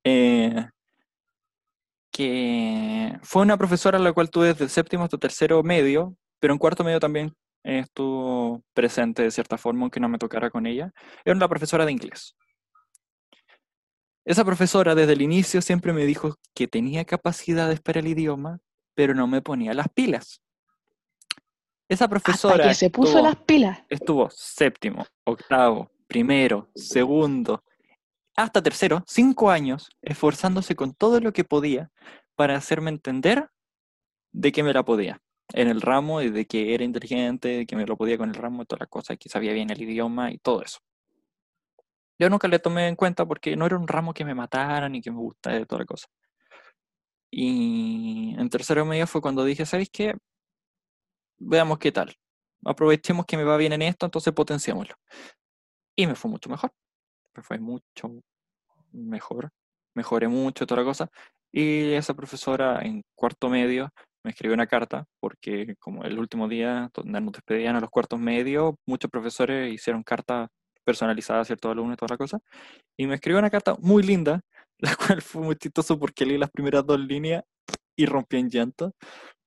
eh, 0.05 0.69
que 2.11 3.19
fue 3.23 3.43
una 3.43 3.57
profesora 3.57 3.99
a 3.99 4.01
la 4.01 4.13
cual 4.13 4.31
tuve 4.31 4.49
desde 4.49 4.69
séptimo 4.69 5.05
hasta 5.05 5.19
tercero 5.19 5.63
medio, 5.63 6.17
pero 6.41 6.53
en 6.53 6.59
cuarto 6.59 6.83
medio 6.85 6.99
también 7.01 7.35
estuvo 7.63 8.63
presente 8.75 9.23
de 9.23 9.31
cierta 9.31 9.57
forma, 9.59 9.83
aunque 9.83 10.01
no 10.01 10.09
me 10.09 10.19
tocara 10.19 10.51
con 10.51 10.67
ella. 10.67 10.93
Era 11.25 11.37
una 11.37 11.49
profesora 11.49 11.87
de 11.87 11.93
inglés. 11.93 12.35
Esa 14.25 14.45
profesora 14.45 14.95
desde 14.95 15.15
el 15.15 15.23
inicio 15.23 15.61
siempre 15.63 15.93
me 15.93 16.05
dijo 16.07 16.37
que 16.55 16.69
tenía 16.69 17.05
capacidades 17.05 17.81
para 17.81 18.01
el 18.01 18.07
idioma, 18.07 18.61
pero 18.95 19.15
no 19.15 19.27
me 19.27 19.43
ponía 19.43 19.75
las 19.75 19.89
pilas. 19.89 20.41
Esa 21.89 22.05
Hasta 22.05 22.09
profesora 22.09 22.69
que 22.69 22.75
se 22.75 22.91
puso 22.91 23.19
estuvo- 23.19 23.25
las 23.25 23.37
pilas. 23.37 23.83
estuvo 23.89 24.31
séptimo, 24.31 25.05
octavo, 25.25 25.91
primero, 26.07 26.71
segundo, 26.75 27.65
hasta 28.37 28.63
tercero, 28.63 29.03
cinco 29.07 29.51
años, 29.51 29.91
esforzándose 30.01 30.75
con 30.77 30.95
todo 30.95 31.21
lo 31.21 31.33
que 31.33 31.45
podía 31.45 31.91
para 32.37 32.57
hacerme 32.57 32.91
entender 32.91 33.51
de 34.33 34.53
que 34.53 34.63
me 34.63 34.73
la 34.73 34.85
podía 34.85 35.21
en 35.53 35.69
el 35.69 35.83
ramo 35.83 36.23
y 36.23 36.31
de 36.31 36.47
que 36.47 36.73
era 36.75 36.85
inteligente, 36.85 37.49
de 37.49 37.67
que 37.67 37.77
me 37.77 37.85
lo 37.85 37.97
podía 37.97 38.17
con 38.17 38.29
el 38.31 38.35
ramo 38.37 38.63
y 38.63 38.67
todas 38.67 38.81
las 38.81 38.89
cosas, 38.89 39.19
que 39.19 39.29
sabía 39.29 39.53
bien 39.53 39.69
el 39.71 39.83
idioma 39.83 40.31
y 40.33 40.39
todo 40.39 40.63
eso. 40.63 40.79
Yo 42.19 42.31
nunca 42.31 42.49
le 42.49 42.59
tomé 42.59 42.89
en 42.89 42.97
cuenta 42.97 43.27
porque 43.27 43.57
no 43.57 43.67
era 43.67 43.77
un 43.77 43.89
ramo 43.89 44.15
que 44.15 44.25
me 44.25 44.35
matara 44.35 44.89
ni 44.89 45.01
que 45.01 45.11
me 45.11 45.19
gustara 45.19 45.59
de 45.59 45.67
toda 45.67 45.81
la 45.81 45.87
cosa. 45.87 46.07
Y 47.31 48.35
en 48.39 48.49
tercero 48.51 48.85
medio 48.85 49.07
fue 49.07 49.23
cuando 49.23 49.45
dije, 49.45 49.65
¿sabéis 49.67 49.91
qué? 49.91 50.15
Veamos 51.39 51.79
qué 51.79 51.91
tal. 51.93 52.15
Aprovechemos 52.65 53.27
que 53.27 53.37
me 53.37 53.45
va 53.45 53.57
bien 53.57 53.73
en 53.73 53.83
esto, 53.83 54.07
entonces 54.07 54.33
potenciémoslo. 54.33 54.95
Y 55.97 56.07
me 56.07 56.15
fue 56.15 56.31
mucho 56.31 56.49
mejor. 56.51 56.73
Me 57.35 57.43
fue 57.43 57.59
mucho 57.59 58.23
mejor. 58.93 59.51
Mejoré 59.95 60.29
mucho, 60.29 60.67
toda 60.67 60.83
la 60.83 60.87
cosa. 60.87 61.11
Y 61.53 61.93
esa 61.93 62.15
profesora 62.15 62.81
en 62.83 63.03
cuarto 63.15 63.49
medio 63.49 63.91
me 64.25 64.31
escribió 64.31 64.55
una 64.55 64.67
carta, 64.67 65.07
porque 65.21 65.77
como 65.79 66.05
el 66.05 66.19
último 66.19 66.49
día 66.49 66.91
donde 66.95 67.21
nos 67.21 67.33
despedían 67.33 67.77
a 67.77 67.81
los 67.81 67.91
cuartos 67.91 68.19
medios, 68.21 68.75
muchos 68.87 69.11
profesores 69.11 69.73
hicieron 69.73 70.03
cartas 70.03 70.49
personalizadas 70.85 71.43
a 71.43 71.45
ciertos 71.47 71.71
alumnos 71.71 71.95
y 71.95 71.97
toda 71.97 72.15
la 72.15 72.19
cosa. 72.19 72.41
Y 72.97 73.07
me 73.07 73.15
escribió 73.17 73.39
una 73.39 73.51
carta 73.51 73.77
muy 73.81 74.03
linda, 74.03 74.41
la 74.79 74.97
cual 74.97 75.23
fue 75.23 75.43
muy 75.43 75.57
chistoso 75.57 75.99
porque 75.99 76.27
leí 76.27 76.39
las 76.39 76.51
primeras 76.51 76.87
dos 76.87 77.01
líneas 77.01 77.45
y 77.97 78.07
rompí 78.07 78.39
en 78.39 78.51
llanto. 78.51 78.95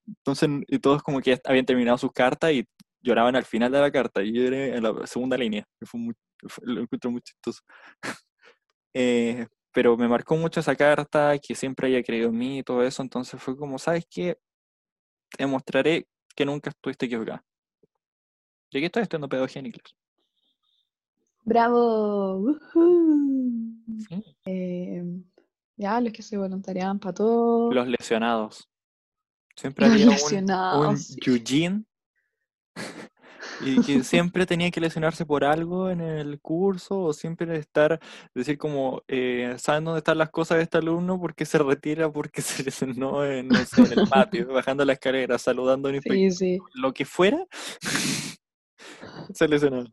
Entonces, 0.08 0.50
y 0.68 0.80
todos 0.80 1.04
como 1.04 1.22
que 1.22 1.40
habían 1.46 1.66
terminado 1.66 1.98
sus 1.98 2.12
cartas 2.12 2.52
y 2.52 2.66
lloraban 3.02 3.36
al 3.36 3.46
final 3.46 3.72
de 3.72 3.80
la 3.82 3.92
carta. 3.92 4.24
Y 4.24 4.34
yo 4.34 4.44
lloré 4.44 4.76
en 4.78 4.84
la 4.84 5.08
segunda 5.08 5.38
línea. 5.38 5.66
que 5.80 5.86
fue 5.86 6.00
muy, 6.00 6.16
lo 6.64 6.82
encuentro 6.82 7.12
muy 7.12 7.22
chistoso. 7.22 7.62
Eh, 8.98 9.46
pero 9.74 9.98
me 9.98 10.08
marcó 10.08 10.38
mucho 10.38 10.62
esa 10.62 10.74
carta, 10.74 11.38
que 11.38 11.54
siempre 11.54 11.88
haya 11.90 12.02
creído 12.02 12.30
en 12.30 12.38
mí 12.38 12.60
y 12.60 12.64
todo 12.64 12.82
eso. 12.82 13.02
Entonces 13.04 13.42
fue 13.42 13.58
como, 13.58 13.78
¿sabes 13.78 14.06
qué? 14.10 14.38
Te 15.38 15.46
mostraré 15.46 16.08
que 16.34 16.46
nunca 16.46 16.70
estuviste 16.70 17.08
equivocada. 17.08 17.44
Y 18.72 18.78
aquí 18.78 18.86
estoy 18.86 19.04
estudiando 19.04 19.28
pedagogía 19.28 19.60
en 19.60 19.66
inglés. 19.66 19.96
¡Bravo! 21.46 22.58
Em, 24.46 25.24
ya, 25.78 26.02
los 26.02 26.12
que 26.12 26.22
se 26.24 26.38
voluntariaban 26.38 27.00
para 27.00 27.14
todo. 27.14 27.72
Los 27.72 27.88
lesionados. 27.88 28.68
Siempre 29.56 29.86
Los 29.86 29.94
había 29.94 30.44
un, 30.44 30.88
un 30.88 30.98
sí. 30.98 31.18
Eugene 31.26 31.86
y 33.62 33.82
que 33.82 34.04
siempre 34.04 34.46
tenía 34.46 34.70
que 34.72 34.82
lesionarse 34.82 35.26
por 35.26 35.44
algo 35.44 35.90
en 35.90 36.02
el 36.02 36.40
curso 36.42 37.00
o 37.00 37.14
siempre 37.14 37.56
estar, 37.58 38.00
decir 38.34 38.58
como, 38.58 39.02
eh, 39.08 39.56
¿saben 39.58 39.86
dónde 39.86 40.00
están 40.00 40.18
las 40.18 40.30
cosas 40.30 40.58
de 40.58 40.64
este 40.64 40.78
alumno? 40.78 41.20
porque 41.20 41.46
se 41.46 41.58
retira? 41.60 42.12
Porque 42.12 42.42
se 42.42 42.64
lesionó 42.64 43.24
en, 43.26 43.48
no 43.48 43.56
sé, 43.66 43.82
en 43.84 44.00
el 44.00 44.10
patio, 44.10 44.48
bajando 44.54 44.84
la 44.84 44.94
escalera, 44.94 45.38
saludando 45.38 45.88
a 45.88 45.92
un 45.92 45.96
inspector, 45.96 46.32
Sí, 46.32 46.58
sí. 46.58 46.60
lo 46.74 46.94
que 46.94 47.06
fuera, 47.06 47.46
se 49.34 49.48
lesionó. 49.48 49.86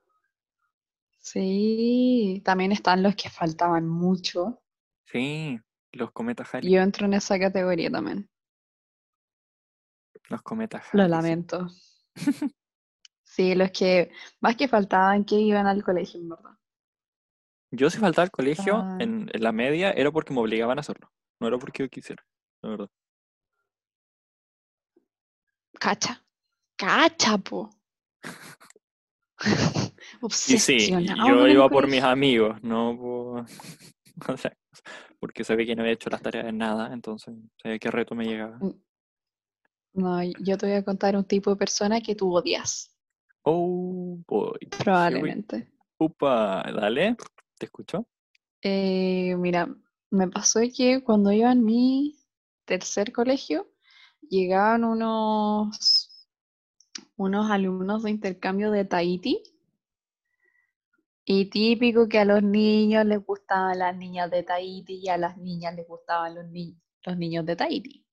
Sí, 1.22 2.42
también 2.44 2.72
están 2.72 3.02
los 3.02 3.14
que 3.14 3.30
faltaban 3.30 3.88
mucho. 3.88 4.60
Sí, 5.06 5.56
los 5.92 6.10
cometas 6.10 6.52
Halley, 6.52 6.72
Yo 6.72 6.80
entro 6.80 7.06
en 7.06 7.14
esa 7.14 7.38
categoría 7.38 7.90
también. 7.90 8.28
los 10.28 10.42
cometas 10.42 10.82
Lo 10.92 11.02
Halley, 11.04 11.10
lamento. 11.16 11.68
Sí, 13.22 13.54
los 13.54 13.70
que 13.70 14.10
más 14.40 14.56
que 14.56 14.66
faltaban 14.68 15.24
que 15.24 15.36
iban 15.36 15.66
al 15.66 15.84
colegio, 15.84 16.20
en 16.20 16.28
verdad. 16.30 16.50
Yo 17.70 17.88
si 17.88 17.98
faltaba 17.98 18.24
al 18.24 18.30
colegio 18.32 18.76
Ah. 18.78 18.98
en, 19.00 19.30
en 19.32 19.42
la 19.42 19.52
media 19.52 19.92
era 19.92 20.10
porque 20.10 20.34
me 20.34 20.40
obligaban 20.40 20.78
a 20.78 20.80
hacerlo, 20.80 21.10
no 21.40 21.46
era 21.46 21.58
porque 21.58 21.84
yo 21.84 21.88
quisiera, 21.88 22.26
la 22.62 22.70
verdad. 22.70 22.90
Cacha. 25.78 26.20
Cacha, 26.76 27.38
po. 27.38 27.70
Y 30.48 30.58
sí, 30.58 30.92
yo 31.26 31.48
iba 31.48 31.68
por 31.68 31.88
mis 31.88 32.02
amigos, 32.02 32.62
no 32.62 32.96
por 32.96 33.44
o 34.34 34.36
sea, 34.36 34.56
porque 35.18 35.42
sabía 35.42 35.66
que 35.66 35.76
no 35.76 35.82
había 35.82 35.94
hecho 35.94 36.10
las 36.10 36.22
tareas 36.22 36.46
en 36.46 36.58
nada, 36.58 36.92
entonces 36.92 37.34
sabía 37.60 37.78
qué 37.78 37.90
reto 37.90 38.14
me 38.14 38.24
llegaba. 38.24 38.58
No, 39.94 40.22
yo 40.22 40.56
te 40.58 40.66
voy 40.66 40.76
a 40.76 40.84
contar 40.84 41.16
un 41.16 41.24
tipo 41.24 41.50
de 41.50 41.56
persona 41.56 42.00
que 42.00 42.14
tú 42.14 42.34
odias, 42.34 42.92
Oh, 43.44 44.22
boy. 44.26 44.58
Probablemente. 44.78 45.68
Upa, 45.98 46.62
dale, 46.72 47.16
te 47.58 47.66
escucho. 47.66 48.06
Eh, 48.60 49.34
mira, 49.36 49.68
me 50.10 50.28
pasó 50.28 50.60
que 50.74 51.02
cuando 51.02 51.32
iba 51.32 51.50
en 51.50 51.64
mi 51.64 52.16
tercer 52.64 53.12
colegio, 53.12 53.68
llegaban 54.20 54.84
unos, 54.84 56.01
unos 57.22 57.50
alumnos 57.50 58.02
de 58.02 58.10
intercambio 58.10 58.70
de 58.70 58.84
Tahití. 58.84 59.42
Y 61.24 61.46
típico 61.50 62.08
que 62.08 62.20
a 62.20 62.24
los 62.24 62.42
niños 62.44 63.04
les 63.06 63.24
gustaban 63.24 63.78
las 63.80 63.96
niñas 63.96 64.30
de 64.30 64.44
Tahití 64.44 65.00
y 65.02 65.08
a 65.08 65.16
las 65.18 65.36
niñas 65.36 65.74
les 65.74 65.88
gustaban 65.88 66.34
los, 66.36 66.46
ni- 66.46 66.76
los 67.04 67.16
niños 67.16 67.44
de 67.46 67.56
Tahití. 67.56 68.06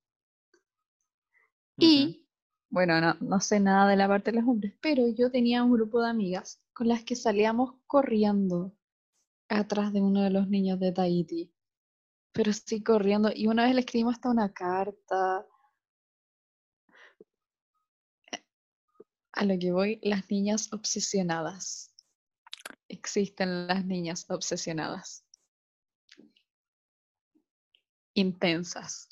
Ujú. 1.78 1.86
Y, 1.86 2.28
bueno, 2.70 3.02
no, 3.02 3.16
no 3.22 3.40
sé 3.40 3.60
nada 3.60 3.90
de 3.90 3.96
la 3.96 4.08
parte 4.08 4.32
de 4.32 4.38
los 4.40 4.48
hombres, 4.48 4.74
pero 4.82 5.08
yo 5.08 5.32
tenía 5.32 5.64
un 5.64 5.72
grupo 5.74 6.02
de 6.02 6.10
amigas 6.10 6.62
con 6.74 6.88
las 6.88 7.04
que 7.04 7.16
salíamos 7.16 7.76
corriendo 7.88 8.74
atrás 9.50 9.94
de 9.94 10.02
uno 10.02 10.24
de 10.24 10.32
los 10.32 10.48
niños 10.50 10.80
de 10.80 10.92
Tahití. 10.92 11.54
Pero 12.34 12.54
sí 12.54 12.84
corriendo. 12.84 13.32
Y 13.36 13.48
una 13.48 13.66
vez 13.66 13.76
le 13.76 13.82
escribimos 13.82 14.16
hasta 14.16 14.30
una 14.32 14.54
carta. 14.54 15.46
A 19.40 19.46
lo 19.46 19.58
que 19.58 19.72
voy, 19.72 20.02
las 20.04 20.30
niñas 20.30 20.68
obsesionadas. 20.74 21.94
Existen 22.90 23.68
las 23.68 23.86
niñas 23.86 24.26
obsesionadas. 24.30 25.24
Intensas. 28.16 29.08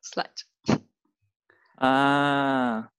Slash. 0.00 0.46
Ah, 1.76 2.92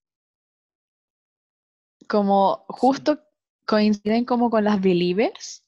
Como 2.08 2.64
justo 2.70 3.20
coinciden 3.66 4.24
como 4.24 4.50
con 4.50 4.64
las 4.64 4.80
believers. 4.80 5.66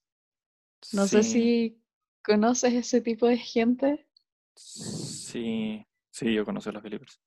No 0.93 1.07
sé 1.07 1.23
si 1.23 1.83
conoces 2.23 2.73
ese 2.73 3.01
tipo 3.01 3.27
de 3.27 3.37
gente. 3.37 4.07
sí, 4.55 5.85
sí, 6.09 6.33
yo 6.33 6.45
conozco 6.45 6.71
las 6.71 6.83
Believers. 6.83 7.19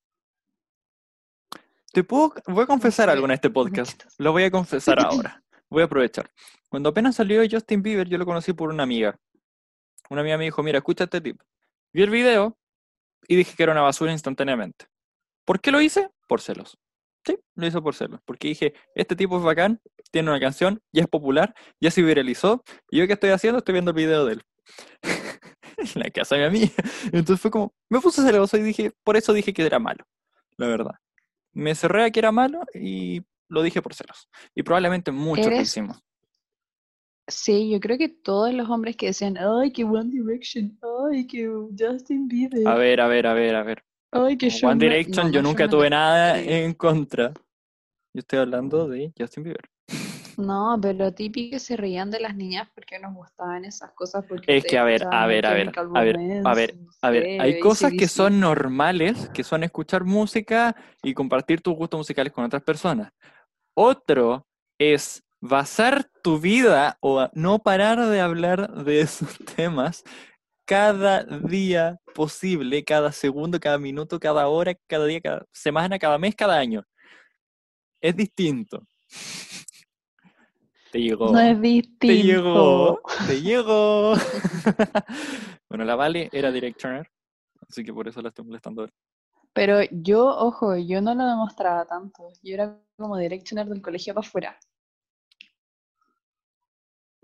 Te 1.91 2.03
puedo, 2.03 2.33
voy 2.47 2.63
a 2.63 2.67
confesar 2.67 3.09
algo 3.09 3.25
en 3.25 3.31
este 3.31 3.49
podcast. 3.49 4.03
Lo 4.19 4.31
voy 4.31 4.43
a 4.43 4.51
confesar 4.51 4.99
ahora. 4.99 5.43
Voy 5.69 5.81
a 5.81 5.85
aprovechar. 5.85 6.31
Cuando 6.69 6.89
apenas 6.89 7.15
salió 7.15 7.41
Justin 7.49 7.81
Bieber, 7.81 8.07
yo 8.07 8.19
lo 8.19 8.25
conocí 8.25 8.53
por 8.53 8.69
una 8.69 8.83
amiga. 8.83 9.17
Una 10.09 10.21
amiga 10.21 10.37
me 10.37 10.43
dijo, 10.43 10.61
mira, 10.61 10.77
escucha 10.77 11.05
este 11.05 11.19
tipo. 11.19 11.43
Vi 11.91 12.03
el 12.03 12.11
video 12.11 12.57
y 13.27 13.35
dije 13.35 13.55
que 13.55 13.63
era 13.63 13.71
una 13.71 13.81
basura 13.81 14.11
instantáneamente. 14.11 14.85
¿Por 15.45 15.59
qué 15.59 15.71
lo 15.71 15.81
hice? 15.81 16.09
Por 16.27 16.41
celos. 16.41 16.77
Sí, 17.25 17.39
lo 17.55 17.65
hice 17.65 17.81
por 17.81 17.95
celos. 17.95 18.19
Porque 18.23 18.49
dije, 18.49 18.73
este 18.93 19.15
tipo 19.15 19.37
es 19.37 19.43
bacán, 19.43 19.81
tiene 20.11 20.29
una 20.29 20.39
canción, 20.39 20.81
ya 20.91 21.01
es 21.01 21.07
popular, 21.07 21.55
ya 21.79 21.89
se 21.89 22.03
viralizó, 22.03 22.63
y 22.91 22.99
yo 22.99 23.07
qué 23.07 23.13
estoy 23.13 23.31
haciendo, 23.31 23.59
estoy 23.59 23.73
viendo 23.73 23.91
el 23.91 23.97
video 23.97 24.25
de 24.25 24.33
él. 24.33 24.43
en 25.77 26.01
la 26.01 26.09
casa 26.11 26.35
de 26.35 26.41
mi 26.41 26.57
amiga. 26.57 26.73
Entonces 27.05 27.41
fue 27.41 27.49
como, 27.49 27.73
me 27.89 27.99
puse 27.99 28.21
celoso 28.21 28.57
y 28.57 28.61
dije, 28.61 28.91
por 29.03 29.17
eso 29.17 29.33
dije 29.33 29.53
que 29.53 29.65
era 29.65 29.79
malo, 29.79 30.05
la 30.57 30.67
verdad. 30.67 30.95
Me 31.59 31.75
cerré 31.75 32.05
a 32.05 32.09
que 32.11 32.19
era 32.19 32.31
malo 32.31 32.61
y 32.73 33.21
lo 33.49 33.61
dije 33.61 33.81
por 33.81 33.93
celos. 33.93 34.29
Y 34.55 34.63
probablemente 34.63 35.11
muchos 35.11 35.47
lo 35.47 35.61
hicimos. 35.61 36.01
Sí, 37.27 37.69
yo 37.69 37.79
creo 37.79 37.97
que 37.97 38.09
todos 38.09 38.53
los 38.53 38.69
hombres 38.69 38.95
que 38.95 39.07
decían, 39.07 39.37
ay, 39.37 39.71
que 39.71 39.83
One 39.83 40.09
Direction, 40.09 40.79
ay, 41.11 41.27
que 41.27 41.47
Justin 41.77 42.27
Bieber, 42.27 42.67
A 42.67 42.75
ver, 42.75 43.01
a 43.01 43.07
ver, 43.07 43.27
a 43.27 43.33
ver, 43.33 43.55
a 43.55 43.63
ver. 43.63 43.83
ay, 44.11 44.37
que 44.37 44.47
One 44.47 44.75
Men-". 44.75 44.79
Direction, 44.79 45.27
No, 45.27 45.31
yo 45.33 45.41
nunca 45.43 45.67
tuve 45.69 45.89
nada 45.89 46.41
en 46.41 46.73
contra. 46.73 47.33
Yo 48.13 48.19
estoy 48.19 48.39
hablando 48.39 48.87
de 48.87 49.13
Justin 49.17 49.43
Bieber. 49.43 49.69
No, 50.39 50.79
pero 50.81 51.13
típico 51.13 51.51
que 51.51 51.59
se 51.59 51.75
reían 51.75 52.09
de 52.09 52.21
las 52.21 52.33
niñas 52.35 52.69
porque 52.73 52.97
nos 52.97 53.13
gustaban 53.13 53.65
esas 53.65 53.91
cosas. 53.91 54.23
Porque 54.25 54.57
Es 54.57 54.63
que, 54.63 54.77
a 54.77 54.83
ver, 54.85 55.05
a 55.11 55.27
ver, 55.27 55.45
a 55.45 55.53
ver, 55.53 55.71
a 55.77 56.01
ver, 56.01 56.17
a 56.45 56.53
ver, 56.53 56.75
A 57.01 57.09
ver, 57.09 57.41
hay 57.41 57.59
cosas 57.59 57.91
que 57.91 58.07
son 58.07 58.39
normales, 58.39 59.29
que 59.33 59.43
son 59.43 59.63
escuchar 59.63 60.05
música 60.05 60.75
y 61.03 61.13
compartir 61.13 61.61
tus 61.61 61.75
gustos 61.75 61.99
musicales 61.99 62.31
con 62.31 62.45
otras 62.45 62.63
personas. 62.63 63.11
Otro 63.73 64.47
es 64.77 65.23
basar 65.41 66.09
tu 66.23 66.39
vida 66.39 66.97
o 67.01 67.27
no 67.33 67.59
parar 67.59 68.05
de 68.05 68.21
hablar 68.21 68.83
de 68.85 69.01
esos 69.01 69.37
temas 69.55 70.03
cada 70.65 71.23
día 71.23 71.97
posible, 72.13 72.83
cada 72.83 73.11
segundo, 73.11 73.59
cada 73.59 73.77
minuto, 73.77 74.19
cada 74.19 74.47
hora, 74.47 74.73
cada 74.87 75.05
día, 75.05 75.19
cada 75.19 75.45
semana, 75.51 75.99
cada 75.99 76.17
mes, 76.17 76.35
cada 76.35 76.57
año. 76.57 76.85
Es 77.99 78.15
distinto. 78.15 78.85
Te 80.91 80.99
llegó. 80.99 81.31
No 81.31 81.39
es 81.39 81.59
distinto. 81.61 81.99
Te 81.99 82.23
llegó, 82.23 83.01
te 83.27 83.41
llegó. 83.41 84.13
bueno, 85.69 85.85
la 85.85 85.95
Vale 85.95 86.29
era 86.31 86.51
directioner, 86.51 87.09
así 87.67 87.83
que 87.83 87.93
por 87.93 88.07
eso 88.07 88.21
la 88.21 88.29
estoy 88.29 88.45
molestando. 88.45 88.81
ahora. 88.81 88.93
Pero 89.53 89.81
yo, 89.91 90.25
ojo, 90.27 90.75
yo 90.77 91.01
no 91.01 91.13
lo 91.15 91.25
demostraba 91.27 91.85
tanto. 91.85 92.29
Yo 92.43 92.53
era 92.53 92.79
como 92.97 93.17
directioner 93.17 93.67
del 93.67 93.81
colegio 93.81 94.13
para 94.13 94.27
afuera. 94.27 94.59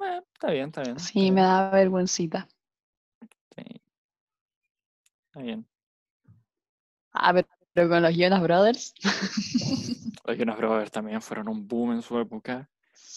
Eh, 0.02 0.22
está 0.34 0.52
bien, 0.52 0.68
está 0.68 0.82
bien. 0.84 1.00
Sí, 1.00 1.08
está 1.08 1.20
me 1.20 1.32
bien, 1.32 1.36
da 1.36 1.70
vergüencita. 1.72 2.48
sí. 3.56 3.82
Está 5.28 5.42
bien. 5.42 5.66
Ah, 7.14 7.34
pero, 7.34 7.48
pero 7.74 7.90
con 7.90 8.04
los 8.04 8.16
Jonas 8.16 8.42
Brothers. 8.42 8.94
Los 10.26 10.38
Jonas 10.38 10.58
Brothers 10.58 10.92
también 10.92 11.22
fueron 11.22 11.48
un 11.48 11.68
boom 11.68 11.94
en 11.94 12.02
su 12.02 12.20
época. 12.20 12.70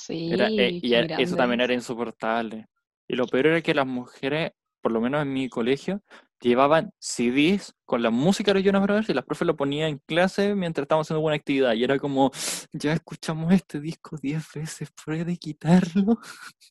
Sí, 0.09 0.31
Era, 0.33 0.47
eh, 0.47 0.79
y 0.81 0.95
era- 0.95 1.17
eso 1.19 1.37
también 1.37 1.61
era 1.61 1.75
insoportable. 1.75 2.67
Y 3.07 3.15
lo 3.15 3.27
peor 3.27 3.49
era 3.49 3.61
que 3.61 3.75
las 3.75 3.87
mujeres, 3.87 4.53
por 4.81 4.91
lo 4.91 5.03
menos 5.03 5.21
en 5.21 5.31
mi 5.35 5.51
colegio, 5.51 6.03
llevaban 6.41 6.91
CDs 6.99 7.75
con 7.85 8.01
la 8.03 8.09
música 8.11 8.51
de 8.51 8.55
los 8.61 8.65
Jonas 8.65 8.83
Brothers 8.85 9.11
y 9.11 9.13
las 9.13 9.25
profes 9.27 9.47
lo 9.47 9.55
ponían 9.57 9.91
en 9.91 9.99
clase 10.07 10.55
mientras 10.55 10.85
estábamos 10.85 11.07
haciendo 11.07 11.19
alguna 11.19 11.35
actividad. 11.35 11.75
Y 11.75 11.85
era 11.85 11.99
como, 11.99 12.31
ya 12.73 12.95
escuchamos 12.95 13.53
este 13.53 13.81
disco 13.81 14.17
10 14.17 14.45
veces, 14.55 14.91
¿puede 15.05 15.37
quitarlo? 15.37 16.19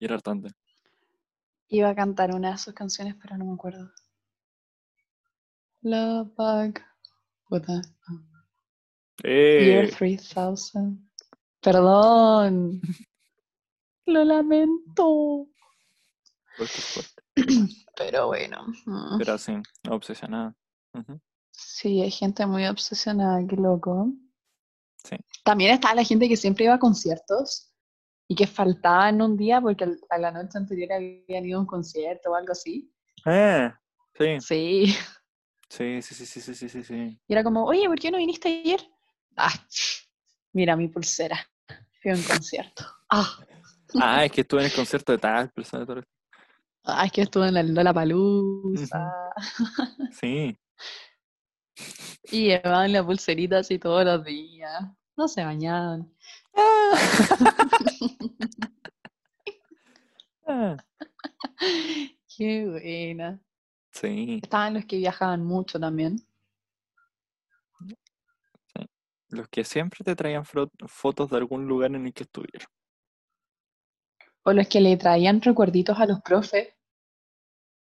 Y 0.00 0.04
era 0.04 0.14
hartante. 0.14 0.50
Iba 1.66 1.88
a 1.90 1.94
cantar 1.96 2.32
una 2.32 2.52
de 2.52 2.58
sus 2.58 2.72
canciones, 2.72 3.16
pero 3.20 3.36
no 3.36 3.44
me 3.46 3.54
acuerdo. 3.54 3.90
Love 5.82 6.28
Bug. 6.36 6.80
Puta. 7.48 7.82
Year 9.18 9.84
Eh, 9.86 9.90
3000. 9.90 11.07
Perdón. 11.60 12.80
Lo 14.06 14.24
lamento. 14.24 15.46
fuerte, 16.56 16.80
fuerte. 16.80 17.22
Pero 17.96 18.28
bueno. 18.28 18.66
mm. 18.86 19.18
Pero 19.18 19.32
así, 19.34 19.52
obsesionada. 19.90 20.54
Sí, 21.50 22.00
hay 22.00 22.10
gente 22.10 22.46
muy 22.46 22.66
obsesionada, 22.66 23.44
qué 23.46 23.56
loco. 23.56 24.12
Sí. 24.96 25.16
También 25.44 25.72
estaba 25.74 25.94
la 25.94 26.04
gente 26.04 26.28
que 26.28 26.36
siempre 26.36 26.64
iba 26.64 26.74
a 26.74 26.78
conciertos 26.78 27.72
y 28.28 28.34
que 28.34 28.46
faltaban 28.46 29.20
un 29.22 29.36
día 29.36 29.60
porque 29.60 29.84
a 30.10 30.18
la 30.18 30.30
noche 30.30 30.58
anterior 30.58 30.92
habían 30.92 31.46
ido 31.46 31.58
a 31.58 31.60
un 31.62 31.66
concierto 31.66 32.30
o 32.30 32.34
algo 32.34 32.52
así. 32.52 32.92
Eh, 33.26 33.70
sí, 34.16 34.40
Sí. 34.40 34.94
sí, 35.68 36.02
sí, 36.02 36.14
sí, 36.14 36.26
sí, 36.26 36.40
sí, 36.40 36.54
sí, 36.54 36.68
sí, 36.68 36.82
sí. 36.84 37.20
Y 37.26 37.32
era 37.32 37.42
como, 37.44 37.64
oye, 37.64 37.86
¿por 37.88 37.98
qué 37.98 38.10
no 38.10 38.18
viniste 38.18 38.48
ayer? 38.48 38.80
Ah, 39.36 39.52
mira 40.58 40.74
mi 40.76 40.88
pulsera. 40.88 41.38
Fui 42.02 42.10
a 42.10 42.14
un 42.14 42.22
concierto. 42.22 42.84
Ah, 43.08 43.38
Ah, 44.00 44.24
es 44.24 44.32
que 44.32 44.40
estuve 44.42 44.60
en 44.60 44.66
el 44.66 44.72
concierto 44.74 45.12
de 45.12 45.18
tal 45.18 45.50
persona. 45.50 45.82
esto. 45.84 46.02
ah, 46.84 47.06
es 47.06 47.12
que 47.12 47.22
estuve 47.22 47.46
en 47.48 47.54
la 47.54 47.62
Lollapalooza. 47.62 49.12
Sí. 50.10 50.58
Y 52.32 52.46
llevaban 52.48 52.92
la 52.92 53.04
pulserita 53.06 53.58
así 53.60 53.78
todos 53.78 54.04
los 54.04 54.24
días. 54.24 54.82
No 55.16 55.28
se 55.28 55.44
bañaban. 55.44 56.12
Ah, 56.54 56.94
Qué 62.36 62.66
buena. 62.66 63.40
Sí, 63.92 64.40
Estaban 64.42 64.74
los 64.74 64.84
que 64.86 64.96
viajaban 64.98 65.44
mucho 65.44 65.78
también. 65.80 66.16
Los 69.28 69.48
que 69.48 69.64
siempre 69.64 70.04
te 70.04 70.16
traían 70.16 70.44
fotos 70.44 71.30
de 71.30 71.36
algún 71.36 71.66
lugar 71.66 71.94
en 71.94 72.06
el 72.06 72.12
que 72.12 72.24
estuvieron. 72.24 72.68
O 74.44 74.52
los 74.52 74.66
que 74.68 74.80
le 74.80 74.96
traían 74.96 75.40
recuerditos 75.40 75.98
a 75.98 76.06
los 76.06 76.20
profes. 76.22 76.68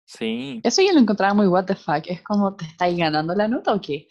Sí, 0.05 0.61
Eso 0.63 0.83
yo 0.83 0.93
lo 0.93 0.99
encontraba 0.99 1.33
muy 1.33 1.47
what 1.47 1.65
the 1.65 1.75
fuck. 1.75 2.07
Es 2.07 2.23
como, 2.23 2.55
¿te 2.55 2.67
estáis 2.67 2.99
ganando 2.99 3.35
la 3.35 3.49
nota 3.49 3.73
o 3.73 3.81
qué? 3.81 4.09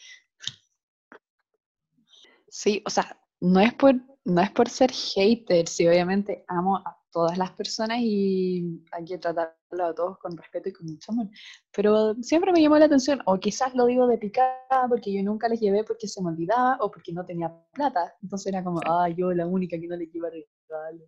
Sí, 2.47 2.81
o 2.85 2.89
sea, 2.89 3.17
no 3.39 3.59
es 3.59 3.73
por, 3.73 3.95
no 4.25 4.41
es 4.41 4.51
por 4.51 4.67
ser 4.69 4.91
hater, 4.91 5.67
sí, 5.67 5.87
obviamente 5.87 6.43
amo 6.47 6.77
a 6.77 7.00
todas 7.11 7.37
las 7.37 7.51
personas 7.51 7.99
y 8.01 8.83
hay 8.91 9.05
que 9.05 9.17
tratarlo 9.17 9.85
a 9.85 9.93
todos 9.93 10.17
con 10.17 10.35
respeto 10.35 10.69
y 10.69 10.73
con 10.73 10.87
mucho 10.87 11.11
amor. 11.11 11.27
Pero 11.71 12.15
siempre 12.21 12.51
me 12.51 12.61
llamó 12.61 12.77
la 12.77 12.85
atención, 12.85 13.21
o 13.25 13.39
quizás 13.39 13.75
lo 13.75 13.85
digo 13.85 14.07
de 14.07 14.17
picada 14.17 14.87
porque 14.89 15.13
yo 15.13 15.21
nunca 15.23 15.47
les 15.47 15.59
llevé 15.59 15.83
porque 15.83 16.07
se 16.07 16.21
me 16.21 16.29
olvidaba 16.29 16.77
o 16.79 16.89
porque 16.89 17.13
no 17.13 17.25
tenía 17.25 17.53
plata. 17.73 18.15
Entonces 18.21 18.47
era 18.47 18.63
como, 18.63 18.79
ah, 18.85 19.09
yo 19.09 19.33
la 19.33 19.45
única 19.45 19.79
que 19.79 19.87
no 19.87 19.95
le 19.95 20.07
lleva 20.07 20.29
regalo. 20.29 21.05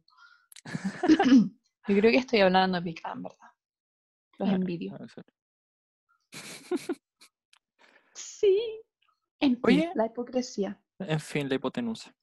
yo 1.88 1.96
creo 1.96 2.12
que 2.12 2.18
estoy 2.18 2.40
hablando 2.42 2.78
de 2.78 2.84
picada, 2.84 3.16
en 3.16 3.24
verdad. 3.24 3.48
Los 4.38 4.50
envidio. 4.50 4.98
Sí. 8.16 8.82
En 9.40 9.56
fin, 9.56 9.80
Oye. 9.80 9.92
la 9.96 10.06
hipocresía. 10.06 10.80
En 11.00 11.20
fin, 11.20 11.50
la 11.50 11.56
hipotenusa. 11.56 12.16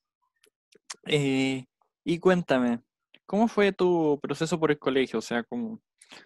Eh, 1.06 1.64
y 2.04 2.18
cuéntame, 2.18 2.82
¿cómo 3.30 3.46
fue 3.46 3.70
tu 3.70 4.18
proceso 4.20 4.58
por 4.58 4.72
el 4.72 4.80
colegio? 4.80 5.20
O 5.20 5.22
sea, 5.22 5.44
¿cómo, 5.44 5.80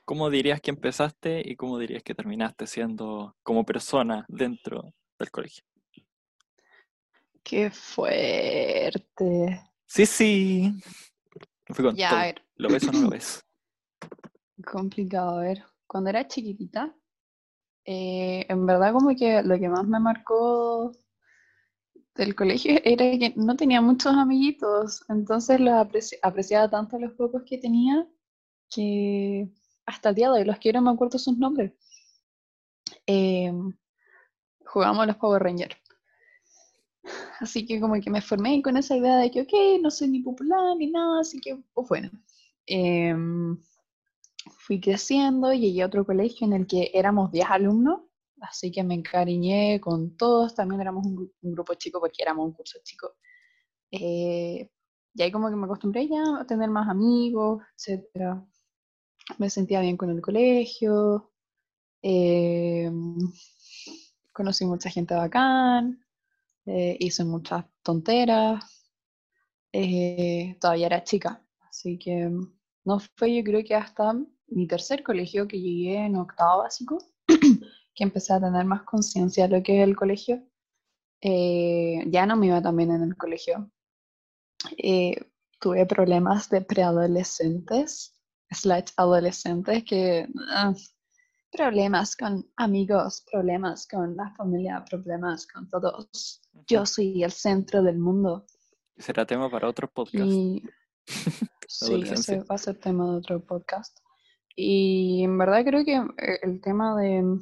cómo 0.06 0.30
dirías 0.30 0.58
que 0.62 0.70
empezaste 0.70 1.42
y 1.44 1.54
cómo 1.54 1.78
dirías 1.78 2.02
que 2.02 2.14
terminaste 2.14 2.66
siendo 2.66 3.36
como 3.42 3.66
persona 3.66 4.24
dentro 4.26 4.94
del 5.18 5.30
colegio? 5.30 5.64
Qué 7.42 7.70
fuerte. 7.70 9.60
Sí, 9.84 10.06
sí. 10.06 10.72
Fui 11.66 11.84
con 11.84 11.94
Ya, 11.94 12.08
todo. 12.08 12.18
a 12.20 12.22
ver, 12.22 12.42
¿Lo 12.56 12.70
ves 12.70 12.88
o 12.88 12.92
no 12.92 13.02
lo 13.02 13.10
ves? 13.10 13.44
complicado. 14.72 15.40
A 15.40 15.42
ver, 15.42 15.62
cuando 15.86 16.08
era 16.08 16.26
chiquitita, 16.26 16.96
eh, 17.84 18.46
en 18.48 18.64
verdad 18.64 18.94
como 18.94 19.14
que 19.14 19.42
lo 19.42 19.58
que 19.58 19.68
más 19.68 19.86
me 19.86 20.00
marcó 20.00 20.90
del 22.16 22.34
colegio 22.34 22.80
era 22.84 23.04
que 23.18 23.34
no 23.36 23.56
tenía 23.56 23.80
muchos 23.80 24.14
amiguitos, 24.14 25.04
entonces 25.08 25.60
los 25.60 25.74
apreci- 25.74 26.18
apreciaba 26.22 26.68
tanto 26.70 26.98
los 26.98 27.12
pocos 27.12 27.42
que 27.44 27.58
tenía 27.58 28.06
que 28.70 29.48
hasta 29.86 30.10
el 30.10 30.14
día 30.16 30.30
de 30.32 30.40
hoy 30.40 30.44
los 30.46 30.58
quiero, 30.58 30.82
me 30.82 30.90
acuerdo 30.92 31.18
sus 31.18 31.38
nombres. 31.38 31.72
Eh, 33.06 33.50
jugamos 34.66 35.04
a 35.04 35.06
los 35.06 35.16
Power 35.16 35.42
Rangers. 35.42 35.74
Así 37.40 37.66
que 37.66 37.80
como 37.80 38.00
que 38.00 38.10
me 38.10 38.20
formé 38.22 38.62
con 38.62 38.76
esa 38.76 38.96
idea 38.96 39.16
de 39.18 39.30
que, 39.30 39.42
ok, 39.42 39.52
no 39.82 39.90
soy 39.90 40.08
ni 40.08 40.20
popular 40.20 40.76
ni 40.76 40.90
nada, 40.90 41.20
así 41.20 41.40
que, 41.40 41.56
pues 41.74 41.88
bueno. 41.88 42.10
Em, 42.66 43.58
fui 44.58 44.80
creciendo, 44.80 45.52
llegué 45.52 45.82
a 45.82 45.86
otro 45.86 46.06
colegio 46.06 46.46
en 46.46 46.54
el 46.54 46.66
que 46.66 46.90
éramos 46.94 47.30
10 47.30 47.46
alumnos, 47.50 48.00
así 48.48 48.70
que 48.70 48.84
me 48.84 48.94
encariñé 48.94 49.80
con 49.80 50.16
todos, 50.16 50.54
también 50.54 50.80
éramos 50.80 51.06
un, 51.06 51.32
un 51.42 51.52
grupo 51.52 51.74
chico 51.74 52.00
porque 52.00 52.22
éramos 52.22 52.46
un 52.46 52.52
curso 52.52 52.78
chico. 52.84 53.14
Eh, 53.90 54.70
y 55.14 55.22
ahí 55.22 55.30
como 55.32 55.48
que 55.48 55.56
me 55.56 55.66
acostumbré 55.66 56.08
ya 56.08 56.22
a 56.40 56.46
tener 56.46 56.70
más 56.70 56.88
amigos, 56.88 57.62
etcétera. 57.76 58.44
Me 59.38 59.50
sentía 59.50 59.80
bien 59.80 59.96
con 59.96 60.10
el 60.10 60.20
colegio. 60.20 61.32
Eh, 62.02 62.90
conocí 64.34 64.66
mucha 64.66 64.90
gente 64.90 65.14
bacán, 65.14 66.04
eh, 66.66 66.96
hice 67.00 67.24
muchas 67.24 67.64
tonteras, 67.82 68.92
eh, 69.72 70.58
todavía 70.60 70.86
era 70.86 71.04
chica, 71.04 71.42
así 71.60 71.98
que 71.98 72.30
no 72.84 73.00
fue 73.16 73.34
yo 73.34 73.42
creo 73.44 73.64
que 73.64 73.74
hasta 73.74 74.12
mi 74.48 74.66
tercer 74.66 75.02
colegio 75.02 75.48
que 75.48 75.60
llegué 75.60 76.04
en 76.04 76.16
octavo 76.16 76.62
básico, 76.62 76.98
que 77.94 78.04
empecé 78.04 78.32
a 78.32 78.40
tener 78.40 78.64
más 78.64 78.82
conciencia 78.82 79.46
de 79.48 79.58
lo 79.58 79.62
que 79.62 79.80
es 79.80 79.88
el 79.88 79.96
colegio. 79.96 80.42
ya 81.20 82.26
no 82.26 82.36
me 82.36 82.46
iba 82.46 82.62
tan 82.62 82.76
bien 82.76 82.90
en 82.90 83.02
el 83.02 83.16
colegio. 83.16 83.70
tuve 85.60 85.86
problemas 85.86 86.48
de 86.50 86.60
preadolescentes, 86.60 88.18
slash 88.50 88.90
adolescentes, 88.96 89.84
que 89.84 90.28
ah, 90.50 90.74
problemas 91.54 92.16
con 92.16 92.44
amigos, 92.56 93.24
problemas 93.30 93.86
con 93.86 94.16
la 94.16 94.30
familia, 94.34 94.84
problemas 94.88 95.46
con 95.46 95.68
todos. 95.68 96.42
Yo 96.66 96.84
soy 96.84 97.22
el 97.22 97.30
centro 97.30 97.82
del 97.82 97.98
mundo. 97.98 98.44
Será 98.96 99.24
tema 99.24 99.48
para 99.50 99.68
otro 99.68 99.88
podcast. 99.88 100.30
sí, 101.68 102.02
ese 102.10 102.40
va 102.40 102.56
a 102.56 102.58
ser 102.58 102.78
tema 102.78 103.10
de 103.10 103.16
otro 103.18 103.44
podcast. 103.44 103.98
Y 104.56 105.22
en 105.24 105.38
verdad 105.38 105.64
creo 105.64 105.84
que 105.84 105.96
eh, 105.96 106.40
el 106.42 106.60
tema 106.60 106.96
de, 107.00 107.38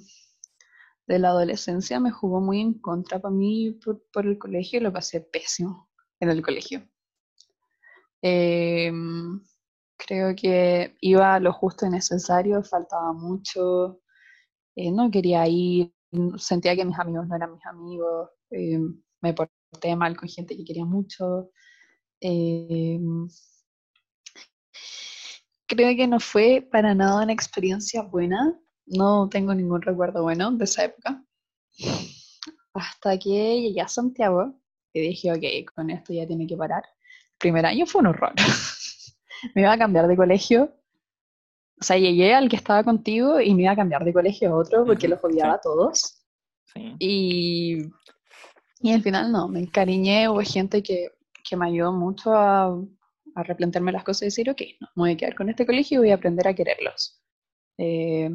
de 1.06 1.18
la 1.18 1.28
adolescencia 1.28 2.00
me 2.00 2.10
jugó 2.10 2.40
muy 2.40 2.60
en 2.60 2.74
contra 2.74 3.20
para 3.20 3.34
mí 3.34 3.78
por, 4.12 4.26
el 4.26 4.38
colegio 4.38 4.80
lo 4.80 4.92
pasé 4.92 5.20
pésimo 5.20 5.88
en 6.20 6.30
el 6.30 6.42
colegio. 6.42 6.88
Em, 8.22 9.40
creo 9.96 10.34
que 10.36 10.96
iba 11.00 11.40
lo 11.40 11.52
justo 11.52 11.86
y 11.86 11.90
necesario, 11.90 12.62
faltaba 12.62 13.12
mucho, 13.12 14.00
eh, 14.76 14.90
no 14.92 15.10
quería 15.10 15.46
ir, 15.48 15.92
sentía 16.38 16.76
que 16.76 16.84
mis 16.84 16.98
amigos 16.98 17.26
no 17.26 17.36
eran 17.36 17.52
mis 17.54 17.66
amigos, 17.66 18.30
eh, 18.50 18.78
me 19.20 19.34
porté 19.34 19.96
mal 19.96 20.16
con 20.16 20.28
gente 20.28 20.56
que 20.56 20.64
quería 20.64 20.84
mucho. 20.84 21.50
Eh, 22.20 23.00
creo 25.66 25.96
que 25.96 26.06
no 26.06 26.20
fue 26.20 26.66
para 26.70 26.94
nada 26.94 27.22
una 27.24 27.32
experiencia 27.32 28.02
buena, 28.02 28.58
no 28.86 29.28
tengo 29.28 29.54
ningún 29.54 29.82
recuerdo 29.82 30.22
bueno 30.22 30.50
de 30.52 30.64
esa 30.64 30.84
época. 30.84 31.24
Hasta 32.74 33.18
que 33.18 33.60
llegué 33.60 33.80
a 33.80 33.88
Santiago 33.88 34.54
y 34.92 35.00
dije, 35.00 35.32
ok, 35.32 35.74
con 35.74 35.90
esto 35.90 36.12
ya 36.12 36.26
tiene 36.26 36.46
que 36.46 36.56
parar. 36.56 36.82
El 36.84 37.38
primer 37.38 37.66
año 37.66 37.86
fue 37.86 38.00
un 38.00 38.08
horror. 38.08 38.32
me 39.54 39.62
iba 39.62 39.72
a 39.72 39.78
cambiar 39.78 40.06
de 40.06 40.16
colegio 40.16 40.72
o 41.82 41.84
sea, 41.84 41.98
llegué 41.98 42.32
al 42.32 42.48
que 42.48 42.54
estaba 42.54 42.84
contigo 42.84 43.40
y 43.40 43.52
me 43.56 43.62
iba 43.62 43.72
a 43.72 43.76
cambiar 43.76 44.04
de 44.04 44.12
colegio 44.12 44.50
a 44.50 44.56
otro 44.56 44.84
porque 44.86 45.08
los 45.08 45.18
odiaba 45.20 45.54
a 45.54 45.60
todos. 45.60 46.24
Y, 47.00 47.88
y 48.78 48.92
al 48.92 49.02
final 49.02 49.32
no, 49.32 49.48
me 49.48 49.58
encariñé, 49.58 50.28
hubo 50.28 50.42
gente 50.42 50.80
que, 50.80 51.08
que 51.42 51.56
me 51.56 51.66
ayudó 51.66 51.92
mucho 51.92 52.34
a, 52.34 52.66
a, 53.34 53.42
replantearme 53.42 53.90
las 53.90 54.04
cosas 54.04 54.22
y 54.22 54.26
decir, 54.26 54.48
ok, 54.48 54.62
no, 54.80 54.86
me 54.94 55.02
voy 55.02 55.10
a 55.10 55.16
quedar 55.16 55.34
con 55.34 55.48
este 55.48 55.66
colegio 55.66 55.96
y 55.96 56.02
voy 56.02 56.10
a 56.12 56.14
aprender 56.14 56.46
a 56.46 56.54
quererlos. 56.54 57.20
Eh, 57.76 58.30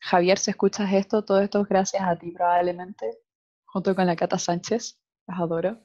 Javier, 0.00 0.38
si 0.38 0.50
escuchas 0.50 0.92
esto, 0.92 1.24
todo 1.24 1.40
esto 1.40 1.60
es 1.60 1.68
gracias 1.68 2.02
a 2.02 2.16
ti 2.16 2.30
probablemente, 2.30 3.18
junto 3.66 3.94
con 3.94 4.06
la 4.06 4.16
Cata 4.16 4.38
Sánchez, 4.38 4.98
las 5.26 5.40
adoro. 5.40 5.80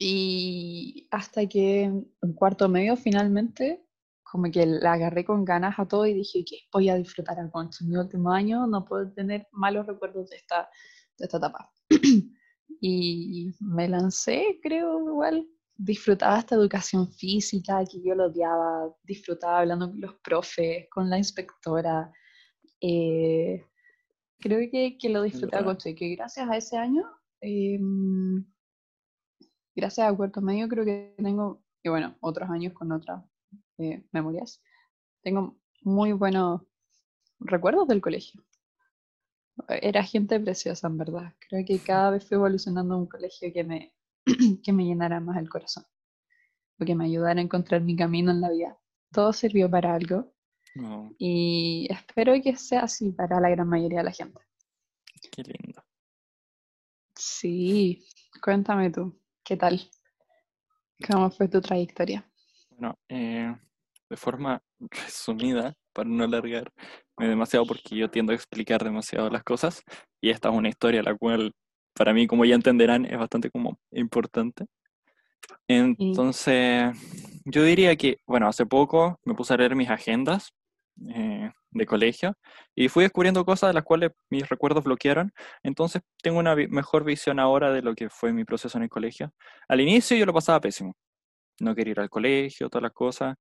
Y 0.00 1.08
hasta 1.10 1.46
que 1.48 1.84
en 1.84 2.32
cuarto 2.34 2.68
medio 2.68 2.96
finalmente, 2.96 3.84
como 4.22 4.50
que 4.50 4.66
la 4.66 4.92
agarré 4.92 5.24
con 5.24 5.44
ganas 5.44 5.78
a 5.78 5.86
todo 5.86 6.06
y 6.06 6.14
dije 6.14 6.44
que 6.44 6.58
voy 6.72 6.88
a 6.88 6.96
disfrutar 6.96 7.40
a 7.40 7.50
Concho. 7.50 7.84
Mi 7.84 7.96
último 7.96 8.30
año 8.30 8.66
no 8.66 8.84
puedo 8.84 9.10
tener 9.12 9.48
malos 9.52 9.86
recuerdos 9.86 10.30
de 10.30 10.36
esta, 10.36 10.68
de 11.16 11.24
esta 11.24 11.38
etapa. 11.38 11.72
y 12.80 13.50
me 13.60 13.88
lancé, 13.88 14.60
creo, 14.62 15.00
igual. 15.08 15.48
Disfrutaba 15.78 16.40
esta 16.40 16.56
educación 16.56 17.10
física 17.10 17.82
que 17.90 18.02
yo 18.02 18.14
lo 18.14 18.26
odiaba, 18.26 18.92
disfrutaba 19.04 19.60
hablando 19.60 19.90
con 19.90 20.00
los 20.00 20.14
profes, 20.16 20.86
con 20.90 21.08
la 21.08 21.16
inspectora. 21.16 22.12
Eh, 22.80 23.64
creo 24.40 24.68
que, 24.70 24.98
que 24.98 25.08
lo 25.08 25.22
disfrutaba 25.22 25.76
y 25.84 25.94
que 25.94 26.16
gracias 26.16 26.48
a 26.48 26.56
ese 26.56 26.76
año 26.76 27.04
eh, 27.40 27.78
gracias 29.78 30.08
a 30.10 30.16
Cuarto 30.16 30.40
Medio 30.40 30.68
creo 30.68 30.84
que 30.84 31.14
tengo, 31.18 31.62
y 31.82 31.88
bueno, 31.88 32.16
otros 32.20 32.50
años 32.50 32.72
con 32.72 32.90
otras 32.92 33.24
eh, 33.78 34.04
memorias, 34.12 34.60
tengo 35.22 35.56
muy 35.82 36.12
buenos 36.12 36.62
recuerdos 37.38 37.86
del 37.86 38.00
colegio. 38.00 38.42
Era 39.68 40.02
gente 40.02 40.38
preciosa, 40.40 40.86
en 40.86 40.98
verdad. 40.98 41.34
Creo 41.48 41.64
que 41.64 41.78
cada 41.78 42.10
vez 42.10 42.26
fui 42.26 42.36
evolucionando 42.36 42.96
un 42.96 43.06
colegio 43.06 43.52
que 43.52 43.64
me, 43.64 43.92
que 44.62 44.72
me 44.72 44.84
llenara 44.84 45.20
más 45.20 45.36
el 45.38 45.48
corazón, 45.48 45.84
o 46.78 46.84
que 46.84 46.94
me 46.94 47.06
ayudara 47.06 47.40
a 47.40 47.42
encontrar 47.42 47.80
mi 47.82 47.96
camino 47.96 48.30
en 48.30 48.40
la 48.40 48.50
vida. 48.50 48.78
Todo 49.12 49.32
sirvió 49.32 49.70
para 49.70 49.94
algo. 49.94 50.32
Y 51.18 51.88
espero 51.90 52.34
que 52.40 52.54
sea 52.54 52.82
así 52.82 53.10
para 53.10 53.40
la 53.40 53.50
gran 53.50 53.68
mayoría 53.68 53.98
de 53.98 54.04
la 54.04 54.12
gente. 54.12 54.40
Qué 55.32 55.42
lindo. 55.42 55.82
Sí, 57.16 58.06
cuéntame 58.40 58.90
tú. 58.90 59.20
¿Qué 59.42 59.56
tal? 59.56 59.80
¿Cómo 61.10 61.30
fue 61.30 61.48
tu 61.48 61.60
trayectoria? 61.60 62.30
Bueno, 62.70 62.96
eh, 63.08 63.56
de 64.08 64.16
forma 64.16 64.62
resumida, 64.90 65.74
para 65.92 66.08
no 66.08 66.24
alargarme 66.24 66.70
demasiado, 67.18 67.66
porque 67.66 67.96
yo 67.96 68.10
tiendo 68.10 68.32
a 68.32 68.36
explicar 68.36 68.84
demasiado 68.84 69.28
las 69.30 69.42
cosas, 69.42 69.82
y 70.20 70.30
esta 70.30 70.48
es 70.50 70.54
una 70.54 70.68
historia 70.68 71.02
la 71.02 71.16
cual, 71.16 71.52
para 71.98 72.14
mí, 72.14 72.26
como 72.26 72.44
ya 72.44 72.54
entenderán, 72.54 73.04
es 73.04 73.18
bastante 73.18 73.50
como 73.50 73.78
importante. 73.90 74.66
Entonces, 75.66 76.96
yo 77.44 77.62
diría 77.62 77.96
que, 77.96 78.18
bueno, 78.26 78.48
hace 78.48 78.64
poco 78.64 79.18
me 79.24 79.34
puse 79.34 79.52
a 79.52 79.56
leer 79.56 79.74
mis 79.74 79.90
agendas 79.90 80.50
eh, 81.08 81.50
de 81.70 81.86
colegio 81.86 82.34
y 82.74 82.88
fui 82.88 83.04
descubriendo 83.04 83.44
cosas 83.44 83.70
de 83.70 83.74
las 83.74 83.84
cuales 83.84 84.12
mis 84.30 84.48
recuerdos 84.48 84.84
bloquearon. 84.84 85.32
Entonces 85.62 86.02
tengo 86.22 86.38
una 86.38 86.54
mejor 86.56 87.04
visión 87.04 87.38
ahora 87.38 87.72
de 87.72 87.82
lo 87.82 87.94
que 87.94 88.08
fue 88.08 88.32
mi 88.32 88.44
proceso 88.44 88.78
en 88.78 88.84
el 88.84 88.90
colegio. 88.90 89.32
Al 89.68 89.80
inicio 89.80 90.16
yo 90.16 90.24
lo 90.24 90.32
pasaba 90.32 90.60
pésimo. 90.60 90.94
No 91.60 91.74
quería 91.74 91.92
ir 91.92 92.00
al 92.00 92.10
colegio, 92.10 92.70
todas 92.70 92.84
las 92.84 92.92
cosas. 92.92 93.36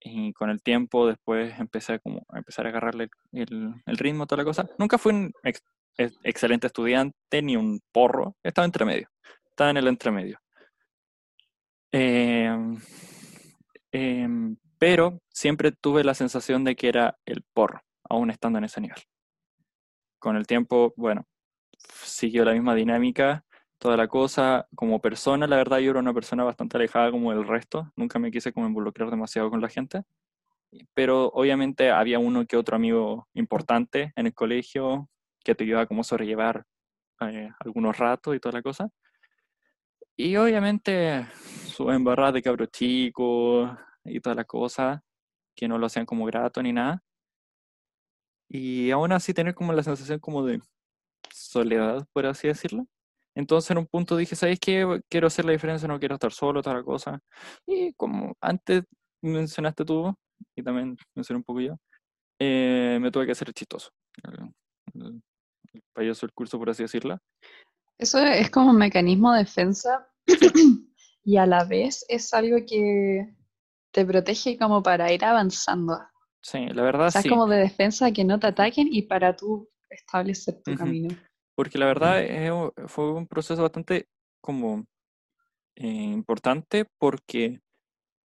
Y 0.00 0.32
con 0.32 0.50
el 0.50 0.62
tiempo 0.62 1.06
después 1.06 1.58
empecé 1.58 1.98
como 2.00 2.24
a 2.28 2.38
empezar 2.38 2.66
a 2.66 2.70
agarrarle 2.70 3.08
el, 3.32 3.74
el 3.86 3.98
ritmo, 3.98 4.26
toda 4.26 4.38
la 4.38 4.44
cosa. 4.44 4.68
Nunca 4.78 4.98
fui 4.98 5.12
un 5.12 5.32
excelente 5.96 6.66
estudiante 6.66 7.42
ni 7.42 7.56
un 7.56 7.80
porro. 7.92 8.36
Estaba 8.42 8.64
entre 8.66 8.84
medio. 8.84 9.08
Estaba 9.48 9.70
en 9.70 9.76
el 9.76 9.88
entremedio. 9.88 10.38
Eh, 11.92 12.56
pero 14.80 15.20
siempre 15.28 15.72
tuve 15.72 16.04
la 16.04 16.14
sensación 16.14 16.64
de 16.64 16.74
que 16.74 16.88
era 16.88 17.18
el 17.26 17.42
porro, 17.52 17.82
aún 18.08 18.30
estando 18.30 18.58
en 18.58 18.64
ese 18.64 18.80
nivel. 18.80 18.96
Con 20.18 20.36
el 20.36 20.46
tiempo, 20.46 20.94
bueno, 20.96 21.26
siguió 22.02 22.46
la 22.46 22.52
misma 22.52 22.74
dinámica, 22.74 23.44
toda 23.78 23.96
la 23.98 24.08
cosa. 24.08 24.66
Como 24.74 25.00
persona, 25.00 25.46
la 25.46 25.56
verdad, 25.56 25.78
yo 25.80 25.90
era 25.90 26.00
una 26.00 26.14
persona 26.14 26.44
bastante 26.44 26.78
alejada 26.78 27.10
como 27.10 27.30
el 27.30 27.46
resto, 27.46 27.92
nunca 27.94 28.18
me 28.18 28.30
quise 28.30 28.52
como 28.54 28.66
involucrar 28.66 29.10
demasiado 29.10 29.50
con 29.50 29.60
la 29.60 29.68
gente. 29.68 30.02
Pero 30.94 31.26
obviamente 31.34 31.90
había 31.90 32.18
uno 32.18 32.46
que 32.46 32.56
otro 32.56 32.76
amigo 32.76 33.28
importante 33.34 34.12
en 34.16 34.26
el 34.26 34.34
colegio 34.34 35.10
que 35.44 35.54
te 35.54 35.86
como 35.86 36.02
a 36.02 36.04
sobrellevar 36.04 36.64
eh, 37.20 37.50
algunos 37.60 37.96
ratos 37.98 38.36
y 38.36 38.40
toda 38.40 38.54
la 38.54 38.62
cosa. 38.62 38.88
Y 40.16 40.36
obviamente 40.36 41.26
su 41.66 41.90
embarrada 41.90 42.32
de 42.32 42.42
cabros 42.42 42.68
chicos, 42.70 43.70
y 44.04 44.20
toda 44.20 44.34
la 44.36 44.44
cosa, 44.44 45.02
que 45.54 45.68
no 45.68 45.78
lo 45.78 45.86
hacían 45.86 46.06
como 46.06 46.24
grato 46.26 46.62
ni 46.62 46.72
nada. 46.72 47.02
Y 48.48 48.90
aún 48.90 49.12
así 49.12 49.32
tener 49.32 49.54
como 49.54 49.72
la 49.72 49.82
sensación 49.82 50.18
como 50.18 50.44
de 50.44 50.60
soledad, 51.32 52.06
por 52.12 52.26
así 52.26 52.48
decirlo. 52.48 52.86
Entonces 53.34 53.70
en 53.70 53.78
un 53.78 53.86
punto 53.86 54.16
dije, 54.16 54.36
¿sabes 54.36 54.58
qué? 54.60 55.00
Quiero 55.08 55.28
hacer 55.28 55.44
la 55.44 55.52
diferencia, 55.52 55.88
no 55.88 55.98
quiero 56.00 56.16
estar 56.16 56.32
solo, 56.32 56.62
toda 56.62 56.76
la 56.76 56.82
cosa. 56.82 57.20
Y 57.66 57.92
como 57.94 58.34
antes 58.40 58.84
mencionaste 59.22 59.84
tú, 59.84 60.14
y 60.56 60.62
también 60.62 60.96
mencioné 61.14 61.38
un 61.38 61.44
poco 61.44 61.60
yo, 61.60 61.76
eh, 62.38 62.98
me 63.00 63.10
tuve 63.10 63.26
que 63.26 63.32
hacer 63.32 63.52
chistoso. 63.52 63.90
El, 65.72 65.82
payaso 65.92 66.26
del 66.26 66.32
curso, 66.32 66.58
por 66.58 66.70
así 66.70 66.82
decirlo. 66.82 67.18
Eso 67.98 68.18
es 68.18 68.50
como 68.50 68.70
un 68.70 68.78
mecanismo 68.78 69.32
de 69.32 69.40
defensa 69.40 70.08
y 71.24 71.36
a 71.36 71.46
la 71.46 71.64
vez 71.64 72.04
es 72.08 72.32
algo 72.32 72.56
que 72.66 73.34
te 73.92 74.06
protege 74.06 74.58
como 74.58 74.82
para 74.82 75.12
ir 75.12 75.24
avanzando. 75.24 75.98
Sí, 76.42 76.66
la 76.68 76.82
verdad 76.82 77.08
o 77.08 77.10
sea, 77.10 77.22
sí. 77.22 77.28
Es 77.28 77.32
como 77.32 77.46
de 77.46 77.58
defensa 77.58 78.10
que 78.12 78.24
no 78.24 78.38
te 78.38 78.46
ataquen 78.46 78.88
y 78.90 79.02
para 79.02 79.36
tú 79.36 79.68
establecer 79.90 80.62
tu 80.62 80.74
camino. 80.74 81.14
Porque 81.54 81.78
la 81.78 81.86
verdad 81.86 82.22
fue 82.86 83.12
un 83.12 83.26
proceso 83.26 83.60
bastante 83.62 84.06
como 84.40 84.86
eh, 85.76 85.86
importante 85.86 86.86
porque 86.98 87.60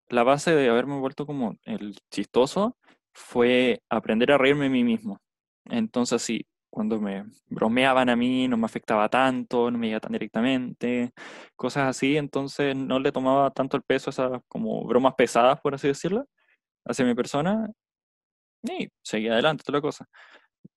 la 0.09 0.23
base 0.23 0.53
de 0.53 0.69
haberme 0.69 0.99
vuelto 0.99 1.25
como 1.25 1.57
el 1.63 1.97
chistoso 2.11 2.77
fue 3.13 3.81
aprender 3.89 4.31
a 4.31 4.37
reírme 4.37 4.65
de 4.65 4.69
mí 4.69 4.83
mismo. 4.83 5.19
Entonces, 5.65 6.21
sí, 6.21 6.45
cuando 6.75 6.99
me 6.99 7.23
bromeaban 7.47 8.09
a 8.09 8.17
mí 8.17 8.49
no 8.49 8.57
me 8.57 8.65
afectaba 8.65 9.07
tanto, 9.07 9.71
no 9.71 9.77
me 9.77 9.87
iba 9.87 9.99
tan 10.01 10.11
directamente, 10.11 11.13
cosas 11.55 11.87
así, 11.87 12.17
entonces 12.17 12.75
no 12.75 12.99
le 12.99 13.13
tomaba 13.13 13.49
tanto 13.51 13.77
el 13.77 13.83
peso 13.83 14.09
a 14.09 14.11
esas 14.11 14.41
como 14.49 14.85
bromas 14.85 15.15
pesadas, 15.15 15.61
por 15.61 15.73
así 15.73 15.87
decirlo, 15.87 16.27
hacia 16.85 17.05
mi 17.05 17.15
persona, 17.15 17.71
y 18.63 18.89
seguía 19.03 19.33
adelante, 19.33 19.63
toda 19.65 19.77
la 19.77 19.81
cosa. 19.81 20.05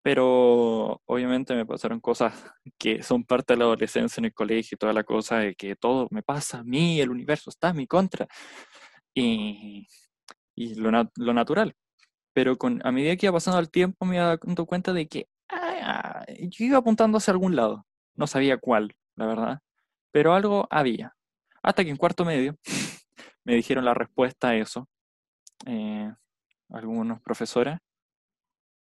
Pero 0.02 1.02
obviamente 1.06 1.54
me 1.56 1.66
pasaron 1.66 2.00
cosas 2.00 2.32
que 2.78 3.02
son 3.02 3.24
parte 3.24 3.54
de 3.54 3.58
la 3.58 3.64
adolescencia 3.64 4.20
en 4.20 4.26
el 4.26 4.34
colegio 4.34 4.76
y 4.76 4.78
toda 4.78 4.92
la 4.92 5.04
cosa 5.04 5.38
de 5.38 5.54
que 5.56 5.76
todo 5.76 6.08
me 6.12 6.22
pasa 6.22 6.58
a 6.60 6.64
mí, 6.64 7.00
el 7.00 7.10
universo 7.10 7.50
está 7.50 7.70
en 7.70 7.76
mi 7.78 7.86
contra. 7.88 8.28
Y, 9.14 9.86
y 10.54 10.74
lo, 10.76 10.90
lo 11.16 11.34
natural. 11.34 11.74
Pero 12.34 12.56
con, 12.56 12.80
a 12.86 12.92
medida 12.92 13.16
que 13.16 13.26
iba 13.26 13.32
pasando 13.32 13.58
el 13.60 13.70
tiempo 13.70 14.06
me 14.06 14.16
iba 14.16 14.36
dando 14.36 14.66
cuenta 14.66 14.92
de 14.92 15.08
que 15.08 15.26
ah, 15.50 16.24
yo 16.28 16.64
iba 16.64 16.78
apuntando 16.78 17.18
hacia 17.18 17.32
algún 17.32 17.56
lado. 17.56 17.86
No 18.14 18.26
sabía 18.26 18.58
cuál, 18.58 18.96
la 19.16 19.26
verdad. 19.26 19.60
Pero 20.10 20.34
algo 20.34 20.66
había. 20.70 21.14
Hasta 21.62 21.84
que 21.84 21.90
en 21.90 21.96
cuarto 21.96 22.24
medio 22.24 22.56
me 23.44 23.54
dijeron 23.54 23.84
la 23.84 23.94
respuesta 23.94 24.50
a 24.50 24.56
eso. 24.56 24.88
Eh, 25.66 26.12
algunos 26.70 27.20
profesores. 27.20 27.78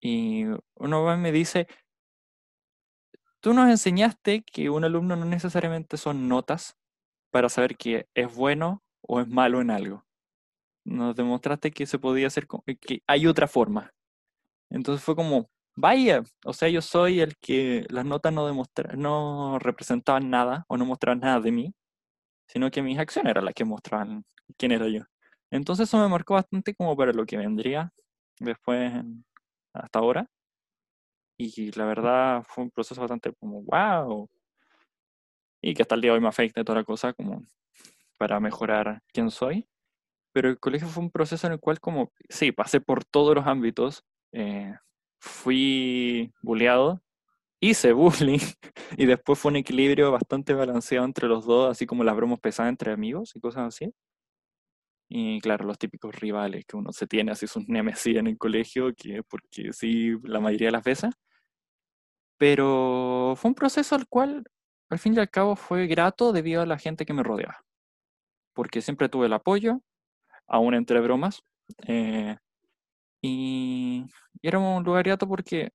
Y 0.01 0.45
uno 0.75 1.17
me 1.17 1.33
dice, 1.33 1.67
tú 3.41 3.55
nos 3.55 3.69
enseñaste 3.71 4.43
que 4.43 4.71
un 4.71 4.85
alumno 4.85 5.17
no 5.17 5.25
necesariamente 5.25 5.97
son 5.97 6.29
notas 6.29 6.77
para 7.31 7.49
saber 7.49 7.77
que 7.77 8.09
es 8.15 8.35
bueno 8.35 8.83
o 9.03 9.21
es 9.21 9.29
malo 9.29 9.61
en 9.61 9.71
algo. 9.71 10.05
Nos 10.85 11.17
demostraste 11.17 11.71
que 11.73 11.87
se 11.87 11.99
podía 11.99 12.29
hacer, 12.29 12.47
que 12.81 13.03
hay 13.07 13.27
otra 13.27 13.49
forma. 13.49 13.93
Entonces 14.71 15.05
fue 15.05 15.17
como, 15.17 15.51
vaya, 15.77 16.23
o 16.45 16.53
sea, 16.53 16.69
yo 16.69 16.83
soy 16.83 17.21
el 17.21 17.37
que 17.37 17.87
las 17.91 18.05
notas 18.05 18.33
no, 18.33 18.51
no 18.97 19.59
representaban 19.61 20.31
nada 20.31 20.65
o 20.69 20.77
no 20.77 20.87
mostraban 20.87 21.21
nada 21.21 21.41
de 21.41 21.53
mí, 21.53 21.75
sino 22.49 22.71
que 22.71 22.83
mis 22.83 22.99
acciones 22.99 23.31
eran 23.31 23.45
las 23.45 23.55
que 23.55 23.65
mostraban 23.65 24.25
quién 24.57 24.73
era 24.73 24.89
yo. 24.89 25.03
Entonces 25.51 25.89
eso 25.89 25.99
me 25.99 26.09
marcó 26.09 26.35
bastante 26.35 26.75
como 26.75 26.97
para 26.97 27.13
lo 27.13 27.27
que 27.27 27.37
vendría 27.37 27.93
después 28.41 28.93
hasta 29.75 29.99
ahora. 29.99 30.27
Y 31.39 31.71
la 31.73 31.85
verdad 31.85 32.43
fue 32.49 32.65
un 32.65 32.71
proceso 32.71 33.01
bastante 33.01 33.33
como 33.35 33.63
wow. 33.63 34.29
Y 35.63 35.75
que 35.75 35.83
hasta 35.83 35.95
el 35.95 36.01
día 36.01 36.13
de 36.13 36.17
hoy 36.17 36.23
me 36.23 36.29
afecta 36.29 36.65
toda 36.65 36.79
la 36.79 36.85
cosa 36.85 37.13
como 37.13 37.45
para 38.19 38.41
mejorar 38.41 39.03
quién 39.13 39.31
soy. 39.31 39.69
Pero 40.33 40.49
el 40.49 40.59
colegio 40.59 40.89
fue 40.89 41.03
un 41.05 41.11
proceso 41.11 41.47
en 41.47 41.55
el 41.55 41.61
cual 41.61 41.81
como, 41.81 42.13
sí, 42.29 42.53
pasé 42.53 42.81
por 42.81 43.05
todos 43.05 43.35
los 43.35 43.47
ámbitos. 43.47 44.05
Eh, 44.33 44.75
fui 45.27 46.33
bulleado, 46.43 47.03
hice 47.61 47.93
bullying 47.93 48.39
y 48.99 49.07
después 49.07 49.39
fue 49.39 49.51
un 49.51 49.57
equilibrio 49.57 50.13
bastante 50.13 50.55
balanceado 50.55 51.05
entre 51.05 51.29
los 51.29 51.47
dos, 51.47 51.71
así 51.71 51.87
como 51.87 52.05
las 52.05 52.17
bromas 52.17 52.41
pesadas 52.41 52.71
entre 52.71 52.93
amigos 52.93 53.35
y 53.35 53.41
cosas 53.41 53.69
así. 53.69 53.93
Y 55.09 55.41
claro, 55.41 55.65
los 55.67 55.79
típicos 55.79 56.15
rivales 56.17 56.65
que 56.67 56.77
uno 56.77 56.93
se 56.93 57.07
tiene, 57.07 57.33
así 57.33 57.47
sus 57.47 57.69
nemesis 57.69 58.17
en 58.17 58.27
el 58.27 58.39
colegio, 58.39 58.93
que 58.95 59.23
porque 59.23 59.73
sí, 59.73 60.17
la 60.25 60.41
mayoría 60.41 60.69
de 60.69 60.73
las 60.73 60.85
veces. 60.85 61.15
Pero 62.39 63.35
fue 63.37 63.51
un 63.51 63.55
proceso 63.55 63.95
al 63.95 64.07
cual, 64.09 64.45
al 64.91 64.99
fin 64.99 65.15
y 65.15 65.19
al 65.19 65.31
cabo, 65.31 65.57
fue 65.57 65.87
grato 65.87 66.33
debido 66.33 66.63
a 66.63 66.67
la 66.67 66.79
gente 66.79 67.07
que 67.07 67.15
me 67.15 67.23
rodeaba. 67.23 67.65
Porque 68.55 68.83
siempre 68.83 69.09
tuve 69.09 69.27
el 69.27 69.33
apoyo, 69.33 69.81
aún 70.47 70.75
entre 70.75 71.01
bromas. 71.01 71.43
Eh, 71.87 72.37
y, 73.27 74.07
era 74.43 74.59
un 74.59 74.85
lugar 74.85 75.05
grato 75.05 75.27
porque 75.27 75.71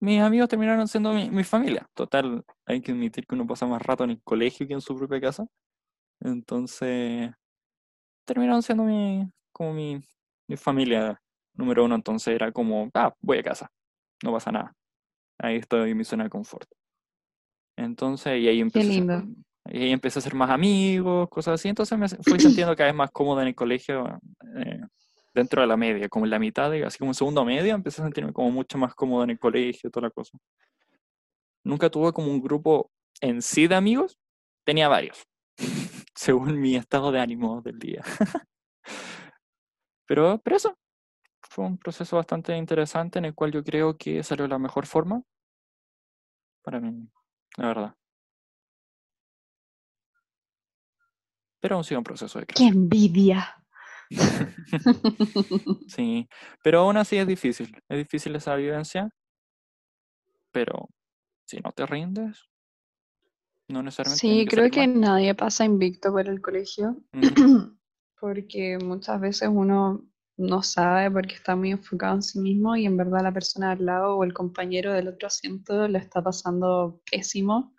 mis 0.00 0.20
amigos 0.20 0.48
terminaron 0.48 0.88
siendo 0.88 1.12
mi, 1.12 1.30
mi, 1.30 1.44
familia. 1.44 1.88
Total, 1.94 2.44
hay 2.66 2.80
que 2.80 2.92
admitir 2.92 3.26
que 3.26 3.34
uno 3.34 3.46
pasa 3.46 3.66
más 3.66 3.80
rato 3.82 4.04
en 4.04 4.10
el 4.10 4.22
colegio 4.22 4.66
que 4.66 4.74
en 4.74 4.80
su 4.80 4.96
propia 4.96 5.20
casa. 5.20 5.46
Entonces, 6.20 7.30
terminaron 8.24 8.62
siendo 8.62 8.84
mi, 8.84 9.28
como 9.52 9.72
mi, 9.72 10.00
mi 10.48 10.56
familia 10.56 11.20
número 11.54 11.84
uno. 11.84 11.94
Entonces 11.94 12.34
era 12.34 12.52
como, 12.52 12.90
ah, 12.94 13.14
voy 13.20 13.38
a 13.38 13.42
casa, 13.42 13.70
no 14.22 14.32
pasa 14.32 14.52
nada. 14.52 14.74
Ahí 15.38 15.56
estoy 15.56 15.90
en 15.90 15.96
mi 15.96 16.04
zona 16.04 16.24
de 16.24 16.30
confort. 16.30 16.68
Entonces, 17.76 18.40
y 18.40 18.48
ahí 18.48 18.60
empecé, 18.60 18.86
Qué 18.86 18.94
lindo. 18.94 19.24
y 19.66 19.82
ahí 19.82 19.90
empecé 19.90 20.18
a 20.18 20.22
ser 20.22 20.34
más 20.34 20.50
amigos, 20.50 21.28
cosas 21.28 21.54
así. 21.54 21.68
Entonces 21.68 21.98
me 21.98 22.08
fui 22.08 22.38
sintiendo 22.38 22.76
cada 22.76 22.88
vez 22.88 22.96
más 22.96 23.10
cómodo 23.10 23.40
en 23.40 23.48
el 23.48 23.54
colegio, 23.54 24.20
eh, 24.56 24.80
dentro 25.34 25.60
de 25.62 25.66
la 25.66 25.76
media, 25.76 26.08
como 26.08 26.26
en 26.26 26.30
la 26.30 26.38
mitad, 26.38 26.70
de, 26.70 26.84
así 26.84 26.98
como 26.98 27.10
en 27.10 27.14
segundo 27.14 27.44
medio, 27.44 27.74
empecé 27.74 28.02
a 28.02 28.04
sentirme 28.04 28.32
como 28.32 28.50
mucho 28.50 28.78
más 28.78 28.94
cómodo 28.94 29.24
en 29.24 29.30
el 29.30 29.38
colegio, 29.38 29.90
toda 29.90 30.08
la 30.08 30.10
cosa. 30.10 30.36
Nunca 31.64 31.90
tuve 31.90 32.12
como 32.12 32.30
un 32.30 32.42
grupo 32.42 32.90
en 33.20 33.40
sí 33.42 33.66
de 33.66 33.74
amigos, 33.74 34.18
tenía 34.64 34.88
varios 34.88 35.26
según 36.14 36.60
mi 36.60 36.76
estado 36.76 37.12
de 37.12 37.20
ánimo 37.20 37.62
del 37.62 37.78
día. 37.78 38.02
pero, 40.06 40.40
pero 40.42 40.56
eso, 40.56 40.76
fue 41.48 41.64
un 41.64 41.78
proceso 41.78 42.16
bastante 42.16 42.56
interesante 42.56 43.18
en 43.18 43.26
el 43.26 43.34
cual 43.34 43.52
yo 43.52 43.62
creo 43.62 43.96
que 43.96 44.22
salió 44.22 44.46
la 44.48 44.58
mejor 44.58 44.86
forma 44.86 45.22
para 46.62 46.80
mí, 46.80 47.08
la 47.56 47.66
verdad. 47.66 47.96
Pero 51.60 51.76
aún 51.76 51.84
sigue 51.84 51.98
un 51.98 52.04
proceso 52.04 52.40
de 52.40 52.46
¡Qué 52.46 52.66
envidia! 52.66 53.61
sí, 55.88 56.28
pero 56.62 56.80
aún 56.80 56.96
así 56.96 57.16
es 57.16 57.26
difícil, 57.26 57.76
es 57.88 57.98
difícil 57.98 58.34
esa 58.36 58.54
vivencia, 58.56 59.10
pero 60.50 60.88
si 61.46 61.58
no 61.60 61.72
te 61.72 61.86
rindes, 61.86 62.48
no 63.68 63.82
necesariamente. 63.82 64.20
Sí, 64.20 64.46
creo 64.46 64.70
que 64.70 64.86
nadie 64.86 65.34
pasa 65.34 65.64
invicto 65.64 66.12
por 66.12 66.28
el 66.28 66.40
colegio, 66.40 66.96
porque 68.20 68.78
muchas 68.82 69.20
veces 69.20 69.48
uno 69.52 70.06
no 70.36 70.62
sabe 70.62 71.10
porque 71.10 71.34
está 71.34 71.56
muy 71.56 71.70
enfocado 71.70 72.16
en 72.16 72.22
sí 72.22 72.38
mismo 72.40 72.74
y 72.76 72.86
en 72.86 72.96
verdad 72.96 73.22
la 73.22 73.32
persona 73.32 73.72
al 73.72 73.84
lado 73.84 74.16
o 74.16 74.24
el 74.24 74.32
compañero 74.32 74.92
del 74.92 75.08
otro 75.08 75.28
asiento 75.28 75.88
lo 75.88 75.98
está 75.98 76.22
pasando 76.22 77.00
pésimo. 77.10 77.74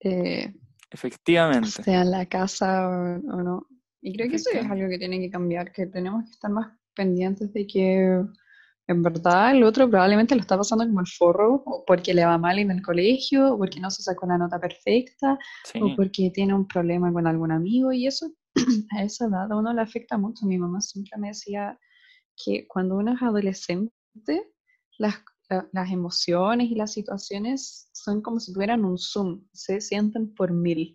Eh, 0.00 0.52
Efectivamente. 0.90 1.82
Sea 1.82 2.02
en 2.02 2.10
la 2.10 2.26
casa 2.26 2.88
o, 2.88 3.42
no. 3.42 3.66
Y 4.04 4.12
creo 4.14 4.28
que 4.28 4.36
eso 4.36 4.50
es 4.52 4.70
algo 4.70 4.86
que 4.90 4.98
tiene 4.98 5.18
que 5.18 5.30
cambiar, 5.30 5.72
que 5.72 5.86
tenemos 5.86 6.24
que 6.24 6.32
estar 6.32 6.50
más 6.50 6.76
pendientes 6.94 7.50
de 7.54 7.66
que 7.66 8.22
en 8.86 9.02
verdad, 9.02 9.52
el 9.52 9.64
otro 9.64 9.88
probablemente 9.88 10.34
lo 10.34 10.42
está 10.42 10.58
pasando 10.58 10.84
como 10.84 11.00
el 11.00 11.06
forro, 11.06 11.62
o 11.64 11.84
porque 11.86 12.12
le 12.12 12.26
va 12.26 12.36
mal 12.36 12.58
en 12.58 12.70
el 12.70 12.82
colegio, 12.82 13.54
o 13.54 13.58
porque 13.58 13.80
no 13.80 13.90
se 13.90 14.02
sacó 14.02 14.26
la 14.26 14.36
nota 14.36 14.60
perfecta, 14.60 15.38
o 15.80 15.96
porque 15.96 16.30
tiene 16.34 16.52
un 16.52 16.68
problema 16.68 17.10
con 17.10 17.26
algún 17.26 17.50
amigo, 17.50 17.92
y 17.92 18.06
eso 18.06 18.30
a 18.94 19.02
esa 19.02 19.24
edad 19.24 19.50
a 19.50 19.56
uno 19.56 19.72
le 19.72 19.80
afecta 19.80 20.18
mucho. 20.18 20.44
Mi 20.44 20.58
mamá 20.58 20.82
siempre 20.82 21.18
me 21.18 21.28
decía 21.28 21.78
que 22.36 22.68
cuando 22.68 22.96
uno 22.96 23.14
es 23.14 23.22
adolescente, 23.22 23.90
las, 24.98 25.14
las 25.72 25.90
emociones 25.90 26.70
y 26.70 26.74
las 26.74 26.92
situaciones 26.92 27.88
son 27.94 28.20
como 28.20 28.38
si 28.38 28.52
tuvieran 28.52 28.84
un 28.84 28.98
zoom, 28.98 29.46
se 29.54 29.80
sienten 29.80 30.34
por 30.34 30.52
mil. 30.52 30.92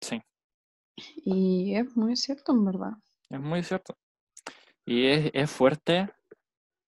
Sí. 0.00 0.20
Y 1.24 1.74
es 1.74 1.96
muy 1.96 2.16
cierto, 2.16 2.52
en 2.52 2.64
verdad. 2.64 2.92
Es 3.30 3.40
muy 3.40 3.62
cierto. 3.62 3.96
Y 4.84 5.06
es, 5.06 5.30
es 5.34 5.50
fuerte 5.50 6.10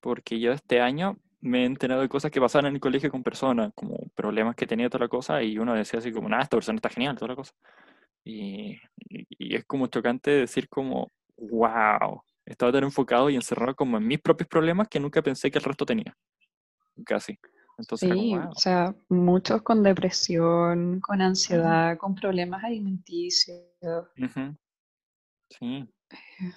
porque 0.01 0.41
yo 0.41 0.53
este 0.53 0.81
año 0.81 1.19
me 1.41 1.63
he 1.63 1.65
enterado 1.65 2.03
de 2.03 2.09
cosas 2.09 2.31
que 2.31 2.41
pasaban 2.41 2.67
en 2.67 2.75
el 2.75 2.81
colegio 2.81 3.11
con 3.11 3.23
personas, 3.23 3.73
como 3.75 3.97
problemas 4.15 4.57
que 4.57 4.67
tenía 4.67 4.91
toda 4.91 5.05
la 5.05 5.09
cosa, 5.09 5.43
y 5.43 5.59
uno 5.59 5.75
decía 5.75 5.99
así 5.99 6.13
como, 6.13 6.29
nada, 6.29 6.43
esta 6.43 6.57
persona 6.57 6.77
está 6.77 6.91
genial, 6.91 7.17
toda 7.17 7.29
la 7.29 7.37
cosa. 7.37 7.53
Y, 8.25 8.79
y, 9.09 9.57
es 9.57 9.65
como 9.65 9.87
chocante 9.87 10.31
decir 10.31 10.69
como, 10.69 11.11
wow, 11.37 12.23
estaba 12.45 12.73
tan 12.73 12.85
enfocado 12.85 13.31
y 13.31 13.37
encerrado 13.37 13.75
como 13.75 13.97
en 13.97 14.07
mis 14.07 14.21
propios 14.21 14.49
problemas 14.49 14.89
que 14.89 15.01
nunca 15.01 15.23
pensé 15.23 15.51
que 15.51 15.59
el 15.59 15.65
resto 15.65 15.87
tenía. 15.87 16.15
Casi. 17.05 17.39
Entonces, 17.81 18.11
sí, 18.13 18.35
o 18.35 18.55
sea, 18.55 18.95
muchos 19.09 19.63
con 19.63 19.83
depresión, 19.83 21.01
con 21.01 21.23
ansiedad, 21.23 21.97
con 21.97 22.15
problemas 22.15 22.63
alimenticios. 22.63 23.65
Sí. 25.49 25.89
Eh, 26.11 26.53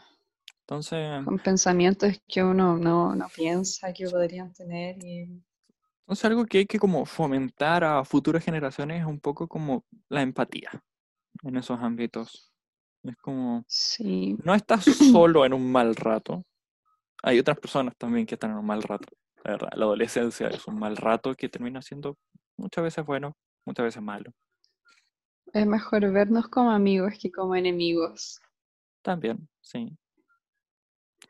entonces... 0.62 1.24
Con 1.24 1.40
pensamientos 1.40 2.22
que 2.28 2.44
uno 2.44 2.78
no, 2.78 3.16
no 3.16 3.28
piensa 3.34 3.94
que 3.94 4.08
podrían 4.08 4.52
tener. 4.54 5.02
Y... 5.04 5.42
Entonces 6.02 6.26
algo 6.26 6.46
que 6.46 6.60
hay 6.60 6.66
que 6.66 6.80
como 6.80 7.06
fomentar 7.06 7.84
a 7.84 8.04
futuras 8.04 8.44
generaciones 8.44 9.02
es 9.02 9.08
un 9.08 9.20
poco 9.20 9.48
como 9.48 9.86
la 10.10 10.22
empatía 10.22 10.70
en 11.44 11.56
esos 11.56 11.80
ámbitos. 11.80 12.54
Es 13.04 13.16
como... 13.18 13.64
Sí. 13.68 14.36
No 14.44 14.54
estás 14.54 14.84
solo 15.12 15.46
en 15.46 15.54
un 15.54 15.72
mal 15.72 15.96
rato. 15.96 16.44
Hay 17.22 17.40
otras 17.40 17.58
personas 17.58 17.96
también 17.98 18.26
que 18.26 18.36
están 18.36 18.52
en 18.52 18.58
un 18.58 18.66
mal 18.66 18.84
rato. 18.84 19.08
La 19.44 19.52
verdad, 19.52 19.70
la 19.76 19.86
adolescencia 19.86 20.48
es 20.48 20.66
un 20.68 20.80
mal 20.80 20.96
rato 20.96 21.34
que 21.36 21.50
termina 21.50 21.82
siendo 21.82 22.18
muchas 22.58 22.84
veces 22.84 23.06
bueno, 23.06 23.36
muchas 23.66 23.86
veces 23.86 24.02
malo. 24.02 24.32
Es 25.54 25.68
mejor 25.68 26.10
vernos 26.12 26.48
como 26.48 26.72
amigos 26.72 27.14
que 27.22 27.32
como 27.32 27.56
enemigos. 27.56 28.40
También, 29.02 29.48
sí. 29.62 29.96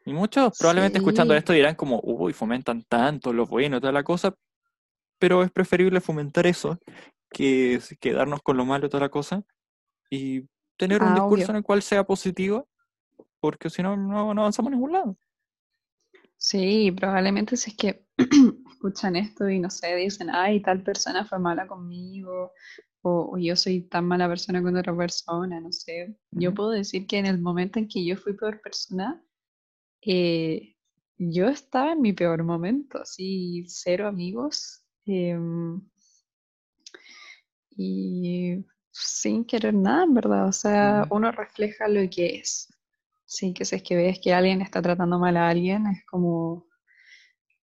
Y 0.05 0.13
muchos 0.13 0.57
probablemente 0.57 0.99
escuchando 0.99 1.33
esto 1.33 1.53
dirán 1.53 1.75
como, 1.75 1.99
uy, 2.03 2.33
fomentan 2.33 2.83
tanto 2.83 3.33
lo 3.33 3.45
bueno 3.45 3.77
y 3.77 3.79
toda 3.79 3.91
la 3.93 4.03
cosa, 4.03 4.33
pero 5.19 5.43
es 5.43 5.51
preferible 5.51 6.01
fomentar 6.01 6.45
eso 6.45 6.77
que 7.29 7.79
quedarnos 7.99 8.41
con 8.43 8.57
lo 8.57 8.65
malo 8.65 8.85
y 8.85 8.89
toda 8.89 9.01
la 9.01 9.09
cosa 9.09 9.43
y 10.09 10.41
tener 10.77 11.01
un 11.01 11.09
Ah, 11.09 11.13
discurso 11.15 11.45
obvio. 11.45 11.49
en 11.51 11.55
el 11.57 11.63
cual 11.63 11.81
sea 11.81 12.03
positivo, 12.03 12.67
porque 13.39 13.69
si 13.69 13.81
no, 13.81 13.97
no, 13.97 14.33
no 14.33 14.41
avanzamos 14.41 14.71
a 14.71 14.75
ningún 14.75 14.91
lado. 14.91 15.17
Sí, 16.43 16.91
probablemente 16.91 17.55
si 17.55 17.71
es 17.71 17.77
que 17.77 18.05
escuchan 18.69 19.15
esto 19.15 19.49
y 19.49 19.59
no 19.59 19.69
sé, 19.69 19.95
dicen, 19.95 20.29
ay, 20.29 20.61
tal 20.61 20.83
persona 20.83 21.23
fue 21.23 21.39
mala 21.39 21.65
conmigo, 21.67 22.51
o, 23.01 23.31
o 23.33 23.37
yo 23.37 23.55
soy 23.55 23.83
tan 23.83 24.05
mala 24.05 24.27
persona 24.27 24.61
con 24.61 24.75
otra 24.75 24.93
persona, 24.93 25.61
no 25.61 25.71
sé. 25.71 26.17
Yo 26.31 26.53
puedo 26.53 26.71
decir 26.71 27.07
que 27.07 27.17
en 27.17 27.27
el 27.27 27.39
momento 27.39 27.79
en 27.79 27.87
que 27.87 28.03
yo 28.03 28.17
fui 28.17 28.33
peor 28.33 28.59
persona, 28.59 29.23
eh, 30.01 30.75
yo 31.17 31.47
estaba 31.47 31.93
en 31.93 32.01
mi 32.01 32.11
peor 32.11 32.43
momento, 32.43 32.99
así, 33.01 33.63
cero 33.69 34.09
amigos, 34.09 34.83
em, 35.05 35.81
y 37.69 38.65
sin 38.91 39.45
querer 39.45 39.75
nada, 39.75 40.03
en 40.03 40.13
verdad. 40.13 40.49
O 40.49 40.51
sea, 40.51 41.07
uno 41.09 41.31
refleja 41.31 41.87
lo 41.87 42.01
que 42.09 42.35
es. 42.35 42.67
Sí, 43.33 43.51
que 43.51 43.65
si 43.65 43.75
es 43.77 43.81
que 43.81 43.95
ves 43.95 44.19
que 44.19 44.31
alguien 44.31 44.61
está 44.61 44.79
tratando 44.79 45.17
mal 45.17 45.35
a 45.37 45.49
alguien, 45.49 45.87
es 45.87 46.05
como, 46.05 46.67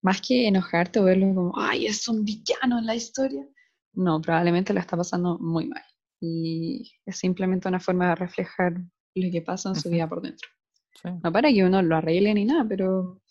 más 0.03 0.21
que 0.21 0.49
enojarte 0.49 0.99
o 0.99 1.05
verlo 1.05 1.33
como, 1.33 1.53
ay, 1.57 1.87
es 1.87 2.09
un 2.09 2.25
villano 2.25 2.81
en 2.81 2.87
la 2.87 2.97
historia. 2.97 3.47
No, 3.93 4.21
probablemente 4.21 4.75
lo 4.75 4.81
está 4.81 4.97
pasando 4.97 5.39
muy 5.39 5.68
mal. 5.68 5.85
Y 6.21 6.91
es 7.07 7.16
simplemente 7.16 7.68
una 7.68 7.79
forma 7.79 8.09
de 8.09 8.14
reflejar 8.16 8.81
lo 9.14 9.31
que 9.31 9.43
pasa 9.43 9.68
en 9.68 9.77
su 9.77 9.91
vida 9.91 10.09
por 10.09 10.23
dentro. 10.23 10.49
Sí, 11.01 11.09
No 11.23 11.33
para 11.33 11.53
que 11.53 11.64
uno 11.64 11.81
lo 11.83 11.97
arregle 11.97 12.35
ni 12.35 12.47
nada, 12.47 12.66
pero. 12.68 13.23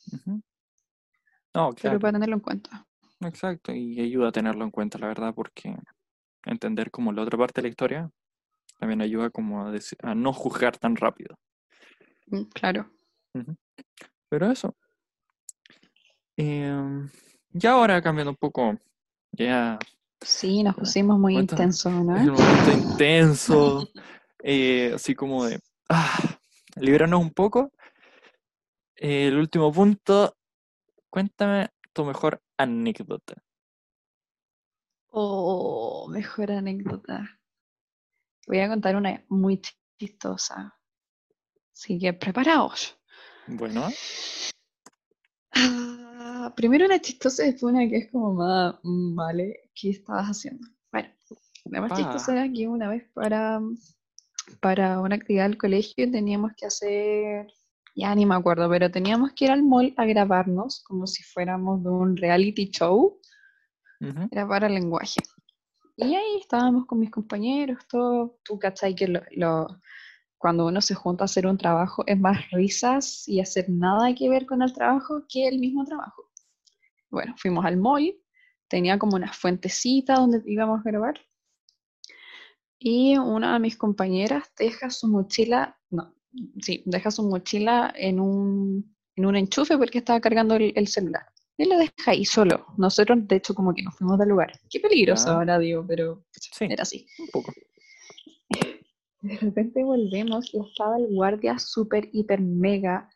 No, 1.54 1.72
pero 1.72 1.76
claro, 1.76 2.00
para 2.00 2.14
tenerlo 2.14 2.36
en 2.36 2.42
cuenta. 2.42 2.88
exacto, 3.20 3.74
y 3.74 4.00
ayuda 4.00 4.30
a 4.30 4.32
tenerlo 4.32 4.64
en 4.64 4.72
cuenta, 4.72 4.98
la 4.98 5.08
verdad, 5.08 5.34
porque 5.36 5.76
entender 6.46 6.90
como 6.90 7.12
la 7.12 7.24
otra 7.24 7.38
parte 7.38 7.60
de 7.60 7.64
la 7.64 7.70
historia 7.70 8.10
también 8.78 9.02
ayuda 9.02 9.30
como 9.30 9.68
a, 9.68 9.74
a 10.04 10.16
no 10.16 10.32
juzgar 10.32 10.78
tan 10.78 10.96
rápido. 10.96 11.36
Mm, 12.30 12.44
Claro. 12.54 12.90
Pero 14.30 14.52
eso. 14.52 14.76
Em, 16.38 17.10
ya 17.52 17.72
ahora 17.72 18.02
cambiando 18.02 18.32
un 18.32 18.38
poco, 18.38 18.78
ya 19.32 19.78
Sí, 20.22 20.64
nos 20.64 20.76
Ya. 20.76 20.80
pusimos 20.80 21.18
muy 21.20 21.38
intensos, 21.38 21.94
es 21.94 22.00
¿no? 22.04 22.34
momento 22.34 22.72
intenso, 22.72 23.88
eh, 24.44 24.92
así 24.96 25.16
como 25.16 25.46
de 25.46 25.60
ah, 25.90 26.38
liberarnos 26.76 27.22
un 27.22 27.32
poco. 27.32 27.72
Eh, 28.96 29.28
el 29.28 29.38
último 29.38 29.72
punto, 29.72 30.36
cuéntame 31.10 31.70
tu 31.94 32.04
mejor 32.06 32.42
anécdota. 32.58 33.42
Oh, 35.12 36.08
mejor 36.10 36.52
anécdota. 36.52 37.40
Voy 38.48 38.60
a 38.60 38.68
contar 38.68 38.96
una 38.96 39.24
muy 39.30 39.62
chistosa. 39.98 40.79
Así 41.80 41.98
que 41.98 42.12
preparaos. 42.12 42.98
Bueno, 43.48 43.88
Ah, 45.52 46.54
primero 46.56 46.86
una 46.86 47.00
chistosa 47.00 47.44
y 47.46 47.52
después 47.54 47.74
una 47.74 47.88
que 47.88 47.98
es 47.98 48.12
como 48.12 48.34
más, 48.34 48.76
mm, 48.84 49.16
vale, 49.16 49.70
¿qué 49.74 49.92
estabas 49.92 50.28
haciendo? 50.28 50.68
Bueno, 50.92 51.10
la 51.66 51.82
más 51.82 51.90
Pa. 51.90 51.96
chistosa 51.96 52.34
era 52.34 52.52
que 52.52 52.68
una 52.68 52.90
vez 52.90 53.10
para, 53.14 53.62
para 54.60 55.00
una 55.00 55.16
actividad 55.16 55.48
del 55.48 55.58
colegio 55.58 56.12
teníamos 56.12 56.52
que 56.58 56.66
hacer, 56.66 57.48
ya 57.96 58.14
ni 58.14 58.26
me 58.26 58.36
acuerdo, 58.36 58.70
pero 58.70 58.92
teníamos 58.92 59.32
que 59.32 59.46
ir 59.46 59.52
al 59.52 59.64
mall 59.64 59.94
a 59.96 60.06
grabarnos 60.06 60.84
como 60.84 61.08
si 61.08 61.24
fuéramos 61.24 61.82
de 61.82 61.90
un 61.90 62.18
reality 62.18 62.70
show, 62.72 63.20
ujú, 64.02 64.28
era 64.32 64.46
para 64.48 64.68
lenguaje. 64.68 65.22
Y 65.96 66.14
ahí 66.14 66.40
estábamos 66.42 66.86
con 66.86 67.00
mis 67.00 67.10
compañeros, 67.12 67.80
todo, 67.90 68.38
tú 68.44 68.60
cachai 68.60 68.96
que 68.96 69.08
lo, 69.08 69.22
lo- 69.32 69.80
cuando 70.40 70.66
uno 70.66 70.82
se 70.82 70.96
junta 70.96 71.24
a 71.24 71.26
hacer 71.26 71.46
un 71.46 71.58
trabajo 71.58 72.04
es 72.08 72.20
más 72.20 72.50
risas 72.50 73.28
y 73.28 73.40
hacer 73.42 73.70
nada 73.70 74.16
que 74.16 74.28
ver 74.30 74.48
con 74.48 74.62
el 74.64 74.74
trabajo 74.74 75.26
que 75.32 75.48
el 75.48 75.60
mismo 75.60 75.86
trabajo. 75.86 76.32
Bueno, 77.12 77.36
fuimos 77.38 77.64
al 77.66 77.78
mall, 77.78 78.16
tenía 78.68 78.98
como 78.98 79.16
una 79.16 79.32
fuentecita 79.34 80.16
donde 80.16 80.42
íbamos 80.46 80.80
a 80.80 80.90
grabar 80.90 81.20
y 82.80 83.18
una 83.18 83.54
de 83.54 83.60
mis 83.60 83.76
compañeras 83.78 84.52
deja 84.58 84.90
su 84.90 85.08
mochila, 85.08 85.78
no, 85.90 86.16
sí, 86.62 86.82
deja 86.86 87.12
su 87.12 87.24
mochila 87.24 87.94
en 87.96 88.20
un, 88.20 88.96
en 89.16 89.26
un 89.26 89.36
enchufe 89.36 89.78
porque 89.78 89.98
estaba 89.98 90.22
cargando 90.22 90.56
el, 90.56 90.72
el 90.76 90.88
celular. 90.88 91.26
Y 91.58 91.66
lo 91.66 91.78
deja 91.78 91.92
ahí 92.12 92.24
solo. 92.24 92.68
Nosotros, 92.78 93.28
de 93.28 93.36
hecho, 93.36 93.54
como 93.54 93.74
que 93.74 93.84
nos 93.84 93.94
fuimos 93.98 94.18
del 94.18 94.30
lugar. 94.30 94.54
Qué 94.70 94.80
peligroso 94.80 95.26
Ya. 95.26 95.34
ahora, 95.34 95.60
digo, 95.60 95.84
pero 95.86 96.24
Sí. 96.32 96.66
era 96.70 96.84
así. 96.84 97.06
un 97.20 97.28
poco. 97.28 97.52
De 99.22 99.36
repente 99.38 99.84
volvemos 99.84 100.54
y 100.54 100.60
estaba 100.60 100.98
el 100.98 101.08
guardia 101.08 101.60
súper, 101.60 102.10
hiper, 102.14 102.40
mega 102.40 103.10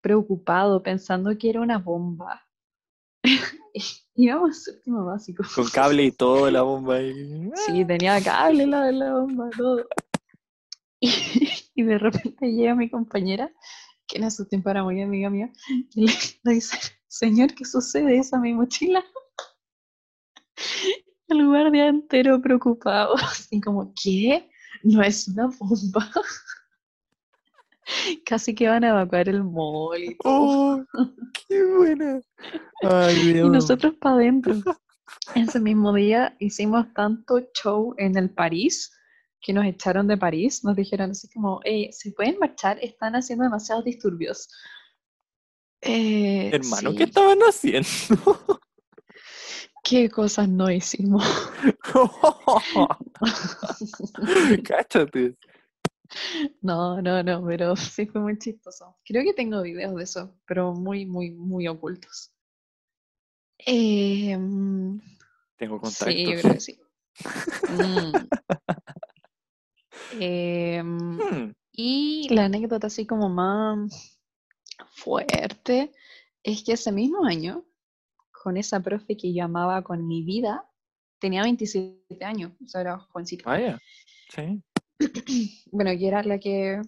preocupado, 0.00 0.82
pensando 0.82 1.36
que 1.36 1.50
era 1.50 1.60
una 1.60 1.78
bomba. 1.78 2.46
Íbamos 4.14 4.64
séptimo 4.64 5.04
básico. 5.04 5.44
Con 5.54 5.68
cable 5.68 6.04
y 6.04 6.12
todo, 6.12 6.50
la 6.50 6.62
bomba 6.62 6.96
ahí. 6.96 7.50
Sí, 7.66 7.84
tenía 7.84 8.22
cable 8.22 8.66
la 8.66 8.86
de 8.86 8.92
la 8.92 9.12
bomba, 9.12 9.50
todo. 9.56 9.86
Y, 11.00 11.12
y 11.76 11.84
de 11.84 11.96
repente 11.96 12.50
llega 12.50 12.74
mi 12.74 12.90
compañera, 12.90 13.52
que 14.08 14.18
en 14.18 14.24
ese 14.24 14.44
tiempo 14.46 14.68
era 14.68 14.82
muy 14.82 15.00
amiga 15.00 15.30
mía, 15.30 15.52
y 15.94 16.06
le, 16.06 16.12
le 16.42 16.54
dice, 16.54 16.76
señor, 17.06 17.54
¿qué 17.54 17.64
sucede? 17.64 18.18
¿Esa 18.18 18.40
mi 18.40 18.52
mochila? 18.52 19.04
El 21.28 21.46
guardia 21.46 21.86
entero 21.86 22.42
preocupado, 22.42 23.14
así 23.14 23.60
como, 23.60 23.94
¿qué? 24.02 24.50
No 24.82 25.02
es 25.02 25.28
una 25.28 25.46
bomba. 25.58 26.10
Casi 28.26 28.54
que 28.54 28.68
van 28.68 28.84
a 28.84 28.90
evacuar 28.90 29.28
el 29.28 29.42
mall 29.42 30.02
y 30.02 30.16
todo. 30.18 30.34
¡Oh! 30.34 30.84
¡Qué 31.48 31.64
buena! 31.64 32.20
Ay, 32.82 33.30
Y 33.38 33.48
nosotros 33.48 33.94
para 34.00 34.16
adentro. 34.16 34.54
Ese 35.34 35.58
mismo 35.60 35.92
día 35.94 36.36
hicimos 36.38 36.86
tanto 36.94 37.40
show 37.54 37.94
en 37.96 38.16
el 38.18 38.30
París 38.30 38.92
que 39.40 39.52
nos 39.52 39.64
echaron 39.64 40.06
de 40.06 40.18
París. 40.18 40.64
Nos 40.64 40.76
dijeron 40.76 41.12
así 41.12 41.28
como, 41.30 41.60
"Eh, 41.64 41.88
¿se 41.92 42.12
pueden 42.12 42.38
marchar? 42.38 42.78
Están 42.82 43.16
haciendo 43.16 43.44
demasiados 43.44 43.84
disturbios. 43.84 44.48
Eh, 45.80 46.50
Hermano, 46.52 46.90
sí, 46.90 46.96
¿qué 46.96 47.04
estaban 47.04 47.38
haciendo? 47.40 48.60
¿Qué 49.88 50.10
cosas 50.10 50.48
no 50.48 50.70
hicimos? 50.70 51.24
Cáchate. 54.64 55.36
No, 56.62 57.00
no, 57.02 57.22
no, 57.22 57.44
pero 57.46 57.76
sí 57.76 58.06
fue 58.06 58.20
muy 58.20 58.38
chistoso. 58.38 58.96
Creo 59.04 59.22
que 59.22 59.34
tengo 59.34 59.62
videos 59.62 59.94
de 59.96 60.02
eso, 60.02 60.34
pero 60.46 60.72
muy, 60.74 61.06
muy, 61.06 61.30
muy 61.30 61.68
ocultos. 61.68 62.32
Eh, 63.66 64.36
mm, 64.36 65.00
Tengo 65.56 65.80
sí, 65.84 66.26
yo 66.26 66.30
contactos. 66.36 66.40
creo 66.40 66.54
que 66.54 66.60
sí. 66.60 66.80
Mm. 67.68 68.12
Em, 70.20 71.18
Hmm, 71.18 71.52
Y 71.72 72.28
la 72.30 72.46
anécdota 72.46 72.86
así 72.86 73.06
como 73.06 73.28
más 73.28 74.18
fuerte 74.92 75.92
es 76.42 76.64
que 76.64 76.72
ese 76.72 76.92
mismo 76.92 77.24
año, 77.24 77.64
con 78.42 78.56
esa 78.56 78.80
profe 78.80 79.16
que 79.16 79.32
yo 79.32 79.44
amaba 79.44 79.82
con 79.82 80.06
mi 80.06 80.22
vida, 80.22 80.64
tenía 81.18 81.42
27 81.42 82.24
años, 82.24 82.52
o 82.64 82.66
sea, 82.68 82.80
era 82.82 82.98
jovencita. 82.98 83.44
Vaya. 83.50 83.78
Sí. 84.30 84.62
Bueno, 85.70 85.90
que 85.92 86.08
era 86.08 86.22
la 86.22 86.38
que 86.38 86.80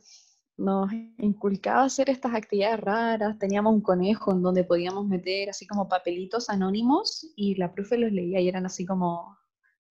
nos 0.56 0.92
inculcaba 1.18 1.84
hacer 1.84 2.10
estas 2.10 2.34
actividades 2.34 2.80
raras. 2.80 3.38
Teníamos 3.38 3.72
un 3.72 3.80
conejo 3.80 4.32
en 4.32 4.42
donde 4.42 4.64
podíamos 4.64 5.06
meter 5.06 5.50
así 5.50 5.66
como 5.66 5.88
papelitos 5.88 6.50
anónimos 6.50 7.26
y 7.36 7.54
la 7.54 7.72
profe 7.72 7.96
los 7.98 8.12
leía 8.12 8.40
y 8.40 8.48
eran 8.48 8.66
así 8.66 8.84
como 8.84 9.38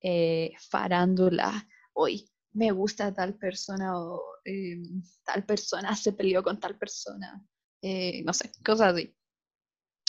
eh, 0.01 0.51
farándula. 0.69 1.67
Hoy 1.93 2.29
me 2.53 2.71
gusta 2.71 3.13
tal 3.13 3.35
persona 3.35 3.99
o 3.99 4.21
eh, 4.45 4.81
tal 5.23 5.45
persona 5.45 5.95
se 5.95 6.13
peleó 6.13 6.43
con 6.43 6.59
tal 6.59 6.77
persona. 6.77 7.43
eh, 7.81 8.21
no 8.23 8.33
sé, 8.33 8.51
cosas 8.63 8.93
así. 8.93 9.15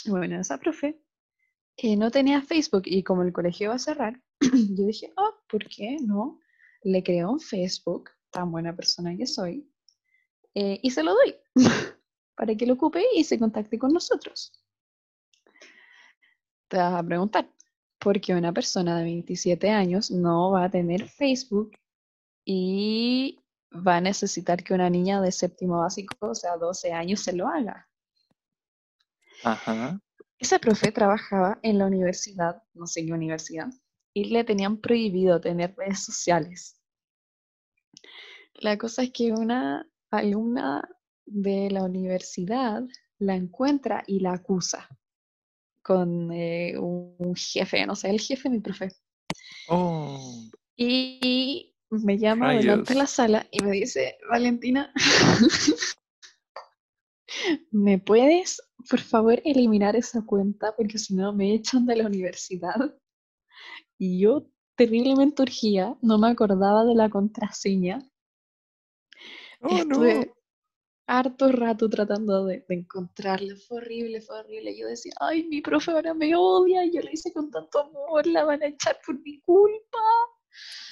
Bueno, 0.05 0.39
esa 0.39 0.57
profe 0.57 1.01
no 1.97 2.11
tenía 2.11 2.41
Facebook 2.41 2.83
y 2.85 3.03
como 3.03 3.23
el 3.23 3.33
colegio 3.33 3.65
iba 3.65 3.75
a 3.75 3.79
cerrar, 3.79 4.21
yo 4.41 4.85
dije, 4.85 5.11
ah, 5.17 5.31
¿por 5.49 5.67
qué 5.67 5.97
no? 6.01 6.39
Le 6.83 7.03
creo 7.03 7.31
un 7.31 7.39
Facebook, 7.39 8.09
tan 8.29 8.51
buena 8.51 8.75
persona 8.75 9.15
que 9.15 9.25
soy, 9.25 9.67
eh, 10.53 10.79
y 10.81 10.91
se 10.91 11.03
lo 11.03 11.13
doy 11.13 11.35
para 12.35 12.55
que 12.55 12.65
lo 12.65 12.73
ocupe 12.73 13.03
y 13.15 13.23
se 13.23 13.39
contacte 13.39 13.77
con 13.79 13.93
nosotros. 13.93 14.51
Te 16.67 16.77
vas 16.77 16.93
a 16.93 17.03
preguntar, 17.03 17.49
¿por 17.99 18.19
qué 18.21 18.33
una 18.33 18.53
persona 18.53 18.97
de 18.97 19.03
27 19.03 19.69
años 19.69 20.11
no 20.11 20.51
va 20.51 20.65
a 20.65 20.71
tener 20.71 21.07
Facebook 21.07 21.71
y 22.45 23.39
va 23.71 23.97
a 23.97 24.01
necesitar 24.01 24.63
que 24.63 24.73
una 24.73 24.89
niña 24.89 25.21
de 25.21 25.31
séptimo 25.31 25.79
básico, 25.79 26.15
o 26.21 26.35
sea, 26.35 26.57
12 26.57 26.91
años, 26.93 27.21
se 27.21 27.33
lo 27.33 27.47
haga? 27.47 27.87
Ajá. 29.43 29.99
Ese 30.41 30.57
profe 30.57 30.91
trabajaba 30.91 31.59
en 31.61 31.77
la 31.77 31.85
universidad, 31.85 32.63
no 32.73 32.87
sé 32.87 33.05
qué 33.05 33.13
universidad, 33.13 33.67
y 34.11 34.25
le 34.25 34.43
tenían 34.43 34.81
prohibido 34.81 35.39
tener 35.39 35.75
redes 35.77 36.03
sociales. 36.03 36.81
La 38.55 38.75
cosa 38.79 39.03
es 39.03 39.11
que 39.11 39.31
una 39.31 39.87
alumna 40.09 40.89
de 41.27 41.69
la 41.69 41.83
universidad 41.83 42.81
la 43.19 43.35
encuentra 43.35 44.03
y 44.07 44.19
la 44.19 44.33
acusa 44.33 44.89
con 45.83 46.31
eh, 46.31 46.75
un 46.75 47.35
jefe, 47.35 47.85
no 47.85 47.95
sé, 47.95 48.09
el 48.09 48.19
jefe 48.19 48.49
de 48.49 48.55
mi 48.55 48.61
profe. 48.61 48.89
Oh, 49.67 50.49
Y 50.75 51.75
me 51.91 52.17
llama 52.17 52.53
delante 52.53 52.93
de 52.93 52.99
la 52.99 53.05
sala 53.05 53.47
y 53.51 53.63
me 53.63 53.73
dice, 53.73 54.17
Valentina, 54.27 54.91
¿me 57.71 57.99
puedes, 57.99 58.61
por 58.89 58.99
favor, 58.99 59.41
eliminar 59.45 59.95
esa 59.95 60.25
cuenta? 60.25 60.75
Porque 60.75 60.97
si 60.97 61.15
no 61.15 61.33
me 61.33 61.53
echan 61.53 61.85
de 61.85 61.95
la 61.97 62.07
universidad. 62.07 62.95
Y 63.97 64.19
yo 64.19 64.47
terriblemente 64.75 65.43
urgía, 65.43 65.95
no 66.01 66.17
me 66.17 66.29
acordaba 66.29 66.83
de 66.85 66.95
la 66.95 67.09
contraseña. 67.09 67.99
Oh, 69.61 69.69
no. 69.69 69.77
Estuve 69.77 70.33
harto 71.07 71.51
rato 71.51 71.89
tratando 71.89 72.45
de, 72.45 72.65
de 72.67 72.75
encontrarla. 72.75 73.55
Fue 73.67 73.77
horrible, 73.77 74.21
fue 74.21 74.39
horrible. 74.39 74.77
Yo 74.79 74.87
decía, 74.87 75.13
ay, 75.19 75.43
mi 75.43 75.61
profe 75.61 75.91
ahora 75.91 76.13
me 76.13 76.33
odia. 76.35 76.85
Yo 76.85 77.01
la 77.01 77.11
hice 77.11 77.31
con 77.33 77.51
tanto 77.51 77.79
amor, 77.79 78.25
la 78.27 78.43
van 78.45 78.63
a 78.63 78.67
echar 78.67 78.97
por 79.05 79.19
mi 79.21 79.39
culpa. 79.41 79.99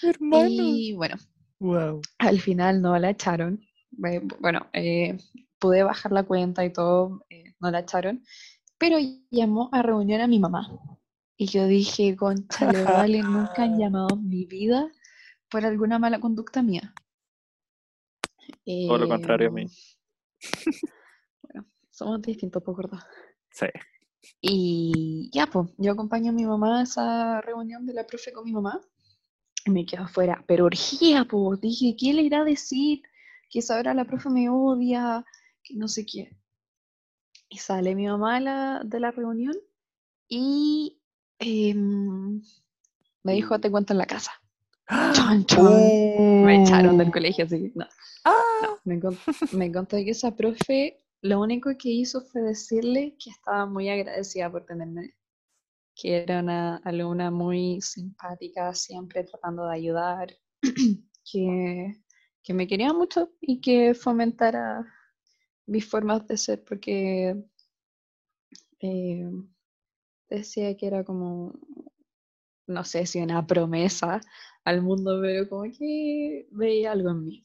Hermano. 0.03 0.47
Y 0.49 0.93
bueno, 0.93 1.15
Wow. 1.59 2.01
al 2.19 2.39
final 2.39 2.81
no 2.81 2.97
la 2.97 3.09
echaron. 3.09 3.59
Bueno, 3.91 4.69
eh, 4.73 5.17
pude 5.59 5.83
bajar 5.83 6.11
la 6.11 6.23
cuenta 6.23 6.65
y 6.65 6.73
todo, 6.73 7.25
eh, 7.29 7.53
no 7.59 7.71
la 7.71 7.79
echaron. 7.79 8.23
Pero 8.77 8.97
llamó 9.29 9.69
a 9.71 9.81
reunión 9.81 10.21
a 10.21 10.27
mi 10.27 10.39
mamá. 10.39 10.69
Y 11.37 11.47
yo 11.47 11.67
dije, 11.67 12.15
conchale, 12.15 12.83
vale, 12.83 13.21
nunca 13.21 13.63
han 13.63 13.77
llamado 13.79 14.07
en 14.13 14.27
mi 14.27 14.45
vida 14.45 14.91
por 15.49 15.65
alguna 15.65 15.99
mala 15.99 16.19
conducta 16.19 16.61
mía. 16.61 16.93
Todo 18.65 18.97
lo 18.97 19.07
contrario 19.07 19.49
a 19.49 19.51
mí. 19.51 19.63
Em, 19.63 19.69
Bueno, 21.41 21.67
somos 21.89 22.21
distintos, 22.21 22.63
por 22.63 22.75
gordo. 22.75 22.99
Sí. 23.51 23.67
Y 24.41 25.29
ya, 25.33 25.47
pues, 25.47 25.69
yo 25.77 25.91
acompaño 25.91 26.29
a 26.29 26.33
mi 26.33 26.45
mamá 26.45 26.79
a 26.79 26.83
esa 26.83 27.41
reunión 27.41 27.85
de 27.85 27.93
la 27.93 28.05
profe 28.05 28.31
con 28.31 28.45
mi 28.45 28.51
mamá 28.51 28.79
y 29.65 29.71
me 29.71 29.85
quedo 29.85 30.03
afuera. 30.03 30.43
Pero 30.47 30.65
orgía, 30.65 31.25
pues, 31.25 31.59
dije, 31.61 31.95
¿qué 31.97 32.13
le 32.13 32.23
irá 32.23 32.41
a 32.41 32.45
decir? 32.45 33.01
Que 33.49 33.59
esa 33.59 33.77
hora 33.77 33.93
la 33.93 34.05
profe 34.05 34.29
me 34.29 34.49
odia, 34.49 35.25
que 35.69 35.75
no 35.75 35.87
sé 35.87 36.05
qué. 36.05 36.35
Y 37.47 37.57
sale 37.59 37.95
mi 37.95 38.07
mamá 38.07 38.35
de 38.35 38.41
la, 38.41 38.81
de 38.83 38.99
la 38.99 39.11
reunión 39.11 39.55
y 40.27 40.99
em, 41.39 42.41
me 43.23 43.33
dijo, 43.33 43.59
te 43.59 43.71
cuento 43.71 43.93
en 43.93 43.99
la 43.99 44.05
casa. 44.07 44.31
Chon, 45.13 45.45
chon. 45.47 46.45
Me 46.45 46.63
echaron 46.63 46.97
del 46.97 47.09
Oh. 47.09 47.11
colegio, 47.11 47.45
así 47.45 47.59
que 47.61 47.71
no. 47.75 47.85
Ah. 48.25 48.33
No, 48.63 48.77
me, 48.85 48.99
encon- 48.99 49.53
me 49.53 49.65
encontré 49.65 50.03
que 50.03 50.11
esa 50.11 50.35
profe 50.35 50.97
lo 51.21 51.39
único 51.41 51.69
que 51.77 51.89
hizo 51.89 52.21
fue 52.21 52.41
decirle 52.41 53.15
que 53.23 53.29
estaba 53.29 53.65
muy 53.65 53.89
agradecida 53.89 54.51
por 54.51 54.65
tenerme, 54.65 55.13
que 55.95 56.17
era 56.23 56.39
una 56.39 56.77
alumna 56.77 57.29
muy 57.31 57.81
simpática, 57.81 58.73
siempre 58.73 59.23
tratando 59.23 59.67
de 59.67 59.75
ayudar, 59.75 60.35
que, 61.31 62.01
que 62.43 62.53
me 62.53 62.67
quería 62.67 62.93
mucho 62.93 63.31
y 63.41 63.59
que 63.61 63.93
fomentara 63.93 64.85
mis 65.69 65.85
formas 65.89 66.27
de 66.27 66.37
ser, 66.37 66.63
porque 66.63 67.35
eh, 68.81 69.29
decía 70.29 70.75
que 70.77 70.87
era 70.87 71.03
como, 71.03 71.53
no 72.67 72.83
sé 72.85 73.05
si 73.05 73.19
una 73.21 73.45
promesa 73.45 74.21
al 74.63 74.81
mundo, 74.81 75.19
pero 75.21 75.49
como 75.49 75.63
que 75.63 76.47
veía 76.51 76.93
algo 76.93 77.09
en 77.11 77.25
mí. 77.25 77.43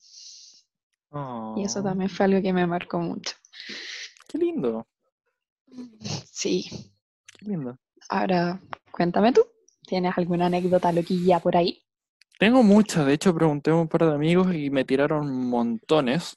Y 1.57 1.65
eso 1.65 1.81
Oh, 1.81 1.83
también 1.83 2.11
fue 2.11 2.27
algo 2.27 2.43
que 2.43 2.53
me 2.53 2.67
marcó 2.67 2.99
mucho. 2.99 3.35
Qué 4.29 4.39
lindo. 4.39 4.87
Sí. 6.33 6.69
Qué 7.39 7.47
lindo. 7.47 7.79
Ahora, 8.09 8.61
cuéntame 8.91 9.33
tú. 9.33 9.43
¿Tienes 9.87 10.17
alguna 10.17 10.47
anécdota 10.47 10.91
loquilla 10.93 11.41
por 11.41 11.57
ahí? 11.57 11.83
Tengo 12.39 12.63
muchas, 12.63 13.07
de 13.07 13.15
hecho 13.15 13.35
pregunté 13.35 13.71
a 13.71 13.75
un 13.75 13.89
par 13.89 14.05
de 14.07 14.15
amigos 14.15 14.55
y 14.55 14.71
me 14.71 14.85
tiraron 14.85 15.49
montones. 15.49 16.37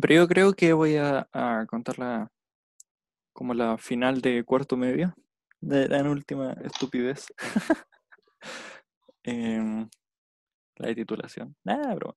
Pero 0.00 0.14
yo 0.14 0.28
creo 0.28 0.52
que 0.52 0.72
voy 0.72 0.96
a, 0.96 1.28
a 1.32 1.66
contar 1.66 1.98
la, 1.98 2.30
como 3.32 3.54
la 3.54 3.78
final 3.78 4.20
de 4.20 4.44
cuarto 4.44 4.76
medio, 4.76 5.14
de 5.60 5.88
la 5.88 6.02
última 6.02 6.52
estupidez. 6.64 7.26
Em, 9.22 9.88
la 10.76 10.88
de 10.88 10.94
titulación. 10.94 11.54
Nada, 11.62 11.94
bro. 11.94 12.16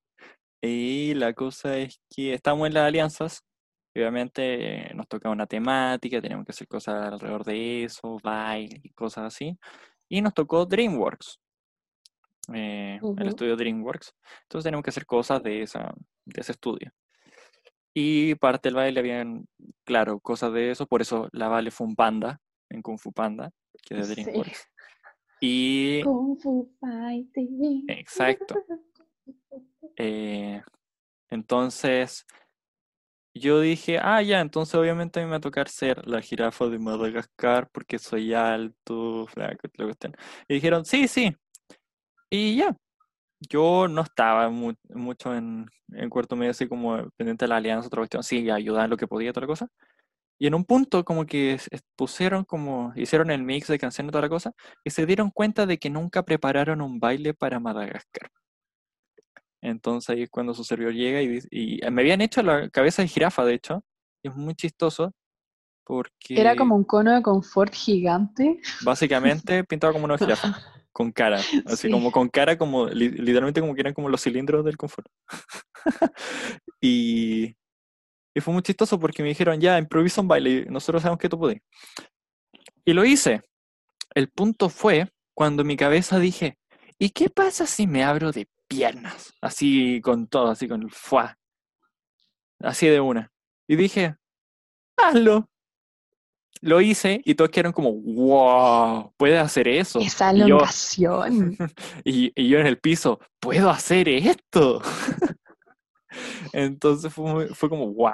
Y 0.62 1.14
la 1.16 1.34
cosa 1.34 1.78
es 1.78 2.00
que 2.10 2.34
estamos 2.34 2.68
en 2.68 2.74
las 2.74 2.88
alianzas. 2.88 3.44
y 3.94 4.00
Obviamente 4.00 4.92
eh, 4.92 4.94
nos 4.96 5.08
toca 5.10 5.30
una 5.30 5.46
temática, 5.46 6.22
teníamos 6.22 6.46
que 6.46 6.54
hacer 6.54 6.68
cosas 6.68 7.12
alrededor 7.12 7.44
de 7.44 7.84
eso, 7.84 8.18
baile 8.24 8.80
y 8.84 8.90
cosas 8.92 9.26
así. 9.26 9.58
Y 10.10 10.22
nos 10.22 10.34
tocó 10.34 10.66
DreamWorks, 10.66 11.40
eh, 12.54 13.00
el 13.18 13.28
estudio 13.28 13.58
DreamWorks. 13.58 14.16
Entonces 14.44 14.64
tenemos 14.64 14.84
que 14.84 14.92
hacer 14.92 15.06
cosas 15.06 15.44
de, 15.44 15.64
esa, 15.64 15.94
de 16.26 16.42
ese 16.42 16.54
estudio. 16.54 16.92
Y 17.94 18.36
parte 18.36 18.70
del 18.70 18.76
baile 18.76 19.00
habían, 19.00 19.46
claro, 19.84 20.20
cosas 20.20 20.52
de 20.54 20.72
eso. 20.72 20.88
Por 20.88 21.02
eso 21.02 21.30
la 21.32 21.48
Vale 21.48 21.72
fue 21.72 21.88
un 21.88 21.96
panda 21.96 22.40
en 22.70 22.82
Kung 22.82 22.98
Fu 22.98 23.12
Panda, 23.12 23.52
que 23.84 24.00
es 24.00 24.10
de 24.10 24.16
Sí. 24.16 24.24
DreamWorks. 24.24 24.68
Y 25.42 26.02
Kung 26.04 26.40
Fu 26.40 26.74
Fighting. 26.80 27.86
Exacto. 27.88 28.56
Eh, 29.98 30.62
entonces, 31.30 32.26
yo 33.36 33.60
dije, 33.60 34.00
ah, 34.02 34.22
ya, 34.22 34.42
entonces 34.42 34.76
obviamente 34.76 35.20
a 35.20 35.24
mí 35.24 35.26
me 35.28 35.32
va 35.32 35.38
a 35.38 35.42
tocar 35.42 35.68
ser 35.68 36.08
la 36.08 36.22
jirafa 36.22 36.68
de 36.68 36.80
Madagascar 36.80 37.70
porque 37.72 38.00
soy 38.00 38.34
alto, 38.34 39.28
flaco, 39.28 39.68
y 39.68 39.78
la 39.78 39.86
cuestión. 39.86 40.16
Y 40.48 40.56
dijeron, 40.56 40.86
sí, 40.86 41.08
sí. 41.08 41.36
Y 42.30 42.58
ya, 42.58 42.76
yo 43.50 43.88
no 43.88 44.02
estaba 44.02 44.50
mu- 44.50 44.74
mucho 44.90 45.36
en, 45.36 45.66
en 45.94 46.10
cuarto 46.10 46.36
medio 46.36 46.52
así 46.52 46.68
como 46.68 47.10
pendiente 47.18 47.46
de 47.46 47.50
la 47.50 47.58
alianza, 47.58 47.88
otra 47.88 48.00
cuestión, 48.02 48.24
sí, 48.24 48.50
ayudar 48.50 48.86
en 48.86 48.90
lo 48.92 48.98
que 48.98 49.08
podía, 49.08 49.34
toda 49.34 49.42
la 49.44 49.48
cosa. 49.48 49.68
Y 50.40 50.48
en 50.48 50.56
un 50.56 50.66
punto 50.66 51.06
como 51.06 51.26
que 51.26 51.58
pusieron 51.96 52.44
como, 52.46 52.92
hicieron 52.96 53.32
el 53.32 53.44
mix 53.44 53.68
de 53.68 53.80
canciones 53.80 54.10
y 54.10 54.12
toda 54.12 54.24
la 54.24 54.30
cosa, 54.30 54.52
y 54.84 54.90
se 54.90 55.06
dieron 55.06 55.30
cuenta 55.32 55.66
de 55.66 55.78
que 55.78 55.90
nunca 55.90 56.24
prepararon 56.24 56.82
un 56.82 57.00
baile 57.00 57.34
para 57.34 57.60
Madagascar. 57.60 58.30
Entonces 59.62 60.10
ahí 60.10 60.24
es 60.24 60.30
cuando 60.30 60.54
su 60.54 60.64
servidor 60.64 60.94
llega 60.94 61.22
y, 61.22 61.40
y 61.50 61.80
me 61.92 62.02
habían 62.02 62.22
hecho 62.22 62.44
la 62.44 62.70
cabeza 62.70 63.02
de 63.02 63.08
jirafa, 63.08 63.46
de 63.46 63.54
hecho, 63.54 63.84
y 64.24 64.30
es 64.30 64.36
muy 64.36 64.56
chistoso 64.56 65.14
porque 65.86 66.40
Era 66.40 66.56
como 66.56 66.76
un 66.76 66.84
cono 66.84 67.14
de 67.14 67.22
confort 67.22 67.74
gigante. 67.74 68.60
básicamente 68.84 69.64
pintaba 69.64 69.94
como 69.94 70.06
una 70.06 70.18
jirafa, 70.18 70.48
con 70.94 71.12
cara, 71.12 71.40
así 71.66 71.88
Sí. 71.88 71.92
como 71.92 72.12
con 72.12 72.30
cara, 72.30 72.58
como 72.58 72.88
li- 72.88 73.10
literalmente 73.10 73.60
como 73.62 73.74
que 73.76 73.82
eran 73.82 73.94
como 73.94 74.10
los 74.10 74.22
cilindros 74.22 74.64
del 74.64 74.78
confort. 74.78 75.08
y, 76.82 77.56
y 78.36 78.42
fue 78.42 78.54
muy 78.54 78.64
chistoso 78.64 79.00
porque 79.00 79.24
me 79.24 79.30
dijeron, 79.30 79.60
ya, 79.60 79.78
improvisa 79.78 80.22
un 80.22 80.28
baile, 80.28 80.50
y 80.52 80.66
nosotros 80.66 81.02
sabemos 81.02 81.20
que 81.20 81.30
tú 81.30 81.40
podés. 81.40 81.62
Y 82.86 82.94
lo 82.94 83.06
hice. 83.06 83.42
El 84.14 84.30
punto 84.30 84.70
fue 84.70 85.10
cuando 85.36 85.62
en 85.62 85.68
mi 85.68 85.78
cabeza 85.78 86.20
dije, 86.20 86.58
¿y 87.00 87.10
qué 87.10 87.30
pasa 87.30 87.66
si 87.66 87.88
me 87.88 88.04
abro 88.04 88.32
de 88.32 88.48
piernas? 88.68 89.34
Así 89.42 90.00
con 90.02 90.28
todo, 90.28 90.52
así 90.52 90.68
con 90.68 90.84
el 90.84 90.92
fuá. 90.92 91.38
Así 92.60 92.88
de 92.88 93.00
una. 93.00 93.32
Y 93.68 93.76
dije, 93.76 94.16
hazlo. 94.98 95.50
Lo 96.64 96.80
hice 96.80 97.22
y 97.26 97.36
todos 97.36 97.50
quedaron 97.52 97.74
como, 97.74 97.92
wow, 97.92 99.14
¿puedes 99.18 99.38
hacer 99.40 99.68
eso? 99.68 100.00
Esa 100.00 100.32
Y 100.32 100.38
yo, 100.38 100.46
elongación. 100.46 101.58
y, 102.06 102.32
y 102.36 102.48
yo 102.48 102.60
en 102.60 102.68
el 102.68 102.78
piso, 102.80 103.20
¿puedo 103.42 103.70
hacer 103.70 104.08
esto? 104.08 104.82
Entonces 106.54 107.14
fue, 107.14 107.48
fue 107.50 107.70
como, 107.70 107.92
wow. 107.94 108.14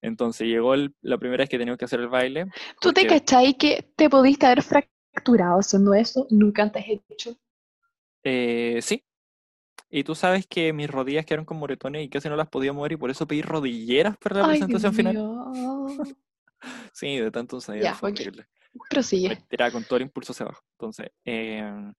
Entonces 0.00 0.48
llegó 0.48 0.72
el- 0.72 0.94
la 1.02 1.18
primera 1.18 1.42
vez 1.42 1.50
que 1.50 1.58
teníamos 1.58 1.78
que 1.78 1.84
hacer 1.84 2.00
el 2.00 2.08
baile. 2.08 2.46
¿Tú 2.80 2.92
te 2.92 3.06
cachai 3.06 3.54
que 3.54 3.92
te 3.94 4.08
pudiste 4.08 4.46
haber 4.46 4.62
fracturado 4.62 5.60
haciendo 5.60 5.92
eso? 5.92 6.26
Nunca 6.30 6.62
antes 6.62 6.84
hecho. 6.88 7.36
Eh, 8.24 8.78
sí. 8.80 9.04
Y 9.90 10.04
tú 10.04 10.14
sabes 10.14 10.46
que 10.46 10.72
mis 10.72 10.88
rodillas 10.90 11.26
quedaron 11.26 11.44
con 11.44 11.58
moretones 11.58 12.04
y 12.04 12.08
casi 12.08 12.30
no 12.30 12.36
las 12.36 12.48
podía 12.48 12.72
mover 12.72 12.92
y 12.92 12.96
por 12.96 13.10
eso 13.10 13.26
pedí 13.26 13.42
rodilleras 13.42 14.16
para 14.16 14.36
la 14.36 14.44
Ay, 14.48 14.60
presentación 14.60 14.92
Dios 14.92 14.96
final. 14.96 16.22
Sí, 16.92 17.18
de 17.18 17.30
tanto 17.30 17.56
ensayar 17.56 17.84
Ya, 17.84 17.94
fue 17.94 18.10
ok. 18.10 18.20
horrible. 18.20 18.46
Me 18.74 18.80
Prosigue. 18.88 19.36
tiraba 19.48 19.70
con 19.70 19.84
todo 19.84 19.96
el 19.96 20.02
impulso 20.02 20.32
hacia 20.32 20.44
abajo. 20.44 20.62
Entonces, 20.78 21.08
em, 21.24 21.92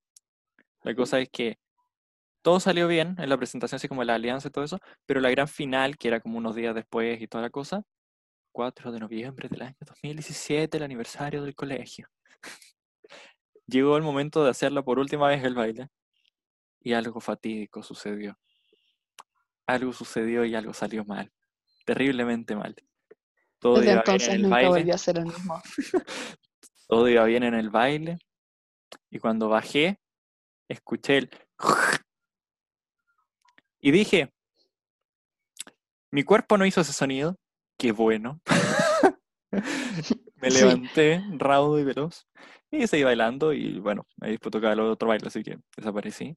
la 0.84 0.96
cosa 0.96 1.20
es 1.20 1.30
que 1.30 1.58
todo 2.42 2.60
salió 2.60 2.88
bien 2.88 3.16
en 3.20 3.30
la 3.30 3.38
presentación, 3.38 3.78
así 3.78 3.88
como 3.88 4.04
la 4.04 4.16
alianza 4.16 4.48
y 4.48 4.52
todo 4.52 4.64
eso, 4.64 4.80
pero 5.06 5.22
la 5.22 5.30
gran 5.30 5.48
final, 5.48 5.98
que 5.98 6.08
era 6.10 6.20
como 6.20 6.38
unos 6.38 6.56
días 6.56 6.76
después 6.76 7.22
y 7.22 7.28
toda 7.28 7.42
la 7.44 7.50
cosa, 7.50 7.84
4 8.52 8.92
de 8.92 9.00
noviembre 9.00 9.50
del 9.50 9.62
año 9.64 9.78
2017, 9.80 10.78
el 10.78 10.84
aniversario 10.84 11.42
del 11.44 11.56
colegio. 11.56 12.08
Llegó 13.68 13.98
el 13.98 14.04
momento 14.04 14.44
de 14.44 14.50
hacerla 14.52 14.84
por 14.84 15.00
última 15.00 15.28
vez 15.28 15.44
el 15.44 15.56
baile 15.56 15.88
y 16.82 16.94
algo 16.94 17.20
fatídico 17.22 17.82
sucedió. 17.82 18.38
Algo 19.66 19.94
sucedió 19.94 20.44
y 20.44 20.54
algo 20.56 20.74
salió 20.74 21.06
mal, 21.06 21.32
terriblemente 21.86 22.56
mal. 22.56 22.76
Todo 23.64 23.80
Desde 23.80 23.94
iba 23.94 24.02
bien 24.04 24.14
entonces 24.14 24.28
en 24.28 24.36
el 24.36 24.42
nunca 24.42 24.56
baile, 24.56 24.70
volvió 24.70 24.94
a 24.94 24.98
ser 24.98 25.18
el 25.18 25.26
mismo. 25.26 25.62
todo 26.88 27.08
iba 27.08 27.24
bien 27.24 27.44
en 27.44 27.54
el 27.54 27.70
baile 27.70 28.18
y 29.10 29.20
cuando 29.20 29.48
bajé 29.48 30.00
escuché 30.70 31.18
el 31.18 31.30
y 33.82 33.92
dije, 33.92 34.34
mi 36.12 36.24
cuerpo 36.24 36.58
no 36.58 36.66
hizo 36.66 36.82
ese 36.82 36.92
sonido, 36.94 37.38
qué 37.80 37.92
bueno. 37.94 38.42
Me 40.36 40.52
Sí. 40.52 40.58
levanté 40.60 41.24
raudo 41.38 41.80
y 41.80 41.86
veloz 41.86 42.28
y 42.70 42.86
seguí 42.88 43.04
bailando 43.04 43.54
y 43.54 43.80
bueno, 43.80 44.06
ahí 44.20 44.32
después 44.32 44.52
tocaba 44.52 44.74
el 44.74 44.82
otro 44.82 45.08
baile, 45.08 45.28
así 45.28 45.42
que 45.42 45.58
desaparecí. 45.78 46.36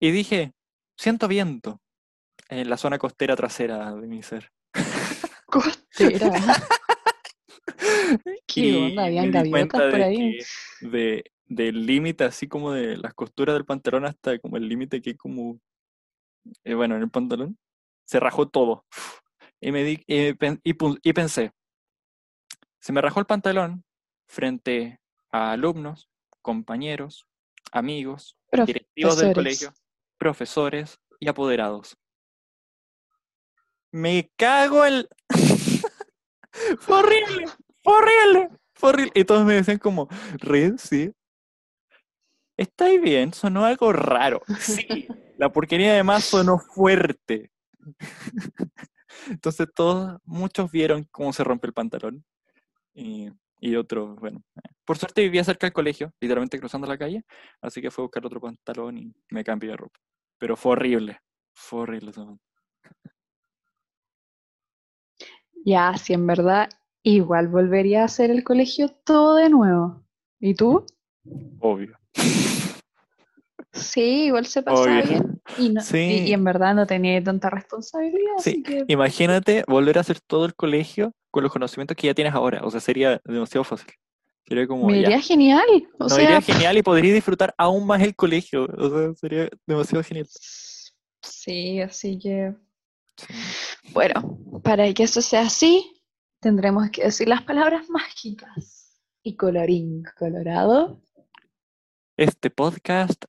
Y 0.00 0.10
dije, 0.10 0.52
siento 0.96 1.28
viento 1.28 1.80
en 2.48 2.68
la 2.68 2.76
zona 2.76 2.98
costera 2.98 3.36
trasera 3.36 3.94
de 3.94 4.06
mi 4.08 4.22
ser. 4.24 4.50
Costera. 5.50 6.32
¿Qué 8.46 8.60
Y 8.60 8.76
onda? 8.76 9.04
¿Habían 9.06 9.30
gaviotas 9.30 9.80
por 9.80 9.92
de 9.92 10.04
ahí? 10.04 10.16
que 10.16 10.44
de, 10.88 11.24
del 11.46 11.86
límite, 11.86 12.24
así 12.24 12.48
como 12.48 12.72
de 12.72 12.96
las 12.96 13.14
costuras 13.14 13.54
del 13.54 13.64
pantalón 13.64 14.04
hasta 14.06 14.38
como 14.38 14.56
el 14.56 14.68
límite 14.68 15.00
que 15.02 15.16
como, 15.16 15.60
eh, 16.64 16.74
bueno, 16.74 16.96
en 16.96 17.02
el 17.02 17.10
pantalón, 17.10 17.58
se 18.04 18.20
rajó 18.20 18.48
todo. 18.48 18.84
Y, 19.60 19.72
me 19.72 19.84
di, 19.84 20.02
y, 20.06 20.32
pen- 20.34 20.60
y 20.64 21.12
pensé, 21.12 21.52
se 22.80 22.92
me 22.92 23.00
rajó 23.02 23.20
el 23.20 23.26
pantalón 23.26 23.84
frente 24.26 25.00
a 25.30 25.52
alumnos, 25.52 26.08
compañeros, 26.40 27.26
amigos, 27.72 28.36
directivos 28.66 29.18
del 29.18 29.34
colegio, 29.34 29.72
profesores 30.18 30.98
y 31.18 31.28
apoderados. 31.28 31.96
Me 33.92 34.30
cago 34.36 34.84
en... 34.86 35.06
fue 36.78 36.98
horrible, 36.98 37.46
fue 37.82 37.94
horrible, 37.94 38.48
fue 38.74 38.90
horrible. 38.90 39.12
Y 39.14 39.24
todos 39.24 39.44
me 39.44 39.54
decían 39.54 39.78
como, 39.78 40.08
Red, 40.38 40.74
sí. 40.78 41.12
¿Estáis 42.56 43.00
bien? 43.00 43.32
Sonó 43.32 43.64
algo 43.64 43.92
raro. 43.92 44.42
Sí, 44.58 45.08
la 45.38 45.50
porquería 45.50 45.92
además 45.92 46.24
sonó 46.24 46.58
fuerte. 46.58 47.50
Entonces 49.28 49.66
todos, 49.74 50.18
muchos 50.24 50.70
vieron 50.70 51.04
cómo 51.10 51.32
se 51.32 51.42
rompe 51.42 51.66
el 51.66 51.72
pantalón. 51.72 52.24
Y, 52.92 53.30
otros, 53.76 54.18
bueno. 54.20 54.42
eh, 54.56 54.68
Por 54.84 54.98
suerte 54.98 55.22
vivía 55.22 55.42
cerca 55.44 55.66
del 55.66 55.72
colegio, 55.74 56.12
literalmente 56.20 56.58
cruzando 56.58 56.86
la 56.86 56.98
calle. 56.98 57.24
Así 57.62 57.80
que 57.80 57.90
fue 57.90 58.02
a 58.02 58.06
buscar 58.06 58.26
otro 58.26 58.40
pantalón 58.40 58.98
y 58.98 59.12
me 59.30 59.42
cambié 59.42 59.70
de 59.70 59.76
ropa. 59.76 59.98
Pero 60.38 60.56
fue 60.56 60.72
horrible. 60.72 61.18
Fue 61.54 61.80
horrible 61.80 62.10
ese 62.10 62.20
momento. 62.20 62.44
Ya, 65.64 65.96
si 65.96 66.12
en 66.14 66.26
verdad 66.26 66.68
igual 67.02 67.48
volvería 67.48 68.02
a 68.02 68.04
hacer 68.06 68.30
el 68.30 68.44
colegio 68.44 68.88
todo 69.04 69.36
de 69.36 69.48
nuevo. 69.50 70.02
¿Y 70.38 70.54
tú? 70.54 70.84
Obvio. 71.60 71.98
Sí, 73.72 74.24
igual 74.26 74.46
se 74.46 74.62
pasaba 74.62 74.98
Obvio. 75.00 75.06
bien. 75.08 75.42
Y, 75.58 75.68
no- 75.70 75.80
Sí. 75.80 76.24
y 76.26 76.32
en 76.32 76.44
verdad 76.44 76.74
no 76.74 76.86
tenía 76.86 77.22
tanta 77.22 77.50
responsabilidad, 77.50 78.32
Sí, 78.38 78.50
así 78.50 78.62
que 78.62 78.84
Imagínate 78.88 79.64
volver 79.68 79.98
a 79.98 80.00
hacer 80.00 80.20
todo 80.20 80.44
el 80.44 80.54
colegio 80.54 81.12
con 81.30 81.42
los 81.44 81.52
conocimientos 81.52 81.96
que 81.96 82.08
ya 82.08 82.14
tienes 82.14 82.34
ahora. 82.34 82.60
O 82.64 82.70
sea, 82.70 82.80
sería 82.80 83.20
demasiado 83.24 83.64
fácil. 83.64 83.92
Sería 84.46 84.66
como, 84.66 84.86
me 84.88 84.94
ya, 84.94 85.00
iría 85.08 85.20
genial. 85.20 85.66
O 85.98 86.04
no 86.04 86.08
sea, 86.08 86.24
iría 86.24 86.40
genial 86.40 86.76
y 86.78 86.82
podría 86.82 87.14
disfrutar 87.14 87.54
aún 87.56 87.86
más 87.86 88.02
el 88.02 88.16
colegio. 88.16 88.64
O 88.76 88.90
sea, 88.90 89.14
sería 89.14 89.48
demasiado 89.66 90.02
genial. 90.02 90.26
sí, 91.22 91.80
así 91.80 92.18
que 92.18 92.54
Sí. 93.16 93.26
Bueno, 93.92 94.38
para 94.62 94.92
que 94.92 95.04
eso 95.04 95.22
sea 95.22 95.42
así, 95.42 96.02
tendremos 96.40 96.90
que 96.90 97.04
decir 97.04 97.28
las 97.28 97.42
palabras 97.42 97.88
mágicas. 97.88 98.98
Y 99.22 99.36
colorín 99.36 100.02
colorado 100.18 101.02
Este 102.16 102.48
podcast 102.48 103.26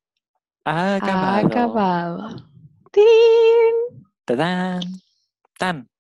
ha 0.63 0.95
ha 0.95 1.37
acabado. 1.39 2.49
¡Tirín! 2.91 4.05
¡Tadán! 4.25 4.81
¡Tan! 5.57 5.90